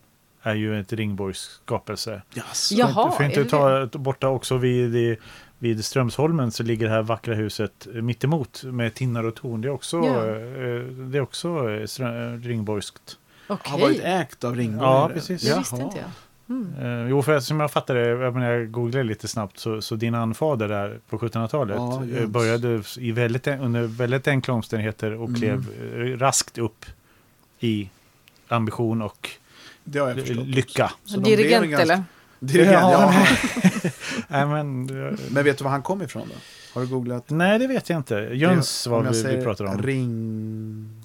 är 0.42 0.56
ju 0.56 0.80
ett 0.80 0.94
Ringborgs 0.94 1.40
skapelse. 1.66 2.22
Yes. 2.36 2.72
Jaha, 2.72 3.12
För 3.12 3.24
inte 3.24 3.40
är 3.40 3.44
det 3.44 3.50
ta 3.90 3.98
borta 3.98 4.28
också 4.28 4.58
vid, 4.58 5.18
vid 5.60 5.86
Strömsholmen 5.86 6.52
så 6.52 6.64
ligger 6.64 6.86
det 6.86 6.92
här 6.92 7.02
vackra 7.02 7.34
huset 7.34 7.88
mittemot 7.94 8.64
med 8.64 8.94
tinnar 8.94 9.24
och 9.24 9.36
torn. 9.36 9.62
Det 9.62 9.68
är 9.68 9.72
också, 9.74 9.98
Ja. 9.98 10.26
eh, 10.26 10.84
det 10.84 11.18
är 11.18 11.22
också 11.22 11.70
eh, 11.70 12.40
Ringborgskt. 12.42 13.18
Okej. 13.48 13.72
Har 13.72 13.80
varit 13.80 14.02
ägt 14.04 14.44
av 14.44 14.56
Ringborg. 14.56 14.88
Ja, 14.90 15.08
det? 15.08 15.14
precis. 15.14 15.42
Det 15.42 15.48
Jaha. 15.48 15.60
visste 15.60 15.76
inte 15.76 15.98
jag. 15.98 16.06
Mm. 16.50 16.74
Eh, 17.04 17.10
jo, 17.10 17.22
för 17.22 17.40
som 17.40 17.60
jag 17.60 17.72
fattade 17.72 18.04
det, 18.04 18.24
jag 18.24 18.34
menar, 18.34 18.52
jag 18.52 18.72
googlade 18.72 19.04
lite 19.04 19.28
snabbt, 19.28 19.60
så, 19.60 19.82
så 19.82 19.96
din 19.96 20.16
anfader 20.16 20.68
där 20.68 21.00
på 21.10 21.18
1700-talet 21.18 21.76
Ja, 21.78 22.04
eh, 22.20 22.28
började 22.28 22.84
i 22.98 23.12
väldigt, 23.12 23.48
under 23.48 23.84
väldigt 23.84 24.28
enkla 24.28 24.54
omständigheter 24.54 25.12
och 25.14 25.28
Mm. 25.30 25.36
klev 25.42 25.66
eh, 25.96 26.18
raskt 26.18 26.58
upp 26.58 26.86
i 27.60 27.90
ambition 28.48 29.02
och 29.02 29.30
Det 29.84 30.00
har 30.00 30.08
jag 30.08 30.18
förstått. 30.20 30.48
lycka. 30.48 30.92
Dirigent 31.18 31.66
ganska- 31.66 31.82
eller? 31.82 32.04
Dirigent, 32.40 32.74
Ja, 32.74 33.14
ja. 33.14 33.26
Nej, 34.28 34.46
men, 34.46 34.86
Men 35.30 35.44
vet 35.44 35.58
du 35.58 35.64
var 35.64 35.72
han 35.72 35.82
kom 35.82 36.02
ifrån 36.02 36.28
då? 36.28 36.36
Har 36.74 36.82
du 36.82 36.88
googlat? 36.88 37.30
nej, 37.30 37.60
det 37.60 37.68
vet 37.68 37.90
jag 37.90 38.00
inte. 38.00 38.16
Jöns 38.16 38.88
var 38.88 38.98
om 39.00 39.06
jag 39.06 39.12
vi, 39.12 39.18
vi 39.18 39.24
säger 39.24 39.44
pratar 39.44 39.66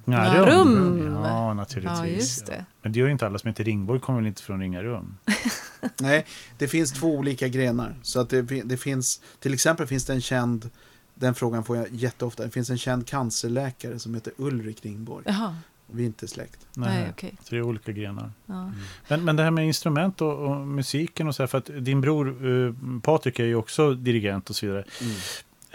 om. 0.04 0.12
Ring... 0.12 0.22
Njarum. 0.22 0.98
Narum. 0.98 1.24
Ja, 1.24 1.54
naturligtvis. 1.54 2.00
Ja, 2.00 2.06
just 2.06 2.46
det. 2.46 2.64
Men 2.82 2.92
det 2.92 2.98
gör 2.98 3.06
ju 3.06 3.12
inte 3.12 3.26
alla 3.26 3.38
som 3.38 3.48
heter 3.48 3.64
Ringborg 3.64 4.00
kommer 4.00 4.18
väl 4.18 4.26
inte 4.26 4.42
från 4.42 4.60
Ringarum? 4.60 5.16
Nej, 6.00 6.26
det 6.58 6.68
finns 6.68 6.92
två 6.92 7.16
olika 7.16 7.48
grenar. 7.48 7.96
Så 8.02 8.20
att 8.20 8.30
det, 8.30 8.42
det 8.42 8.76
finns, 8.76 9.20
till 9.40 9.54
exempel 9.54 9.86
finns 9.86 10.04
det 10.04 10.12
en 10.12 10.20
känd, 10.20 10.70
den 11.14 11.34
frågan 11.34 11.64
får 11.64 11.76
jag 11.76 11.86
jätteofta, 11.90 12.42
det 12.44 12.50
finns 12.50 12.70
en 12.70 12.78
känd 12.78 13.06
cancerläkare 13.06 13.98
som 13.98 14.14
heter 14.14 14.32
Ulrik 14.36 14.84
Ringborg. 14.84 15.24
Jaha, 15.28 15.56
Vi 15.86 16.02
är 16.02 16.06
inte 16.06 16.28
släkt. 16.28 16.66
nej 16.76 17.08
okej. 17.10 17.34
Tre 17.48 17.62
olika 17.62 17.92
grenar. 17.92 18.30
Ja. 18.46 18.72
Men, 19.08 19.24
men 19.24 19.36
det 19.36 19.42
här 19.42 19.50
med 19.50 19.66
instrument 19.66 20.20
och, 20.20 20.38
och 20.38 20.56
musiken 20.56 21.28
och 21.28 21.34
så 21.34 21.42
här, 21.42 21.46
för 21.46 21.58
att 21.58 21.70
din 21.78 22.00
bror 22.00 22.46
uh, 22.46 22.74
Patrik 23.02 23.38
är 23.38 23.44
ju 23.44 23.54
också 23.54 23.94
dirigent 23.94 24.50
och 24.50 24.56
så 24.56 24.66
vidare. 24.66 24.84
Eh, 25.00 25.06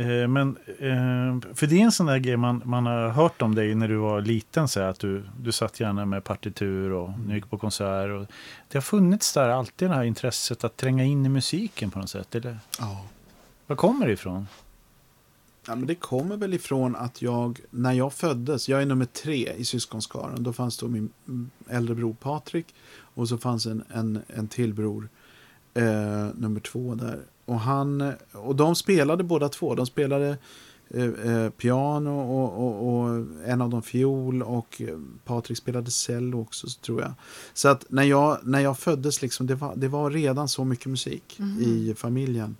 men 0.03 0.57
eh, 0.79 1.53
för 1.55 1.67
det 1.67 1.75
är 1.75 1.83
en 1.83 1.91
sån 1.91 2.05
där 2.05 2.17
grej 2.17 2.37
man, 2.37 2.61
man 2.65 2.85
har 2.85 3.09
hört 3.09 3.41
om 3.41 3.55
dig 3.55 3.75
när 3.75 3.87
du 3.87 3.95
var 3.95 4.21
liten, 4.21 4.67
så 4.67 4.79
här, 4.79 4.87
att 4.87 4.99
du, 4.99 5.23
du 5.41 5.51
satt 5.51 5.79
gärna 5.79 6.05
med 6.05 6.23
partitur 6.23 6.91
och 6.91 7.09
Mm. 7.09 7.31
gick 7.35 7.49
på 7.49 7.57
konsert. 7.57 8.09
Och 8.11 8.25
det 8.67 8.77
har 8.77 8.81
funnits 8.81 9.33
där 9.33 9.49
alltid 9.49 9.89
det 9.89 9.95
här 9.95 10.03
intresset 10.03 10.63
att 10.63 10.77
tränga 10.77 11.03
in 11.03 11.25
i 11.25 11.29
musiken 11.29 11.91
på 11.91 11.99
något 11.99 12.09
sätt. 12.09 12.35
Eller 12.35 12.59
Ja. 12.79 13.05
var 13.67 13.75
kommer 13.75 14.05
det 14.07 14.13
ifrån? 14.13 14.47
Ja, 15.67 15.75
men 15.75 15.87
det 15.87 15.95
kommer 15.95 16.37
väl 16.37 16.53
ifrån 16.53 16.95
att 16.95 17.21
jag, 17.21 17.59
när 17.69 17.91
jag 17.93 18.13
föddes, 18.13 18.69
jag 18.69 18.81
är 18.81 18.85
nummer 18.85 19.05
tre 19.05 19.53
i 19.57 19.65
syskonskaran, 19.65 20.43
då 20.43 20.53
fanns 20.53 20.77
då 20.77 20.87
min 20.87 21.09
mm, 21.27 21.49
äldre 21.69 21.95
bror 21.95 22.13
Patrik 22.13 22.75
och 22.97 23.29
så 23.29 23.37
fanns 23.37 23.65
en, 23.65 23.83
en, 23.93 24.21
en 24.27 24.47
till 24.47 24.73
bror, 24.73 25.09
eh, 25.73 25.83
nummer 26.35 26.59
två 26.59 26.95
där. 26.95 27.19
Och, 27.45 27.59
han, 27.59 28.13
och 28.31 28.55
de 28.55 28.75
spelade 28.75 29.23
båda 29.23 29.49
två, 29.49 29.75
de 29.75 29.85
spelade 29.85 30.37
eh, 30.89 31.03
eh, 31.03 31.49
piano 31.49 32.19
och, 32.21 32.65
och, 32.65 32.89
och 32.93 33.25
en 33.45 33.61
av 33.61 33.69
dem 33.69 33.81
fiol 33.81 34.43
och 34.43 34.81
eh, 34.81 34.97
Patrik 35.25 35.57
spelade 35.57 35.91
cello 35.91 36.41
också 36.41 36.67
tror 36.81 37.01
jag. 37.01 37.13
Så 37.53 37.67
att 37.67 37.85
när 37.89 38.03
jag, 38.03 38.37
när 38.43 38.59
jag 38.59 38.79
föddes, 38.79 39.21
liksom, 39.21 39.47
det, 39.47 39.55
var, 39.55 39.75
det 39.75 39.87
var 39.87 40.11
redan 40.11 40.47
så 40.47 40.65
mycket 40.65 40.85
musik 40.85 41.35
Mhm. 41.39 41.61
i 41.61 41.93
familjen. 41.97 42.55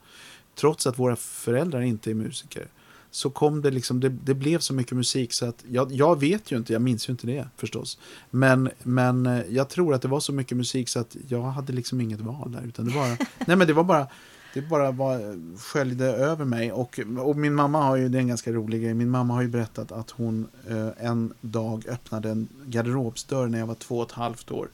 Trots 0.56 0.88
att 0.88 1.00
våra 1.00 1.16
föräldrar 1.16 1.82
inte 1.82 2.10
är 2.12 2.14
musiker 2.16 2.68
så 3.12 3.30
kom 3.30 3.62
det 3.62 3.72
liksom, 3.72 4.00
det, 4.00 4.10
det 4.10 4.34
blev 4.34 4.60
så 4.60 4.74
mycket 4.74 4.98
musik 4.98 5.34
så 5.34 5.46
att 5.46 5.64
jag, 5.72 5.92
jag 5.92 6.20
vet 6.20 6.52
ju 6.52 6.58
inte, 6.58 6.74
jag 6.74 6.82
minns 6.82 7.10
ju 7.10 7.12
inte 7.12 7.28
det 7.28 7.48
förstås. 7.58 7.98
Men, 8.32 8.70
men 8.84 9.44
jag 9.50 9.70
tror 9.70 9.94
att 9.94 10.02
det 10.02 10.08
var 10.08 10.20
så 10.20 10.34
mycket 10.34 10.58
musik 10.58 10.90
så 10.90 11.00
att 11.00 11.16
jag 11.28 11.42
hade 11.42 11.74
liksom 11.74 12.02
inget 12.02 12.20
val 12.22 12.52
där. 12.52 12.64
Utan 12.68 12.86
det 12.86 12.94
bara, 12.94 13.18
nej 13.48 13.58
men 13.58 13.68
det 13.68 13.74
var 13.74 13.84
bara, 13.84 14.08
det 14.56 14.62
bara 14.62 14.92
var, 14.92 15.40
sköljde 15.60 16.06
över 16.06 16.46
mig. 16.46 16.72
Och, 16.72 17.00
och 17.20 17.36
min 17.36 17.54
mamma 17.56 17.84
har 17.84 17.96
ju, 17.96 18.10
det 18.10 18.18
är 18.18 18.20
en 18.20 18.28
ganska 18.28 18.52
rolig 18.52 18.82
grej, 18.84 18.94
min 18.94 19.10
mamma 19.10 19.34
har 19.34 19.42
ju 19.42 19.48
berättat 19.48 19.92
att 19.92 20.10
hon 20.12 20.48
eh, 20.70 21.06
en 21.08 21.34
dag 21.42 21.88
öppnade 21.88 22.30
en 22.30 22.48
garderobsdörr 22.66 23.48
när 23.48 23.60
jag 23.60 23.66
var 23.68 23.76
två 23.76 23.98
och 24.00 24.06
ett 24.06 24.12
halvt 24.12 24.52
år. 24.52 24.68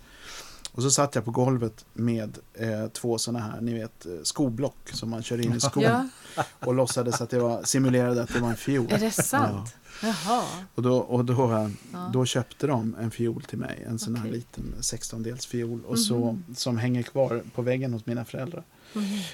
Och 0.73 0.83
så 0.83 0.91
satt 0.91 1.15
jag 1.15 1.25
på 1.25 1.31
golvet 1.31 1.85
med 1.93 2.37
eh, 2.53 2.87
två 2.87 3.17
sådana 3.17 3.39
här, 3.45 3.61
ni 3.61 3.73
vet, 3.73 4.05
eh, 4.05 4.11
skoblock 4.23 4.89
som 4.93 5.09
man 5.09 5.23
kör 5.23 5.41
in 5.45 5.53
i 5.53 5.59
skon. 5.59 5.83
Ja, 5.83 6.05
Och 6.59 6.73
låtsades 6.75 7.21
att 7.21 7.29
det 7.29 7.39
var, 7.39 7.63
simulerade 7.63 8.23
att 8.23 8.33
det 8.33 8.39
var 8.39 8.49
en 8.49 8.55
fiol. 8.55 8.87
är 8.91 8.97
det 8.99 9.11
sant? 9.11 9.75
Jaha. 10.03 10.43
Och, 10.75 10.81
då, 10.83 10.97
och 10.97 11.25
då, 11.25 11.51
eh, 11.53 11.69
Ja. 11.93 12.09
då 12.13 12.25
köpte 12.25 12.67
de 12.67 12.95
en 13.01 13.11
fiol 13.11 13.41
till 13.43 13.57
mig, 13.57 13.83
en 13.87 13.99
sån 13.99 14.15
här 14.15 14.29
liten 14.29 14.63
16-dels 14.81 15.45
fiol. 15.47 15.81
Och 15.87 15.99
så, 15.99 16.31
Mhm. 16.31 16.43
som 16.55 16.77
hänger 16.77 17.03
kvar 17.03 17.41
på 17.55 17.61
väggen 17.61 17.93
hos 17.93 18.05
mina 18.05 18.25
föräldrar. 18.25 18.63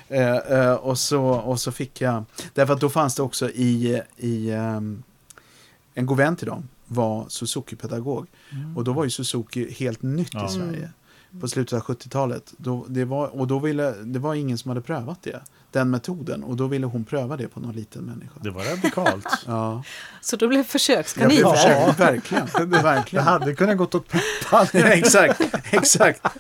Eh, 0.08 0.36
eh, 0.38 0.74
och, 0.74 1.00
så, 1.00 1.24
och 1.24 1.60
så 1.60 1.72
fick 1.72 2.02
jag, 2.02 2.24
därför 2.54 2.74
att 2.74 2.82
då 2.82 2.90
fanns 2.90 3.16
det 3.16 3.22
också 3.24 3.50
i, 3.50 4.02
i 4.18 4.52
ehm, 4.52 5.04
en 5.94 6.06
god 6.06 6.18
vän 6.18 6.36
till 6.36 6.48
dem 6.48 6.68
var 6.88 7.26
Suzuki-pedagog. 7.30 8.28
Och 8.76 8.84
då 8.84 8.94
var 8.94 9.04
ju 9.04 9.10
Suzuki 9.10 9.72
helt 9.74 10.02
nytt 10.02 10.30
Ja. 10.34 10.46
i 10.48 10.50
Sverige. 10.50 10.90
Mm. 11.32 11.42
På 11.42 11.48
slutet 11.48 11.74
av 11.74 11.82
70-talet. 11.96 12.54
Då, 12.58 12.86
det 12.90 13.06
var, 13.06 13.28
och 13.28 13.48
då 13.48 13.60
ville, 13.60 13.92
det 13.92 14.20
var 14.20 14.36
ingen 14.36 14.58
som 14.58 14.70
hade 14.70 14.82
prövat 14.82 15.24
det. 15.24 15.42
Den 15.72 15.90
metoden. 15.90 16.44
Och 16.44 16.56
då 16.56 16.68
ville 16.68 16.86
hon 16.86 17.04
pröva 17.06 17.38
det 17.38 17.48
på 17.48 17.60
någon 17.60 17.76
liten 17.76 18.04
människa. 18.04 18.40
Det 18.42 18.50
var 18.50 18.64
radikalt. 18.64 19.26
Ja, 19.46 19.84
Så 20.22 20.36
då 20.36 20.48
blev 20.48 20.64
försökskaniner? 20.64 21.42
blev 21.42 21.52
försökt, 21.56 22.00
verkligen. 22.00 22.48
Det 22.54 22.66
det 22.66 22.82
verkligen. 22.84 23.26
hade 23.26 23.56
kunnat 23.56 23.78
gått 23.78 23.96
åt 23.96 24.08
peppan. 24.08 24.68
exakt, 24.74 25.42
exakt. 25.72 26.22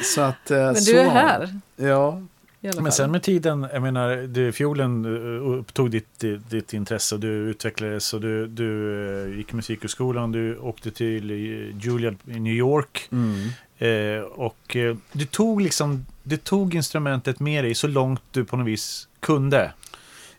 Så 0.00 0.20
att, 0.20 0.50
eh, 0.50 0.58
Men 0.58 0.76
så, 0.76 0.92
du 0.92 0.98
är 0.98 1.08
här 1.08 1.60
Ja, 1.76 2.20
Men 2.60 2.92
sen 2.92 3.10
med 3.10 3.22
tiden, 3.22 3.68
jag 3.72 3.82
menar, 3.82 4.16
du, 4.16 4.52
fiolen 4.52 5.04
eh, 5.04 5.58
upptog 5.58 5.90
ditt, 5.90 6.18
ditt, 6.18 6.50
ditt 6.50 6.72
intresse 6.72 7.14
och 7.14 7.20
du 7.20 7.28
utvecklades 7.28 8.14
och 8.14 8.20
du, 8.20 8.46
du 8.46 9.30
eh, 9.30 9.36
gick 9.36 9.52
musikskolan, 9.52 10.32
du 10.32 10.58
åkte 10.58 10.90
till 10.90 11.30
Juilliard 11.80 12.16
i 12.26 12.40
New 12.40 12.52
York 12.52 13.08
mm. 13.12 13.48
eh, 13.78 14.22
och 14.22 14.76
eh, 14.76 14.96
du 15.12 15.26
tog 15.26 15.60
liksom, 15.60 16.06
du 16.22 16.36
tog 16.36 16.74
instrumentet 16.74 17.40
med 17.40 17.64
dig 17.64 17.74
så 17.74 17.86
långt 17.86 18.22
du 18.30 18.44
på 18.44 18.56
något 18.56 18.66
vis 18.66 19.08
kunde. 19.20 19.72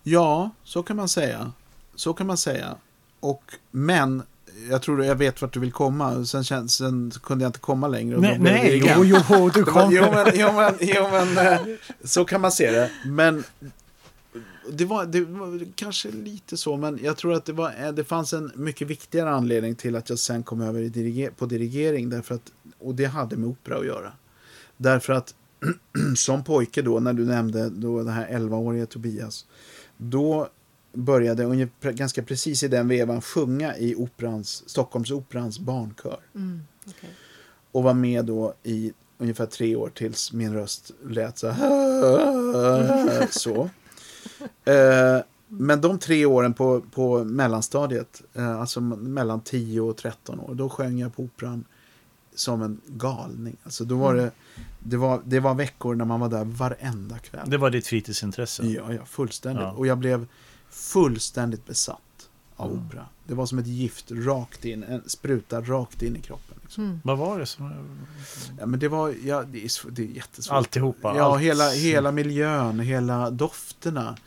ja, 0.04 0.50
så 0.64 0.84
kan 0.84 0.96
man 0.96 1.10
säga. 1.10 1.52
Så 1.96 2.14
kan 2.14 2.28
man 2.28 2.38
säga. 2.38 2.76
Och, 3.20 3.44
men, 3.72 4.24
jag 4.70 4.82
tror 4.82 5.06
jag 5.06 5.16
vet 5.16 5.42
vart 5.42 5.54
du 5.54 5.60
vill 5.60 5.72
komma. 5.72 6.26
Sen, 6.26 6.42
kän- 6.42 6.68
sen 6.68 7.12
kunde 7.24 7.44
jag 7.44 7.50
inte 7.50 7.60
komma 7.60 7.88
längre. 7.88 8.18
Nej, 8.20 8.40
nej 8.40 8.84
jo, 8.98 9.20
jo, 9.30 9.50
du 9.54 9.64
kom. 9.66 9.92
Jo 9.92 10.02
men, 10.14 10.28
jo, 10.36 10.52
men, 10.52 10.74
jo, 10.80 11.08
men 11.12 11.38
eh, 11.48 11.60
så 12.04 12.26
kan 12.26 12.42
man 12.42 12.52
se 12.52 12.72
det. 12.72 12.92
Men 13.06 13.44
det 14.72 14.86
var, 14.86 15.06
det 15.06 15.22
var 15.22 15.66
kanske 15.76 16.12
lite 16.12 16.58
så, 16.58 16.78
men 16.78 17.00
jag 17.04 17.18
tror 17.18 17.34
att 17.34 17.46
det, 17.46 17.54
var, 17.54 17.74
eh, 17.84 17.92
det 17.92 18.04
fanns 18.04 18.34
en 18.34 18.52
mycket 18.56 18.88
viktigare 18.88 19.30
anledning 19.32 19.76
till 19.76 19.96
att 19.96 20.10
jag 20.10 20.20
sen 20.20 20.44
kom 20.44 20.62
över 20.62 20.82
i 20.82 20.90
dirige, 20.90 21.32
på 21.38 21.46
dirigering. 21.46 22.10
Därför 22.10 22.36
att, 22.36 22.52
och 22.80 22.96
det 22.96 23.06
hade 23.06 23.38
med 23.38 23.50
opera 23.50 23.78
att 23.78 23.86
göra. 23.86 24.12
Därför 24.78 25.14
att 25.14 25.34
som 26.16 26.44
pojke 26.44 26.82
då, 26.82 27.00
när 27.00 27.14
du 27.14 27.26
nämnde 27.26 27.70
då 27.70 28.04
det 28.04 28.12
här 28.12 28.28
11-åriga 28.28 28.86
Tobias, 28.86 29.46
då 29.98 30.50
började 30.94 31.44
ungefär, 31.44 31.92
ganska 31.92 32.24
precis 32.24 32.64
i 32.64 32.68
den 32.68 32.88
vevan 32.88 33.22
sjunga 33.22 33.78
i 33.78 33.96
operans, 33.96 34.70
Stockholmsoperans 34.70 35.60
barnkör. 35.60 36.20
Mm, 36.36 36.62
okej. 36.88 37.10
Och 37.72 37.84
var 37.84 37.94
med 37.94 38.26
då 38.26 38.54
i 38.64 38.94
ungefär 39.18 39.46
tre 39.46 39.76
år 39.76 39.90
tills 39.90 40.34
min 40.34 40.54
röst 40.54 40.92
lät 41.06 41.38
så 41.38 41.50
här. 41.50 43.28
Så. 43.32 43.70
Eh, 44.66 45.24
men 45.48 45.82
de 45.82 46.00
tre 46.00 46.26
åren 46.26 46.54
på, 46.54 46.82
på 46.82 47.24
mellanstadiet, 47.24 48.22
eh, 48.34 48.60
alltså 48.62 48.82
mellan 48.82 49.42
10 49.42 49.82
och 49.82 49.98
13 49.98 50.40
år, 50.40 50.56
då 50.56 50.70
sjöng 50.70 51.00
jag 51.00 51.16
på 51.16 51.24
operan 51.24 51.66
som 52.36 52.62
en 52.62 52.82
galning. 52.88 53.58
Alltså 53.64 53.86
då 53.86 53.96
var 53.96 54.16
det, 54.16 54.32
det, 54.80 54.98
var, 54.98 55.22
det 55.26 55.40
var 55.40 55.56
veckor 55.56 55.96
när 55.96 56.06
man 56.06 56.20
var 56.20 56.30
där 56.30 56.46
varenda 56.46 57.20
kväll. 57.20 57.50
Det 57.50 57.58
var 57.58 57.70
ditt 57.70 57.88
fritidsintresse? 57.88 58.64
Ja, 58.64 58.94
ja, 58.94 59.06
fullständigt. 59.06 59.64
Ja. 59.64 59.72
Och 59.72 59.88
jag 59.88 59.98
blev 59.98 60.28
fullständigt 60.72 61.66
besatt 61.66 62.30
av 62.56 62.72
Mm. 62.72 62.86
opera. 62.88 63.06
Det 63.28 63.34
var 63.34 63.46
som 63.46 63.60
ett 63.60 63.68
gift 63.68 64.12
rakt 64.12 64.66
in, 64.66 64.84
en 64.84 65.10
spruta 65.10 65.62
rakt 65.62 66.02
in 66.02 66.16
i 66.16 66.22
kroppen. 66.22 66.58
Liksom. 66.62 66.84
Mm. 66.84 67.00
Vad 67.04 67.18
var 67.18 67.40
det 67.40 67.46
som... 67.46 67.74
Ja, 68.60 68.66
men 68.66 68.80
det 68.80 68.88
var, 68.88 69.16
ja, 69.24 69.44
det 69.44 69.64
är, 69.66 69.92
det 69.92 70.02
är 70.04 70.06
jättesvårt. 70.08 70.56
Alltihopa? 70.56 71.14
Ja, 71.18 71.24
allt. 71.34 71.42
hela, 71.42 71.70
hela 71.70 72.12
miljön, 72.12 72.80
hela 72.80 73.30
dofterna. 73.30 74.18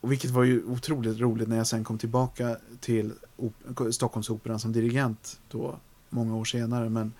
Och 0.00 0.12
vilket 0.12 0.30
var 0.30 0.44
ju 0.44 0.64
otroligt 0.64 1.18
roligt 1.20 1.48
när 1.48 1.56
jag 1.56 1.66
sen 1.66 1.84
kom 1.84 1.98
tillbaka 1.98 2.56
till 2.80 3.12
op- 3.36 3.92
Stockholmsoperan 3.94 4.60
som 4.60 4.72
dirigent 4.72 5.40
då, 5.50 5.78
många 6.10 6.36
år 6.36 6.44
senare. 6.44 6.88
Men, 6.88 7.12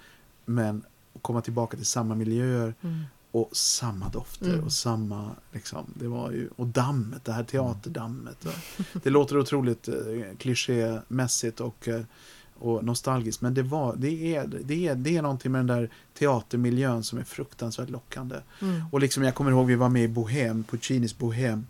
men 0.45 0.83
att 1.17 1.23
komma 1.23 1.41
tillbaka 1.41 1.77
till 1.77 1.87
samma 1.87 2.15
miljöer 2.15 2.75
Mm. 2.83 3.03
Och 3.35 3.57
samma 3.57 4.09
dofter 4.09 4.53
Mm. 4.53 4.64
och 4.64 4.72
samma, 4.72 5.30
liksom, 5.53 5.87
det 5.95 6.09
var 6.09 6.30
ju, 6.30 6.49
och 6.57 6.66
dammet, 6.66 7.24
det 7.24 7.32
här 7.32 7.45
teaterdammet. 7.45 8.45
Och, 8.45 8.53
det 9.03 9.11
låter 9.11 9.39
otroligt 9.39 9.89
eh, 9.89 9.95
klichémässigt 10.39 11.61
och, 11.61 11.89
eh, 11.89 12.01
och 12.55 12.85
nostalgiskt, 12.85 13.41
men 13.41 13.55
det, 13.55 13.62
var, 13.62 13.97
det, 13.97 14.35
är, 14.37 14.47
det, 14.64 14.87
är, 14.89 14.95
det 14.95 15.16
är 15.16 15.22
någonting 15.22 15.53
med 15.53 15.59
den 15.59 15.66
där 15.66 15.91
teatermiljön 16.18 17.03
som 17.03 17.18
är 17.18 17.24
fruktansvärt 17.24 17.91
lockande. 17.91 18.37
Mm. 18.61 18.82
Och 18.93 19.01
liksom 19.01 19.22
jag 19.22 19.35
kommer 19.35 19.51
ihåg 19.51 19.66
vi 19.66 19.74
var 19.74 19.89
med 19.89 20.05
i 20.05 20.09
Bohem, 20.09 20.64
Puccinis 20.64 21.18
Bohem. 21.18 21.66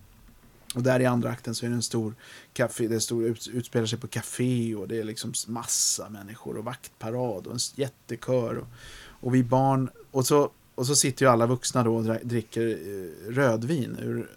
Och 0.74 0.82
där 0.82 1.00
i 1.00 1.06
andra 1.06 1.30
akten 1.30 1.54
så 1.54 1.66
är 1.66 1.70
det 1.70 1.76
en 1.76 1.82
stor 1.82 2.14
café, 2.52 2.88
det 2.88 3.00
stor, 3.00 3.24
ut, 3.24 3.48
utspelar 3.52 3.86
sig 3.86 3.98
på 3.98 4.06
café 4.06 4.74
och 4.74 4.88
det 4.88 4.98
är 4.98 5.04
liksom 5.04 5.32
massa 5.46 6.08
människor 6.08 6.56
och 6.56 6.64
vaktparad 6.64 7.46
och 7.46 7.52
en 7.52 7.58
jättekör. 7.74 8.56
Och, 8.56 8.68
och 9.20 9.34
vi 9.34 9.44
barn, 9.44 9.90
och 10.10 10.26
så, 10.26 10.50
och 10.75 10.87
så 10.87 10.97
sitter 10.97 11.27
ju 11.27 11.33
alla 11.33 11.47
vuxna 11.47 11.83
då 11.83 11.97
och 11.97 12.05
dricker 12.22 12.68
eh, 12.68 13.33
rödvin. 13.33 13.99
Ur, 14.03 14.29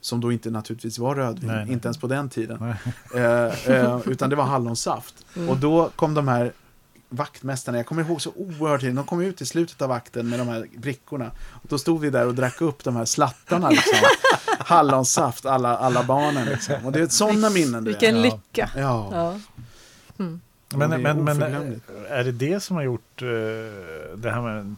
som 0.00 0.20
då 0.20 0.32
inte 0.32 0.50
naturligtvis 0.50 0.98
var 0.98 1.14
rödvin, 1.14 1.50
Nej, 1.50 1.64
nej. 1.64 1.72
inte 1.72 1.88
ens 1.88 1.98
på 1.98 2.06
den 2.06 2.28
tiden. 2.28 2.74
Eh, 3.14 3.70
eh, 3.70 4.00
utan 4.06 4.30
det 4.30 4.36
var 4.36 4.44
hallonsaft. 4.44 5.14
Mm. 5.36 5.48
Och 5.48 5.56
då 5.56 5.90
kom 5.96 6.14
de 6.14 6.28
här 6.28 6.52
vaktmästarna, 7.08 7.78
jag 7.78 7.86
kommer 7.86 8.04
ihåg 8.04 8.22
så 8.22 8.32
oerhört 8.36 8.80
tydligt, 8.80 8.96
de 8.96 9.04
kom 9.04 9.20
ut 9.20 9.40
i 9.40 9.46
slutet 9.46 9.82
av 9.82 9.88
vakten 9.88 10.28
med 10.28 10.38
de 10.38 10.48
här 10.48 10.66
brickorna. 10.76 11.30
Och 11.50 11.68
då 11.68 11.78
stod 11.78 12.00
vi 12.00 12.10
där 12.10 12.26
och 12.26 12.34
drack 12.34 12.60
upp 12.60 12.84
de 12.84 12.96
här 12.96 13.04
slattarna, 13.04 13.70
liksom. 13.70 13.98
hallonsaft, 14.58 15.46
alla, 15.46 15.76
alla 15.76 16.02
barnen. 16.02 16.48
Liksom. 16.48 16.86
Och 16.86 16.92
det 16.92 17.00
är 17.00 17.06
sådana 17.08 17.50
minnen. 17.50 17.84
du 17.84 17.92
vet. 17.92 18.02
Vilken 18.02 18.16
Ja. 18.16 18.22
lycka! 18.22 18.70
Ja. 18.76 19.08
Ja. 19.12 19.40
Mm. 20.18 20.40
Men, 20.74 20.90
det 20.90 20.96
är 20.96 21.14
men, 21.14 21.24
men 21.24 21.42
är 22.08 22.24
det 22.24 22.32
det 22.32 22.60
som 22.60 22.76
har 22.76 22.82
gjort 22.82 23.22
eh, 23.22 23.28
det 24.16 24.30
här 24.30 24.42
med 24.42 24.76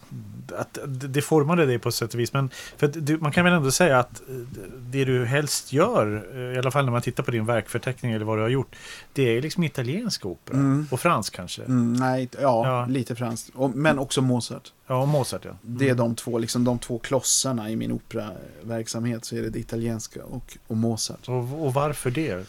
att 0.57 0.77
det 0.85 1.21
formade 1.21 1.65
dig 1.65 1.79
på 1.79 1.91
sätt 1.91 2.13
och 2.13 2.19
vis? 2.19 2.33
Men 2.33 2.49
för 2.77 2.87
du, 2.87 3.17
man 3.17 3.31
kan 3.31 3.45
väl 3.45 3.53
ändå 3.53 3.71
säga 3.71 3.99
att 3.99 4.21
eh, 4.29 4.35
det 4.77 5.05
du 5.05 5.25
helst 5.25 5.73
gör, 5.73 6.27
eh, 6.33 6.55
i 6.55 6.57
alla 6.57 6.71
fall 6.71 6.85
när 6.85 6.91
man 6.91 7.01
tittar 7.01 7.23
på 7.23 7.31
din 7.31 7.45
verkförteckning 7.45 8.11
eller 8.11 8.25
vad 8.25 8.37
du 8.37 8.41
har 8.41 8.49
gjort, 8.49 8.75
det 9.13 9.37
är 9.37 9.41
liksom 9.41 9.63
italiensk 9.63 10.25
opera 10.25 10.57
Mm. 10.57 10.87
och 10.91 10.99
fransk 10.99 11.33
kanske. 11.35 11.63
Mm, 11.63 11.93
nej, 11.93 12.29
ja, 12.41 12.67
Ja. 12.67 12.85
lite 12.85 13.15
franskt. 13.15 13.49
Och, 13.55 13.69
men 13.75 13.99
också 13.99 14.21
Mozart. 14.21 14.73
Ja, 14.87 15.05
Mozart 15.05 15.45
ja. 15.45 15.51
Det 15.61 15.89
är 15.89 15.95
de 15.95 16.15
två, 16.15 16.37
liksom, 16.37 16.63
de 16.63 16.79
två 16.79 16.99
klossarna 16.99 17.69
i 17.69 17.75
min 17.75 17.91
operaverksamhet. 17.91 19.25
Så 19.25 19.35
är 19.35 19.41
det 19.41 19.49
det 19.49 19.59
italienska 19.59 20.23
och, 20.25 20.57
och 20.67 20.77
Mozart. 20.77 21.27
Och, 21.29 21.65
och 21.65 21.73
varför 21.73 22.11
det? 22.11 22.45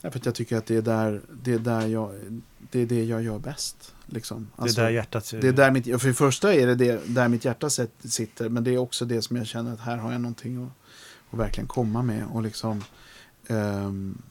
Ja, 0.00 0.10
för 0.10 0.20
jag 0.24 0.34
tycker 0.34 0.56
att 0.56 0.66
det 0.66 0.76
är 0.76 0.82
där, 0.82 1.20
det 1.42 1.52
är 1.52 1.58
där 1.58 1.86
jag, 1.86 2.14
det 2.70 2.80
är 2.80 2.86
det 2.86 3.04
jag 3.04 3.22
gör 3.22 3.38
bäst. 3.38 3.94
Liksom. 4.06 4.50
Det 4.56 4.62
Alltså, 4.62 4.80
är 4.80 4.84
där 4.84 4.90
hjärtat... 4.90 5.34
det 5.40 5.48
är 5.48 5.52
där 5.52 5.70
mitt, 5.70 5.84
för 6.00 6.08
det 6.08 6.14
första 6.14 6.54
är 6.54 6.66
det, 6.66 6.74
det 6.74 7.00
där 7.06 7.28
mitt 7.28 7.44
hjärta 7.44 7.70
sitter, 8.04 8.48
men 8.48 8.64
det 8.64 8.74
är 8.74 8.78
också 8.78 9.04
det 9.04 9.22
som 9.22 9.36
jag 9.36 9.46
känner 9.46 9.72
att 9.72 9.80
här 9.80 9.96
har 9.96 10.12
jag 10.12 10.20
någonting 10.20 10.64
att, 10.64 10.72
att 11.30 11.38
verkligen 11.38 11.68
komma 11.68 12.02
med. 12.02 12.24
Och 12.32 12.42
liksom, 12.42 12.84
ehm, 13.46 14.22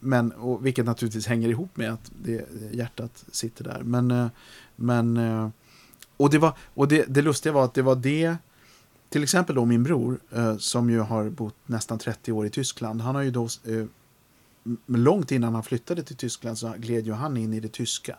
men, 0.00 0.32
och, 0.32 0.66
vilket 0.66 0.86
naturligtvis 0.86 1.26
hänger 1.26 1.48
ihop 1.48 1.76
med 1.76 1.92
att 1.92 2.10
det, 2.22 2.48
hjärtat 2.72 3.24
sitter 3.32 3.64
där. 3.64 3.80
Men, 3.84 4.10
eh, 4.10 4.26
men 4.76 5.16
eh, 5.16 5.48
och, 6.16 6.30
det, 6.30 6.38
var, 6.38 6.52
och 6.74 6.88
det, 6.88 7.04
det 7.08 7.22
lustiga 7.22 7.52
var 7.52 7.64
att 7.64 7.74
det 7.74 7.82
var 7.82 7.96
det, 7.96 8.36
till 9.08 9.22
exempel 9.22 9.56
då 9.56 9.64
min 9.64 9.82
bror, 9.82 10.20
eh, 10.30 10.56
som 10.56 10.90
ju 10.90 10.98
har 10.98 11.30
bott 11.30 11.56
nästan 11.66 11.98
30 11.98 12.32
år 12.32 12.46
i 12.46 12.50
Tyskland, 12.50 13.00
han 13.00 13.14
har 13.14 13.22
ju 13.22 13.30
då, 13.30 13.44
eh, 13.44 13.84
långt 14.86 15.32
innan 15.32 15.54
han 15.54 15.62
flyttade 15.62 16.02
till 16.02 16.16
Tyskland 16.16 16.58
så 16.58 16.74
gled 16.78 17.06
ju 17.06 17.12
han 17.12 17.36
in 17.36 17.52
i 17.52 17.60
det 17.60 17.72
tyska. 17.72 18.16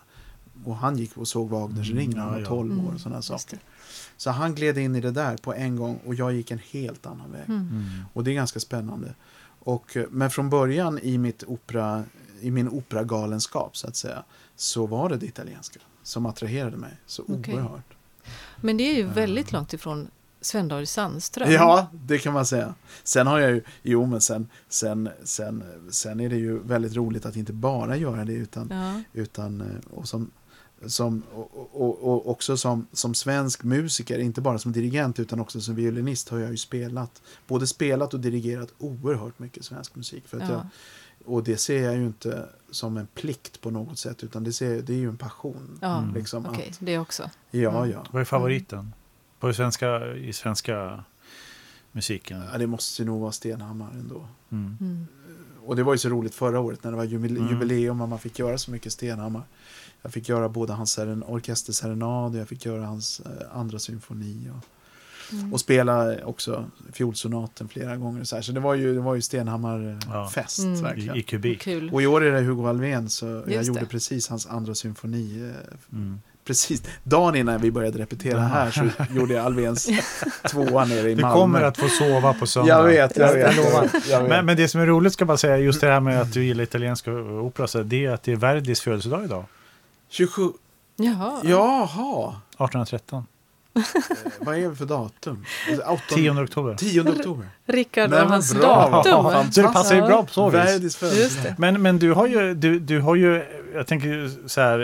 Och 0.64 0.76
han 0.76 0.98
gick 0.98 1.16
och 1.16 1.28
såg 1.28 1.48
Wagners 1.50 1.90
Mm, 1.90 1.98
ring 1.98 2.10
när 2.10 2.20
han 2.20 2.32
var 2.32 2.40
ja. 2.40 2.46
12 2.46 2.72
år 2.72 2.82
Mm, 2.82 2.94
och 2.94 3.00
sådana 3.00 3.16
just 3.16 3.28
saker. 3.28 3.58
Så 4.16 4.30
han 4.30 4.54
gled 4.54 4.78
in 4.78 4.96
i 4.96 5.00
det 5.00 5.10
där 5.10 5.36
på 5.36 5.54
en 5.54 5.76
gång 5.76 6.00
och 6.06 6.14
jag 6.14 6.32
gick 6.32 6.50
en 6.50 6.60
helt 6.70 7.06
annan 7.06 7.32
väg. 7.32 7.48
Mm. 7.48 7.68
Mm. 7.68 7.84
Och 8.12 8.24
det 8.24 8.30
är 8.30 8.34
ganska 8.34 8.60
spännande. 8.60 9.14
Och, 9.58 9.96
eh, 9.96 10.06
men 10.10 10.30
från 10.30 10.50
början 10.50 10.98
i, 10.98 11.18
mitt 11.18 11.44
opera, 11.44 12.04
i 12.40 12.50
min 12.50 12.68
operagalenskap 12.68 13.76
så 13.76 13.88
att 13.88 13.96
säga 13.96 14.24
så 14.56 14.86
var 14.86 15.08
det 15.08 15.16
det 15.16 15.26
italienska 15.26 15.80
som 16.02 16.26
attraherade 16.26 16.76
mig 16.76 16.92
så 17.06 17.22
Okej. 17.28 17.54
oerhört. 17.54 17.94
Men 18.60 18.76
det 18.76 18.84
är 18.84 18.94
ju 18.94 19.04
väldigt 19.04 19.52
långt 19.52 19.72
ifrån 19.72 20.08
Sven-David 20.42 20.88
Sandström. 20.88 21.50
Ja, 21.52 21.86
det 21.92 22.18
kan 22.18 22.32
man 22.32 22.46
säga. 22.46 22.74
Sen 23.04 23.26
har 23.26 23.38
jag 23.38 23.50
ju, 23.50 23.62
jo 23.82 24.06
men 24.06 24.20
sen, 24.20 24.48
sen, 24.68 25.08
sen, 25.24 25.64
sen 25.90 26.20
är 26.20 26.28
det 26.28 26.36
ju 26.36 26.58
väldigt 26.58 26.94
roligt 26.96 27.26
att 27.26 27.36
inte 27.36 27.52
bara 27.52 27.96
göra 27.96 28.24
det 28.24 28.32
utan, 28.32 28.68
Ja. 28.70 29.02
utan 29.20 29.60
eh, 29.60 29.66
och 29.98 30.08
som, 30.08 30.30
som, 30.86 31.22
och, 31.34 31.70
och, 31.72 32.02
och 32.02 32.30
också 32.30 32.56
som, 32.56 32.86
som 32.92 33.14
svensk 33.14 33.62
musiker, 33.64 34.18
inte 34.18 34.40
bara 34.40 34.58
som 34.58 34.72
dirigent 34.72 35.18
utan 35.20 35.40
också 35.40 35.60
som 35.60 35.74
violinist 35.74 36.28
har 36.28 36.38
jag 36.38 36.50
ju 36.50 36.56
spelat, 36.56 37.22
både 37.46 37.66
spelat 37.66 38.14
och 38.14 38.20
dirigerat 38.20 38.68
oerhört 38.78 39.38
mycket 39.38 39.64
svensk 39.64 39.94
musik. 39.96 40.28
För 40.28 40.36
att 40.40 40.48
jag, 40.48 40.58
Ja. 40.58 40.66
och 41.24 41.44
det 41.44 41.56
ser 41.56 41.82
jag 41.84 41.94
ju 41.96 42.06
inte 42.06 42.48
som 42.70 42.96
en 42.96 43.06
plikt 43.06 43.60
på 43.60 43.70
något 43.70 43.98
sätt 43.98 44.24
utan 44.24 44.44
det, 44.44 44.52
ser, 44.52 44.82
det 44.82 44.92
är 44.92 44.96
ju 44.98 45.08
en 45.08 45.16
passion. 45.16 45.78
Ja. 45.82 46.04
Liksom 46.14 46.46
okej, 46.46 46.68
att, 46.70 46.76
det 46.80 46.98
också. 46.98 47.30
ja, 47.50 47.70
Mm. 47.78 47.90
ja. 47.90 48.04
Vad 48.10 48.20
är 48.20 48.24
favoriten? 48.24 48.92
På 49.42 49.52
svenska, 49.52 50.14
i 50.14 50.32
svenska 50.32 51.04
musiken? 51.92 52.42
ja. 52.52 52.58
Det 52.58 52.66
måste 52.66 53.04
nog 53.04 53.20
vara 53.20 53.32
Stenhammar 53.32 53.90
ändå. 53.92 54.26
Mm. 54.52 54.76
Mm. 54.80 55.06
Och 55.66 55.76
det 55.76 55.82
var 55.82 55.94
ju 55.94 55.98
så 55.98 56.08
roligt 56.08 56.34
förra 56.34 56.60
året 56.60 56.84
när 56.84 56.90
det 56.90 56.96
var 56.96 57.04
jubile- 57.04 57.38
Mm. 57.38 57.48
jubileum 57.52 58.00
och 58.00 58.08
man 58.08 58.18
fick 58.18 58.38
göra 58.38 58.58
så 58.58 58.70
mycket 58.70 58.92
Stenhammar. 58.92 59.42
Jag 60.02 60.12
fick 60.12 60.28
göra 60.28 60.48
både 60.48 60.72
hans 60.72 60.98
seren- 60.98 61.24
orkesterserenad 61.26 62.32
och 62.34 62.40
jag 62.40 62.48
fick 62.48 62.64
göra 62.66 62.86
hans 62.86 63.20
eh, 63.20 63.56
andra 63.58 63.78
symfoni. 63.78 64.50
Och, 64.50 64.64
Mm. 65.32 65.52
och 65.52 65.60
spela 65.60 66.24
också 66.24 66.64
fiolsonaten 66.92 67.68
flera 67.68 67.96
gånger. 67.96 68.24
Så, 68.24 68.34
här. 68.36 68.42
så 68.42 68.52
det 68.52 68.60
var 68.60 68.74
ju, 68.74 68.94
det 68.94 69.00
var 69.00 69.14
ju 69.14 69.18
Ja. 69.18 69.22
Stenhammar-fest 69.22 70.58
Mm. 70.58 70.74
I, 70.74 70.82
verkligen. 70.82 71.16
I 71.16 71.22
kubik? 71.22 71.60
Kul. 71.62 71.90
Och 71.92 72.02
i 72.02 72.06
år 72.06 72.24
är 72.24 72.32
det 72.32 72.40
Hugo 72.40 72.66
Alvén 72.68 73.08
så 73.10 73.26
jag 73.26 73.50
Just 73.52 73.68
gjorde 73.68 73.80
det. 73.80 73.86
precis 73.86 74.28
hans 74.28 74.46
andra 74.46 74.74
symfoni. 74.74 75.42
eh, 75.50 75.96
Mm. 75.98 76.20
Precis 76.44 76.82
dagen 77.02 77.36
innan 77.36 77.60
vi 77.60 77.70
började 77.70 77.98
repetera 77.98 78.40
här 78.40 78.70
så 78.70 78.88
gjorde 79.14 79.34
jag 79.34 79.44
Alvéns 79.46 79.88
tvåa 80.50 80.84
nere 80.84 81.10
i 81.10 81.14
Du 81.14 81.22
Malmö. 81.22 81.34
kommer 81.40 81.62
att 81.62 81.78
få 81.78 81.88
sova 81.88 82.32
på 82.34 82.46
söndag. 82.46 82.68
Jag 82.68 82.82
vet, 82.84 83.16
jag 83.16 83.32
vet. 83.32 83.56
Jag 83.56 84.20
vet. 84.20 84.28
Men, 84.28 84.46
men 84.46 84.56
det 84.56 84.68
som 84.68 84.80
är 84.80 84.86
roligt 84.86 85.12
ska 85.12 85.22
jag 85.22 85.28
bara 85.28 85.36
säga, 85.36 85.56
just 85.58 85.80
det 85.80 85.86
här 85.86 86.00
med 86.00 86.20
att 86.20 86.32
du 86.32 86.44
gillar 86.44 86.62
italiensk 86.64 87.08
opera, 87.42 87.66
så 87.66 87.82
det 87.82 88.04
är 88.06 88.10
att 88.10 88.22
det 88.22 88.32
är 88.32 88.36
Verdis 88.36 88.80
födelsedag 88.80 89.24
idag. 89.24 89.44
27... 90.08 90.42
Jaha. 90.96 91.40
Jaha! 91.44 92.28
1813. 92.58 93.26
Eh, 93.74 93.82
Vad 94.38 94.56
är 94.58 94.68
det 94.70 94.76
för 94.76 94.84
datum? 94.84 95.44
Alltså, 95.70 95.84
8 95.88 96.02
10 96.14 96.30
oktober. 96.42 96.74
10 96.74 97.00
oktober. 97.00 97.46
Rickard 97.66 98.04
och 98.04 98.10
men 98.18 98.28
hans 98.30 98.54
bra. 98.54 99.02
datum. 99.04 99.52
Så 99.52 99.62
det 99.62 99.68
passar 99.68 99.94
ju 99.94 100.00
Ja. 100.00 100.06
bra 100.06 100.22
på 100.22 100.32
så 100.32 100.50
vis. 100.50 100.98
Men, 101.58 101.82
men 101.82 101.98
du 101.98 102.12
har 102.12 102.26
ju, 102.26 102.54
du, 102.54 102.78
du 102.78 103.00
har 103.00 103.14
ju, 103.14 103.42
jag 103.74 103.86
tänker 103.86 104.30
så 104.48 104.60
här, 104.60 104.78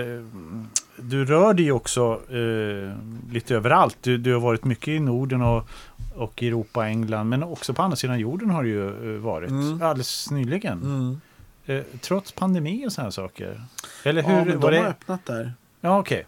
du 1.09 1.25
rör 1.25 1.55
dig 1.55 1.65
ju 1.65 1.73
också 1.73 2.21
eh, 2.31 2.97
lite 3.33 3.55
överallt. 3.55 3.97
Du, 4.01 4.19
du 4.19 4.33
har 4.33 4.41
varit 4.41 4.65
mycket 4.65 4.89
i 4.89 5.01
Norden 5.01 5.43
och, 5.43 5.69
och 6.17 6.43
Europa, 6.43 6.87
England, 6.89 7.29
men 7.29 7.43
också 7.43 7.75
på 7.75 7.83
andra 7.83 7.97
sidan 7.97 8.19
jorden 8.19 8.51
har 8.51 8.63
du 8.63 8.69
ju 8.69 9.15
eh, 9.15 9.21
varit 9.21 9.51
Mm. 9.51 9.83
alldeles 9.83 10.31
nyligen. 10.31 10.83
Mm. 10.83 11.21
Eh, 11.67 11.85
trots 12.01 12.33
pandemi 12.33 12.87
och 12.87 12.93
sådana 12.93 13.11
saker. 13.11 13.63
Eller 14.05 14.23
Ja, 14.23 14.29
hur? 14.29 14.45
men 14.45 14.61
var 14.61 14.71
de 14.71 14.77
har 14.77 14.85
det? 14.85 14.91
öppnat 14.91 15.27
där. 15.27 15.53
Ja, 15.81 15.99
okej. 15.99 16.27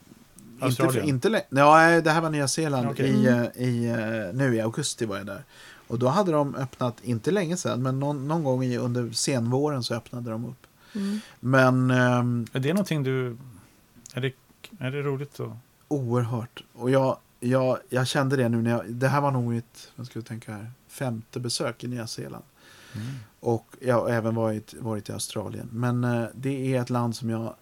Australien? 0.61 1.09
Inte, 1.09 1.29
inte, 1.29 1.43
ja, 1.51 2.01
det 2.01 2.11
här 2.11 2.21
var 2.21 2.31
Nya 2.31 2.49
Zeeland. 2.49 2.89
Okej. 2.91 3.09
I, 3.09 3.29
Mm. 3.29 3.43
eh, 3.43 3.63
i, 3.69 3.89
eh, 3.89 4.35
nu 4.39 4.55
i 4.57 4.61
augusti 4.61 5.07
var 5.07 5.17
jag 5.17 5.27
där. 5.27 5.43
Och 5.89 5.99
då 5.99 6.09
hade 6.09 6.33
de 6.33 6.55
öppnat, 6.55 6.97
inte 7.03 7.31
länge 7.31 7.57
sedan, 7.57 7.83
men 7.83 8.01
någon, 8.01 8.29
någon 8.29 8.45
gång 8.45 8.65
i, 8.65 8.77
under 8.77 9.11
senvåren 9.11 9.83
så 9.83 9.95
öppnade 9.95 10.31
de 10.31 10.45
upp. 10.45 10.67
Mm. 10.95 11.21
Men 11.41 11.91
ehm, 11.91 12.47
Är 12.53 12.61
det 12.61 12.73
någonting 12.73 13.03
du... 13.03 13.37
Är 14.15 14.21
det, 14.21 14.33
är 14.81 14.91
det 14.91 15.03
roligt 15.03 15.41
att... 15.41 15.53
oerhört. 15.89 16.65
Och 16.73 16.91
jag, 16.91 17.19
jag, 17.41 17.79
jag 17.89 18.07
kände 18.07 18.37
det 18.37 18.49
nu 18.49 18.63
när 18.63 18.71
jag, 18.71 18.93
det 18.93 19.09
här 19.09 19.21
var 19.21 19.31
nog 19.31 19.51
mitt, 19.51 19.93
vad 19.97 20.07
ska 20.07 20.19
jag 20.19 20.27
tänka 20.27 20.53
här, 20.53 20.71
femte 20.89 21.41
besök 21.41 21.85
i 21.85 21.89
Nya 21.89 22.07
Zeeland. 22.07 22.45
Och 23.41 23.77
jag 23.81 23.95
har 23.95 24.09
även 24.09 24.35
varit, 24.35 24.75
varit 24.75 25.09
i 25.09 25.13
Australien. 25.13 25.69
Men 25.73 26.05
eh, 26.05 26.27
det 26.35 26.75
är 26.75 26.81
ett 26.83 26.91
land 26.91 27.17
som 27.17 27.31
jag, 27.31 27.55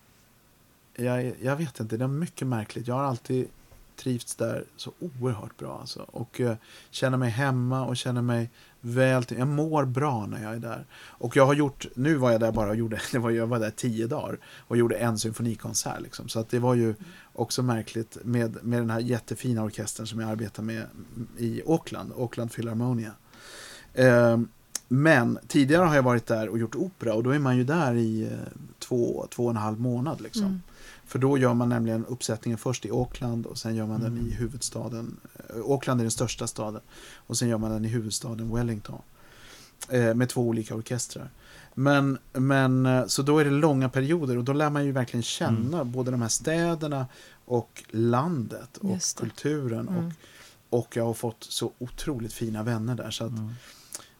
jag... 0.95 1.35
Jag 1.43 1.57
vet 1.57 1.81
inte, 1.81 1.97
det 1.97 2.05
är 2.05 2.09
mycket 2.09 2.49
märkligt. 2.49 2.89
Jag 2.89 2.95
har 2.95 3.05
alltid 3.05 3.49
trivts 3.97 4.35
där 4.35 4.64
så 4.77 4.93
oerhört 4.99 5.57
bra. 5.57 5.79
Alltså. 5.81 6.01
Och 6.01 6.41
eh, 6.41 6.57
känner 6.91 7.19
mig 7.19 7.31
hemma 7.31 7.87
och 7.87 7.97
känner 7.97 8.23
mig 8.23 8.51
väl 8.81 9.24
till. 9.24 9.39
Jag 9.39 9.49
mår 9.49 9.85
bra 9.85 10.26
när 10.26 10.43
jag 10.43 10.55
är 10.55 10.59
där. 10.59 10.87
Och 10.95 11.37
jag 11.37 11.47
har 11.47 11.55
gjort, 11.55 11.87
nu 11.95 12.14
var 12.14 12.31
jag 12.31 12.41
där 12.41 12.53
bara 12.53 12.70
och 12.70 12.76
gjorde, 12.76 13.01
det 13.12 13.18
var, 13.18 13.31
jag 13.31 13.47
var 13.47 13.59
där 13.59 13.70
tio 13.70 14.07
dagar 14.07 14.39
och 14.45 14.76
gjorde 14.76 14.97
en 14.97 15.18
symfonikonsert. 15.18 16.01
Liksom. 16.01 16.29
Så 16.29 16.41
att 16.41 16.51
det 16.51 16.59
var 16.59 16.74
ju 16.74 16.95
också 17.33 17.62
märkligt 17.62 18.18
med, 18.24 18.64
med 18.64 18.81
den 18.81 18.91
här 18.91 19.01
jättefina 19.01 19.64
orkestern 19.64 20.07
som 20.07 20.20
jag 20.20 20.31
arbetar 20.31 20.62
med 20.62 20.85
i 21.39 21.62
Auckland, 21.66 22.12
Auckland 22.16 22.53
Philharmonia. 22.53 23.12
Eh, 23.95 24.39
men 24.89 25.39
tidigare 25.49 25.85
har 25.85 25.95
jag 25.95 26.03
varit 26.03 26.26
där 26.26 26.49
och 26.49 26.59
gjort 26.59 26.74
opera 26.74 27.14
och 27.14 27.22
då 27.22 27.31
är 27.31 27.39
man 27.39 27.57
ju 27.57 27.64
där 27.64 27.95
i 27.95 28.22
eh, 28.22 28.61
två, 28.79 29.26
två 29.31 29.45
och 29.45 29.51
en 29.51 29.57
halv 29.57 29.81
månad. 29.81 30.20
Liksom. 30.20 30.45
Mm. 30.45 30.61
För 31.09 31.18
då 31.18 31.38
gör 31.38 31.54
man 31.54 31.68
nämligen 31.68 32.06
uppsättningen 32.06 32.59
först 32.59 32.84
i 32.86 32.90
Auckland 32.90 33.46
och 33.46 33.59
sen 33.59 33.74
gör 33.76 33.86
man 33.86 34.00
den 34.00 34.26
i 34.26 34.30
huvudstaden. 34.30 35.16
eh, 35.48 35.56
Auckland 35.56 36.00
är 36.00 36.04
den 36.04 36.11
största 36.11 36.46
staden. 36.46 36.80
Och 37.16 37.36
sen 37.38 37.48
gör 37.48 37.59
man 37.59 37.70
den 37.70 37.84
i 37.84 37.88
huvudstaden 37.88 38.54
Wellington. 38.54 39.02
Eh, 39.88 40.14
med 40.14 40.28
två 40.28 40.42
olika 40.42 40.74
orkestrar. 40.74 41.30
Men, 41.74 42.18
men 42.32 42.86
eh, 42.86 43.06
så 43.06 43.22
då 43.22 43.38
är 43.38 43.44
det 43.44 43.50
långa 43.50 43.88
perioder 43.88 44.36
och 44.38 44.44
då 44.44 44.52
lär 44.52 44.70
man 44.70 44.84
ju 44.84 44.92
verkligen 44.92 45.22
känna 45.22 45.84
både 45.84 46.11
de 46.11 46.22
här 46.22 46.28
städerna 46.28 47.06
och 47.44 47.84
landet 47.90 48.76
och 48.76 48.96
kulturen. 49.16 49.88
Mm. 49.88 50.06
Och, 50.06 50.12
och 50.78 50.96
jag 50.96 51.04
har 51.04 51.14
fått 51.14 51.44
så 51.44 51.72
otroligt 51.78 52.32
fina 52.32 52.62
vänner 52.62 52.94
där. 52.94 53.11
Så 53.11 53.24
att, 53.24 53.30
Mm. 53.30 53.50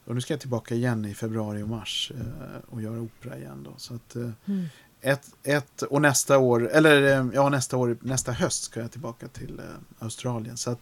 och 0.05 0.15
nu 0.15 0.21
ska 0.21 0.33
jag 0.33 0.41
tillbaka 0.41 0.75
igen 0.75 1.05
i 1.05 1.15
februari 1.15 1.63
och 1.63 1.69
mars 1.69 2.13
eh, 2.15 2.59
och 2.69 2.83
göra 2.83 3.01
opera 3.01 3.39
igen. 3.39 3.63
Då. 3.65 3.71
Så 3.77 3.95
att, 3.95 4.17
eh, 4.17 4.31
Mm 4.47 4.65
ett, 5.01 5.31
ett, 5.43 5.83
och 5.83 6.03
nästa 6.03 6.39
år, 6.39 6.69
eller 6.69 7.03
eh, 7.03 7.27
ja, 7.35 7.49
nästa 7.49 7.77
år, 7.77 7.97
nästa 8.01 8.33
höst 8.33 8.63
ska 8.63 8.81
jag 8.81 8.91
tillbaka 8.91 9.29
till 9.29 9.59
eh, 9.59 9.65
Australien. 9.99 10.57
Så 10.57 10.71
att 10.71 10.81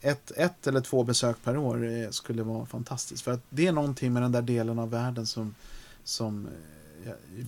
ett, 0.00 0.30
ett 0.36 0.66
eller 0.66 0.80
två 0.80 1.04
besök 1.04 1.36
per 1.44 1.56
år 1.56 1.86
eh, 1.86 2.10
skulle 2.10 2.42
vara 2.42 2.66
fantastiskt. 2.66 3.22
För 3.22 3.32
att 3.32 3.42
det 3.50 3.66
är 3.66 3.72
någonting 3.72 4.12
med 4.12 4.22
den 4.22 4.32
där 4.32 4.42
delen 4.42 4.78
av 4.78 4.90
världen 4.90 5.26
som, 5.26 5.54
som 6.04 6.48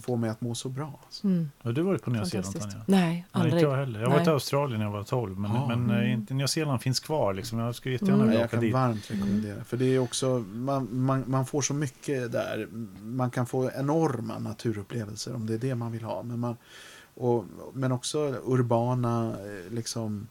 får 0.03 0.17
mig 0.17 0.31
att 0.31 0.41
må 0.41 0.55
så 0.55 0.69
bra. 0.69 1.01
Alltså. 1.05 1.27
Mm. 1.27 1.51
Har 1.63 1.73
du 1.73 1.83
varit 1.83 2.03
på 2.03 2.11
Nya 2.11 2.25
Zeeland. 2.25 2.53
Tanja? 2.61 2.77
Nej, 2.87 3.01
Nej, 3.03 3.27
aldrig. 3.33 3.53
inte 3.53 3.65
jag 3.65 3.77
heller. 3.77 4.01
Jag 4.01 4.11
var 4.11 4.17
Nej. 4.17 4.27
i 4.27 4.31
Australien 4.31 4.79
när 4.81 4.87
jag 4.87 4.93
var 4.93 5.03
12, 5.05 5.39
men, 5.39 5.51
Ja. 5.55 5.69
men 5.69 5.91
eh, 5.91 5.97
Mm. 5.97 6.11
inte, 6.11 6.35
Nya 6.35 6.49
Zeeland 6.49 6.83
finns 6.83 7.01
kvar. 7.01 7.35
Liksom. 7.35 7.59
Jag 7.59 7.75
skulle 7.75 7.93
jättegärna 7.93 8.15
Mm. 8.17 8.27
vilja 8.29 8.41
Jag 8.41 8.47
åka 8.47 8.57
kan 8.57 8.65
dit. 8.65 8.73
varmt 8.73 9.11
rekommendera. 9.11 9.65
För 9.65 9.77
det 9.77 9.85
är 9.85 9.99
också, 9.99 10.45
man, 10.53 10.89
man, 10.93 11.25
man 11.27 11.47
får 11.47 11.63
så 11.63 11.75
mycket 11.75 12.33
där. 12.33 12.69
Man 13.03 13.31
kan 13.31 13.47
få 13.47 13.71
enorma 13.71 14.39
naturupplevelser 14.39 15.35
om 15.35 15.47
det 15.47 15.55
är 15.55 15.59
det 15.59 15.75
man 15.75 15.93
vill 15.93 16.03
ha. 16.03 16.23
Men, 16.23 16.39
man, 16.41 16.57
och, 17.15 17.45
men 17.73 17.93
också 17.93 18.35
urbana 18.45 19.29
eh, 19.29 19.73
liksom, 19.75 20.27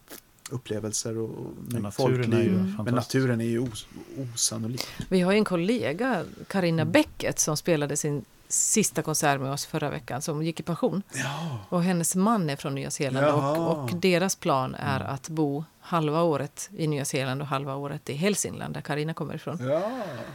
upplevelser 0.51 1.17
och 1.17 1.29
Men 1.57 1.73
med 1.73 1.81
naturen 1.83 2.19
är 2.19 2.23
folkliv. 2.23 2.43
ju 2.43 2.55
Mm. 2.59 2.75
Men 2.85 2.93
naturen 2.95 3.41
är 3.41 3.45
ju 3.45 3.59
os, 3.59 3.87
osannolik. 4.33 4.81
Vi 5.09 5.21
har 5.21 5.31
ju 5.31 5.37
en 5.37 5.45
kollega, 5.45 6.23
Karina 6.47 6.81
Mm. 6.81 6.91
Bäcket, 6.91 7.39
som 7.39 7.57
spelade 7.57 7.97
sin 7.97 8.25
sista 8.49 9.01
konsert 9.01 9.41
med 9.41 9.51
oss 9.51 9.65
förra 9.65 9.89
veckan, 9.89 10.21
som 10.21 10.43
gick 10.43 10.59
i 10.59 10.63
pension. 10.63 11.03
Ja. 11.13 11.57
Och 11.69 11.83
hennes 11.83 12.15
man 12.15 12.49
är 12.49 12.55
från 12.55 12.75
Nya 12.75 12.91
Zeeland 12.91 13.27
och, 13.27 13.67
och 13.83 13.89
deras 13.95 14.35
plan 14.35 14.75
är 14.75 14.99
Mm. 14.99 15.13
att 15.13 15.29
bo 15.29 15.63
halva 15.89 16.21
året 16.23 16.69
i 16.77 16.87
Nya 16.87 17.05
Zeeland 17.05 17.41
och 17.41 17.47
halva 17.47 17.75
året 17.75 18.09
i 18.09 18.13
Hälsingland, 18.13 18.73
där 18.73 18.81
Karina 18.81 19.13
kommer 19.13 19.35
ifrån. 19.35 19.57
ja. 19.69 19.81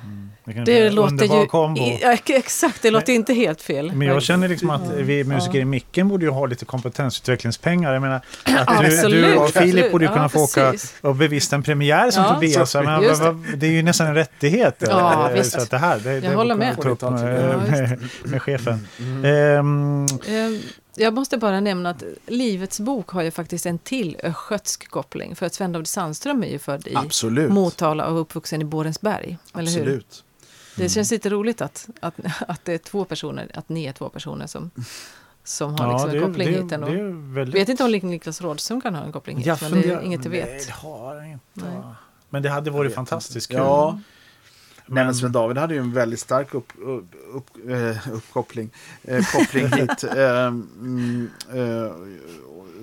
Mm. 0.05 0.31
Det, 0.45 0.53
Det 0.65 0.91
låter 0.91 1.41
ju... 1.41 1.47
kombo. 1.47 1.81
i- 1.81 2.01
exakt, 2.29 2.83
det 2.83 2.91
låter 2.91 3.13
inte 3.13 3.35
helt 3.35 3.63
fel. 3.63 3.93
Men 3.93 4.09
jag 4.09 4.23
känner 4.23 4.49
liksom 4.49 4.71
att 4.71 4.83
Ja. 4.85 4.95
vi 5.03 5.25
musiker 5.25 5.59
i 5.59 5.65
micken 5.65 6.09
borde 6.09 6.25
ju 6.25 6.31
ha 6.31 6.47
lite 6.47 6.65
kompetensutvecklingspengar. 6.65 7.93
Jag 7.93 8.03
menar, 8.03 8.17
att 8.67 8.81
du, 8.81 8.87
Absolut, 8.87 9.25
du 9.25 9.37
och 9.37 9.51
Filip 9.51 9.67
absolut. 9.67 9.93
borde 9.93 10.05
ju 10.05 10.09
kunna 10.09 10.23
Ja, 10.23 10.29
få 10.29 10.43
åka 10.45 10.75
och 11.01 11.15
bevista 11.17 11.57
en 11.57 11.63
premiär 11.63 12.11
som 12.11 12.23
Ja, 12.23 12.35
Tobias. 12.35 12.75
Jag 12.75 12.83
vad- 12.85 13.19
vad- 13.19 13.45
det 13.57 13.67
är 13.67 13.71
ju 13.71 13.83
nästan 13.83 14.07
en 14.07 14.15
rättighet. 14.15 14.77
Ja, 14.89 15.29
eh, 15.31 15.35
visst. 15.37 15.53
Så 15.53 15.61
att 15.61 15.71
det 15.71 15.79
här, 15.79 15.99
det, 16.05 16.21
det 16.21 16.35
håller 16.35 16.55
med. 16.55 16.81
ta 16.81 16.89
upp 16.89 16.99
ta 17.01 17.11
med, 17.11 17.59
med, 17.71 18.09
med 18.25 18.43
chefen. 18.43 18.89
Mm. 18.99 19.25
Ehm, 19.25 20.05
Eh, 20.05 20.61
Jag 20.97 21.15
måste 21.15 21.39
bara 21.39 21.61
nämna 21.61 21.91
att 21.91 22.03
Livets 22.27 22.81
bok 22.81 23.09
har 23.11 23.23
ju 23.23 23.31
faktiskt 23.31 23.67
en 23.67 23.79
till 23.79 24.17
östgötsk 24.23 24.89
koppling. 24.91 25.37
För 25.37 25.47
att 25.47 25.55
Sven 25.55 25.73
David 25.73 25.87
Sandström 25.87 26.43
är 26.45 26.49
ju 26.49 26.59
född 26.59 26.87
i 26.87 26.97
Absolut. 26.97 27.51
Motala 27.51 28.07
och 28.07 28.21
uppvuxen 28.21 28.61
i 28.63 28.65
Borensberg. 28.65 29.39
Eller 29.55 29.71
hur? 29.71 29.81
Absolut. 29.81 30.25
Det 30.77 30.89
känns 30.89 31.11
lite 31.11 31.31
roligt 31.31 31.61
att, 31.61 31.89
att, 32.01 32.15
att 32.49 32.65
det 32.65 32.73
är 32.73 32.79
två 32.79 33.05
personer, 33.05 33.51
att 33.55 33.69
ni 33.69 33.85
är 33.85 33.93
två 33.93 34.09
personer 34.09 34.47
som, 34.47 34.71
som 35.45 35.75
har 35.75 35.93
liksom 35.93 36.11
en 36.11 36.23
koppling 36.23 36.53
det, 36.53 36.63
hit 36.63 36.73
ändå. 36.73 36.87
det 36.87 36.93
är 37.01 37.35
väldigt... 37.35 37.55
Vet 37.63 37.69
inte 37.69 37.85
om 37.85 37.91
Niklas 37.91 38.41
Rådström 38.41 38.81
kan 38.81 38.95
ha 38.95 39.05
en 39.05 39.13
koppling 39.13 39.37
hit, 39.37 39.47
Jag 39.47 39.59
men 39.63 39.71
det 39.73 39.79
är 39.79 39.83
funderar- 39.83 40.03
inget 40.03 40.23
du 40.23 40.29
Nej, 40.29 40.41
vet. 40.41 40.67
det 40.67 40.73
har 40.73 41.15
jag 41.15 41.27
inte. 41.31 41.41
Nej. 41.55 41.83
Men 42.31 42.43
det 42.43 42.49
hade 42.51 42.71
varit 42.71 42.95
fantastiskt 42.95 43.49
kul. 43.49 43.57
Ja. 43.57 43.99
Men- 44.87 45.07
Men 45.07 45.15
Sven 45.15 45.33
David 45.33 45.59
hade 45.59 45.75
ju 45.75 45.81
en 45.81 45.93
väldigt 45.93 46.21
stark 46.21 46.55
upp, 46.55 46.73
upp, 46.83 47.05
upp, 47.35 47.51
eh, 47.71 48.13
uppkoppling. 48.13 48.71
Eh, 49.03 49.25
koppling 49.33 49.67
hit. 49.73 50.05
Eh, 50.05 50.47
mm, 50.47 51.31
eh, 51.55 51.93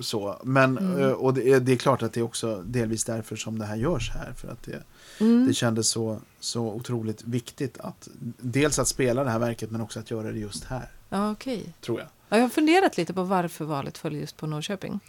så. 0.00 0.40
Men, 0.44 0.78
Mm. 0.78 1.00
eh, 1.02 1.10
och 1.10 1.34
det 1.34 1.48
är, 1.52 1.60
det 1.60 1.72
är 1.72 1.76
klart 1.76 2.02
att 2.02 2.12
det 2.12 2.20
är 2.20 2.24
också 2.24 2.62
delvis 2.66 3.04
därför 3.04 3.36
som 3.36 3.58
det 3.58 3.64
här 3.64 3.76
görs 3.76 4.10
här. 4.10 4.32
För 4.36 4.48
att 4.48 4.62
det, 4.64 4.82
Mm. 5.20 5.46
det 5.46 5.54
kändes 5.54 5.88
så, 5.88 6.18
så 6.40 6.62
otroligt 6.72 7.22
viktigt 7.24 7.78
att 7.78 8.08
dels 8.38 8.78
att 8.78 8.88
spela 8.88 9.24
det 9.24 9.30
här 9.30 9.38
verket 9.38 9.70
men 9.70 9.80
också 9.80 10.00
att 10.00 10.10
göra 10.10 10.32
det 10.32 10.38
just 10.38 10.64
här. 10.64 10.90
Ja, 11.08 11.30
okej. 11.30 11.74
Tror 11.80 11.98
jag. 11.98 12.08
Ja, 12.28 12.36
jag 12.36 12.44
har 12.44 12.48
funderat 12.48 12.96
lite 12.96 13.14
på 13.14 13.22
varför 13.22 13.64
valet 13.64 13.98
föll 13.98 14.14
just 14.14 14.36
på 14.36 14.46
Norrköping. 14.46 15.00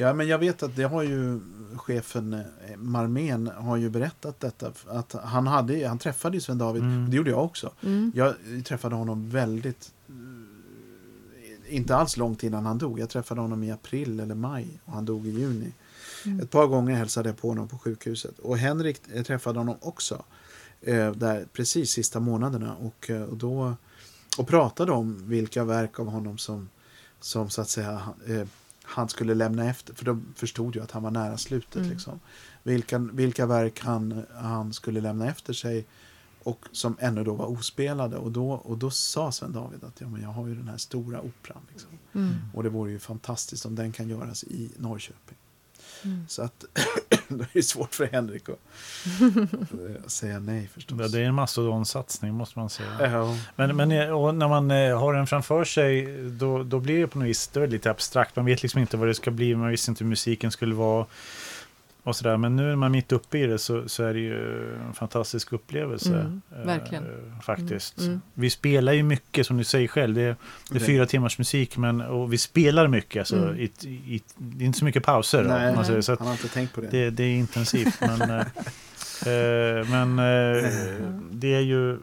Ja, 0.00 0.12
men 0.12 0.28
jag 0.28 0.38
vet 0.38 0.62
att 0.62 0.76
det 0.76 0.82
har 0.82 1.02
ju 1.02 1.40
chefen 1.76 2.32
eh, 2.32 2.76
Marmén 2.76 3.46
har 3.56 3.76
ju 3.76 3.90
berättat 3.90 4.40
detta. 4.40 4.72
Att 4.86 5.12
han, 5.12 5.46
hade, 5.46 5.88
han 5.88 5.98
träffade 5.98 6.36
ju 6.36 6.40
Sven 6.40 6.58
David, 6.58 6.82
Mm. 6.82 7.10
det 7.10 7.16
gjorde 7.16 7.30
jag 7.30 7.44
också. 7.44 7.72
Mm. 7.82 8.12
Jag 8.14 8.34
träffade 8.64 8.94
honom 8.94 9.30
väldigt, 9.30 9.92
eh, 10.08 11.74
inte 11.74 11.96
alls 11.96 12.16
långt 12.16 12.42
innan 12.42 12.66
han 12.66 12.78
dog. 12.78 13.00
Jag 13.00 13.08
träffade 13.08 13.40
honom 13.40 13.62
i 13.62 13.70
april 13.70 14.20
eller 14.20 14.34
maj 14.34 14.80
och 14.84 14.92
han 14.92 15.04
dog 15.04 15.26
i 15.26 15.30
juni. 15.30 15.72
Mm. 16.26 16.40
Ett 16.40 16.50
par 16.50 16.66
gånger 16.66 16.94
hälsade 16.94 17.28
jag 17.28 17.38
på 17.38 17.48
honom 17.48 17.68
på 17.68 17.78
sjukhuset. 17.78 18.38
Och 18.38 18.58
Henrik 18.58 19.00
eh, 19.12 19.22
träffade 19.22 19.58
honom 19.58 19.76
också. 19.80 20.24
Eh, 20.80 21.12
där 21.12 21.46
precis 21.52 21.90
sista 21.90 22.20
månaderna. 22.20 22.76
Och, 22.76 23.10
och 23.30 23.36
då 23.36 23.74
och 24.38 24.48
pratade 24.48 24.92
om 24.92 25.28
vilka 25.28 25.64
verk 25.64 26.00
av 26.00 26.06
honom 26.06 26.38
som, 26.38 26.68
som 27.20 27.50
så 27.50 27.60
att 27.60 27.68
säga 27.68 28.02
eh, 28.28 28.46
han 28.90 29.08
skulle 29.08 29.34
lämna 29.34 29.70
efter. 29.70 29.94
För 29.94 30.04
de 30.04 30.34
förstod 30.36 30.76
ju 30.76 30.82
att 30.82 30.90
han 30.90 31.02
var 31.02 31.10
nära 31.10 31.38
slutet. 31.38 31.76
Mm. 31.76 31.90
Liksom. 31.90 32.20
Vilka, 32.62 32.98
vilka 32.98 33.46
verk 33.46 33.80
han, 33.80 34.24
han 34.34 34.72
skulle 34.72 35.00
lämna 35.00 35.28
efter 35.28 35.52
sig. 35.52 35.86
Och 36.42 36.64
som 36.72 36.96
ännu 37.00 37.24
då 37.24 37.34
var 37.34 37.46
ospelade. 37.46 38.16
Och 38.16 38.32
då, 38.32 38.50
och 38.50 38.78
då 38.78 38.90
sa 38.90 39.32
Sven 39.32 39.52
David 39.52 39.84
att 39.84 40.00
ja, 40.00 40.08
men 40.08 40.22
jag 40.22 40.28
har 40.28 40.46
ju 40.46 40.54
den 40.54 40.68
här 40.68 40.76
stora 40.76 41.20
operan. 41.20 41.62
Liksom. 41.72 41.90
Mm. 42.12 42.34
Och 42.54 42.62
det 42.62 42.68
vore 42.68 42.90
ju 42.90 42.98
fantastiskt 42.98 43.66
om 43.66 43.74
den 43.74 43.92
kan 43.92 44.08
göras 44.08 44.44
i 44.44 44.70
Norrköping. 44.76 45.36
Mm. 46.02 46.24
Så 46.28 46.42
att 46.42 46.64
det 47.38 47.58
är 47.58 47.62
svårt 47.62 47.94
för 47.94 48.06
Henrik 48.12 48.48
att 48.48 48.58
eh, 49.20 50.06
säga 50.06 50.38
nej 50.38 50.68
förstås. 50.74 50.98
Ja, 51.00 51.08
Det 51.08 51.20
är 51.20 51.24
en 51.24 51.34
mastodonsatsning 51.34 52.34
måste 52.34 52.58
man 52.58 52.70
säga. 52.70 52.88
Ja. 53.00 53.36
Men, 53.56 53.76
men 53.76 53.92
eh, 53.92 54.32
när 54.32 54.48
man 54.48 54.70
eh, 54.70 54.98
har 54.98 55.14
den 55.14 55.26
framför 55.26 55.64
sig 55.64 56.06
då, 56.30 56.62
då 56.62 56.80
blir 56.80 57.00
det 57.00 57.06
på 57.06 57.18
något 57.18 57.28
vis 57.28 57.48
då 57.48 57.60
det 57.60 57.66
lite 57.66 57.90
abstrakt. 57.90 58.36
Man 58.36 58.44
vet 58.44 58.62
liksom 58.62 58.80
inte 58.80 58.96
vad 58.96 59.08
det 59.08 59.14
ska 59.14 59.30
bli. 59.30 59.54
Man 59.54 59.70
visste 59.70 59.90
inte 59.90 60.04
hur 60.04 60.08
musiken 60.08 60.50
skulle 60.50 60.74
vara. 60.74 61.06
Och 62.02 62.16
sådär. 62.16 62.36
Men 62.36 62.56
nu 62.56 62.62
när 62.62 62.76
man 62.76 62.86
är 62.86 62.90
mitt 62.90 63.12
uppe 63.12 63.38
i 63.38 63.46
det 63.46 63.58
så, 63.58 63.88
så 63.88 64.04
är 64.04 64.14
det 64.14 64.20
ju 64.20 64.74
en 64.74 64.94
fantastisk 64.94 65.52
upplevelse. 65.52 66.14
Mm, 66.14 66.42
verkligen. 66.64 67.04
Eh, 67.04 67.40
faktiskt. 67.42 67.98
Mm, 67.98 68.10
mm. 68.10 68.20
Vi 68.34 68.50
spelar 68.50 68.92
ju 68.92 69.02
mycket 69.02 69.46
som 69.46 69.56
du 69.56 69.64
säger 69.64 69.88
själv. 69.88 70.14
Det 70.14 70.22
är, 70.22 70.36
det 70.70 70.76
är 70.76 70.80
fyra 70.80 71.06
timmars 71.06 71.38
musik 71.38 71.76
men, 71.76 72.00
och 72.00 72.32
vi 72.32 72.38
spelar 72.38 72.88
mycket. 72.88 73.20
Alltså, 73.20 73.36
Mm. 73.36 73.56
i, 73.60 73.64
i, 73.86 74.22
det 74.36 74.64
är 74.64 74.66
inte 74.66 74.78
så 74.78 74.84
mycket 74.84 75.04
pauser. 75.04 75.44
Nej, 75.44 75.74
man 75.74 75.84
säger. 75.84 76.00
Så 76.00 76.12
att 76.12 76.18
han 76.18 76.28
har 76.28 76.34
inte 76.34 76.48
tänkt 76.48 76.74
på 76.74 76.80
det. 76.80 76.88
det, 76.90 77.10
det 77.10 77.24
är 77.24 77.34
intensivt. 77.34 78.00
men 78.00 78.20
eh, 78.20 78.40
eh, 79.32 79.88
men 79.88 80.18
eh, 80.18 80.70
det 81.30 81.54
är 81.54 81.60
ju 81.60 81.98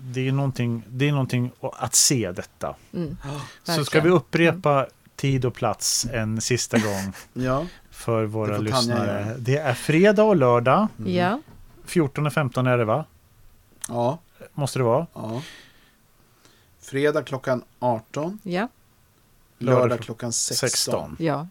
det 0.00 0.28
är, 0.28 0.32
någonting, 0.32 0.82
det 0.88 1.08
är 1.08 1.12
någonting 1.12 1.50
att 1.60 1.94
se 1.94 2.32
detta. 2.32 2.76
Mm. 2.94 3.16
Så 3.62 3.84
ska 3.84 4.00
vi 4.00 4.10
upprepa 4.10 4.86
tid 5.16 5.44
och 5.44 5.54
plats 5.54 6.06
en 6.12 6.40
sista 6.40 6.78
gång. 6.78 7.12
Ja, 7.32 7.66
för 7.98 8.20
Det 8.20 8.26
våra 8.26 8.56
Tanja 8.56 8.76
lyssnare. 8.76 9.20
göra. 9.24 9.36
Det 9.38 9.56
är 9.56 9.74
fredag 9.74 10.22
och 10.24 10.36
lördag. 10.36 10.88
Ja, 11.06 11.40
14 11.84 12.26
och 12.26 12.32
15 12.32 12.66
är 12.66 12.78
det 12.78 12.84
va? 12.84 13.04
Ja, 13.88 14.18
Måste 14.54 14.78
det 14.78 14.82
vara? 14.82 15.06
ja. 15.14 15.42
Fredag 16.80 17.22
klockan 17.22 17.62
18. 17.78 18.38
ja, 18.42 18.68
Lördag 19.58 19.80
Lördag 19.80 20.00
klockan 20.00 20.32
16. 20.32 20.68
16. 20.68 21.16
ja. 21.18 21.48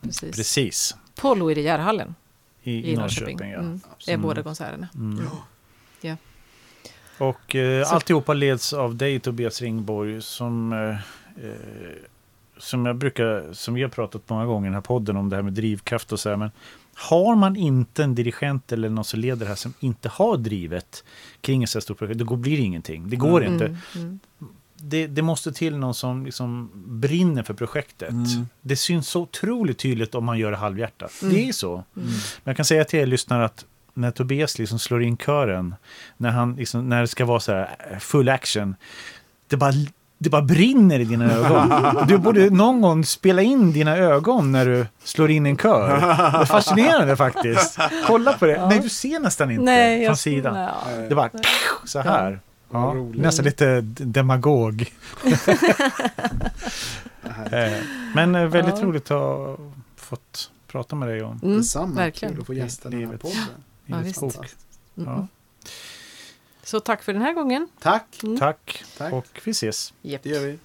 Precis. 0.00 0.36
Precis. 0.36 0.96
På 1.20 1.34
Loirier-hallen 1.34 2.14
I, 2.62 2.72
i 2.72 2.92
i 2.92 2.96
Norrköping. 2.96 3.36
Norrköping. 3.36 3.50
ja. 3.52 3.58
Mm. 3.58 3.80
Det 4.06 4.10
är 4.10 4.14
Mm. 4.14 4.22
båda 4.22 4.42
konserterna. 4.42 4.88
Mm. 4.94 5.24
Ja. 6.00 6.16
Och 7.18 7.54
eh, 7.56 7.84
Så- 7.84 7.94
alltihopa 7.94 8.32
leds 8.34 8.72
av 8.72 8.96
dig 8.96 9.20
Tobias 9.20 9.60
Ringborg 9.62 10.22
som, 10.22 10.72
eh, 10.72 10.78
eh, 11.44 11.54
som 12.60 12.86
jag 12.86 12.96
brukar, 12.96 13.52
som 13.52 13.74
vi 13.74 13.82
har 13.82 13.88
pratat 13.88 14.28
många 14.28 14.46
gånger 14.46 14.66
i 14.66 14.68
den 14.68 14.74
här 14.74 14.80
podden 14.80 15.16
om 15.16 15.28
det 15.28 15.36
här 15.36 15.42
med 15.42 15.52
drivkraft 15.52 16.12
och 16.12 16.20
så 16.20 16.28
här. 16.28 16.36
Men 16.36 16.50
har 16.94 17.36
man 17.36 17.56
inte 17.56 18.04
en 18.04 18.14
dirigent 18.14 18.72
eller 18.72 18.88
någon 18.88 19.04
som 19.04 19.20
leder 19.20 19.36
det 19.36 19.46
här 19.46 19.54
som 19.54 19.74
inte 19.80 20.08
har 20.08 20.36
drivet 20.36 21.04
kring 21.40 21.62
ett 21.62 21.70
så 21.70 21.78
här 21.78 21.82
stort 21.82 21.98
projekt, 21.98 22.18
då 22.18 22.36
blir 22.36 22.56
det 22.56 22.62
ingenting. 22.62 23.10
Det 23.10 23.16
går 23.16 23.44
inte. 23.44 23.64
Mm, 23.64 23.78
mm. 23.94 24.20
Det, 24.82 25.06
det 25.06 25.22
måste 25.22 25.52
till 25.52 25.76
någon 25.76 25.94
som 25.94 26.24
liksom 26.24 26.70
brinner 26.74 27.42
för 27.42 27.54
projektet. 27.54 28.10
Mm. 28.10 28.46
Det 28.60 28.76
syns 28.76 29.08
så 29.08 29.20
otroligt 29.20 29.78
tydligt 29.78 30.14
om 30.14 30.24
man 30.24 30.38
gör 30.38 30.50
det 30.50 30.56
halvhjärtat. 30.56 31.22
Mm. 31.22 31.34
Det 31.34 31.48
är 31.48 31.52
så. 31.52 31.72
Mm. 31.72 31.84
Men 31.96 32.10
jag 32.44 32.56
kan 32.56 32.64
säga 32.64 32.84
till 32.84 32.98
er 32.98 33.06
lyssnare 33.06 33.44
att 33.44 33.64
när 33.94 34.10
Tobias 34.10 34.58
liksom 34.58 34.78
slår 34.78 35.02
in 35.02 35.16
kören, 35.16 35.74
när, 36.16 36.30
han 36.30 36.56
liksom, 36.56 36.88
när 36.88 37.00
det 37.00 37.08
ska 37.08 37.24
vara 37.24 37.40
så 37.40 37.52
här 37.52 37.98
full 38.00 38.28
action, 38.28 38.74
det 39.46 39.56
bara, 39.56 39.72
det 40.22 40.30
bara 40.30 40.42
brinner 40.42 41.00
i 41.00 41.04
dina 41.04 41.32
ögon. 41.32 41.96
Du 42.08 42.18
borde 42.18 42.50
någon 42.50 42.80
gång 42.80 43.04
spela 43.04 43.42
in 43.42 43.72
dina 43.72 43.96
ögon 43.96 44.52
när 44.52 44.66
du 44.66 44.86
slår 45.04 45.30
in 45.30 45.46
en 45.46 45.56
kör. 45.56 45.88
Det 46.00 46.06
är 46.40 46.44
fascinerande 46.44 47.16
faktiskt. 47.16 47.78
Kolla 48.06 48.32
på 48.32 48.46
det. 48.46 48.52
Ja. 48.52 48.68
Nej, 48.68 48.80
du 48.82 48.88
ser 48.88 49.20
nästan 49.20 49.50
inte 49.50 49.62
Nej, 49.64 49.98
från 49.98 50.04
jag, 50.04 50.18
sidan. 50.18 50.54
nej. 50.54 51.08
Det 51.08 51.14
bara 51.14 51.30
så 51.84 52.00
här. 52.00 52.40
Ja, 52.72 52.94
nästan 53.14 53.44
lite 53.44 53.80
demagog. 53.80 54.92
Eh, 57.52 57.72
Men 58.14 58.34
eh, 58.34 58.46
väldigt 58.46 58.78
Ja. 58.78 58.84
roligt 58.86 59.10
att 59.10 59.18
ha 59.18 59.56
fått 59.96 60.50
prata 60.66 60.96
med 60.96 61.08
dig 61.08 61.22
om 61.22 61.40
Mm, 61.42 61.56
Detsamma. 61.56 61.94
verkligen. 61.94 62.32
Kul 62.34 62.40
att 62.40 62.46
få 62.46 62.54
gästa 62.54 62.88
den 62.88 63.06
här 63.06 63.16
podden. 63.16 63.36
Ja, 63.86 63.96
visst. 64.02 64.22
Mm. 64.22 64.34
Ja. 64.94 65.26
Så 66.62 66.80
tack 66.80 67.02
för 67.02 67.12
den 67.12 67.22
här 67.22 67.32
gången. 67.32 67.68
Tack. 67.78 68.22
Mm. 68.22 68.38
Tack. 68.38 68.84
Tack. 68.98 69.12
Och 69.12 69.40
vi 69.44 69.50
ses. 69.50 69.94
Yep. 70.02 70.22
Det 70.22 70.28
gör 70.28 70.40
vi. 70.40 70.58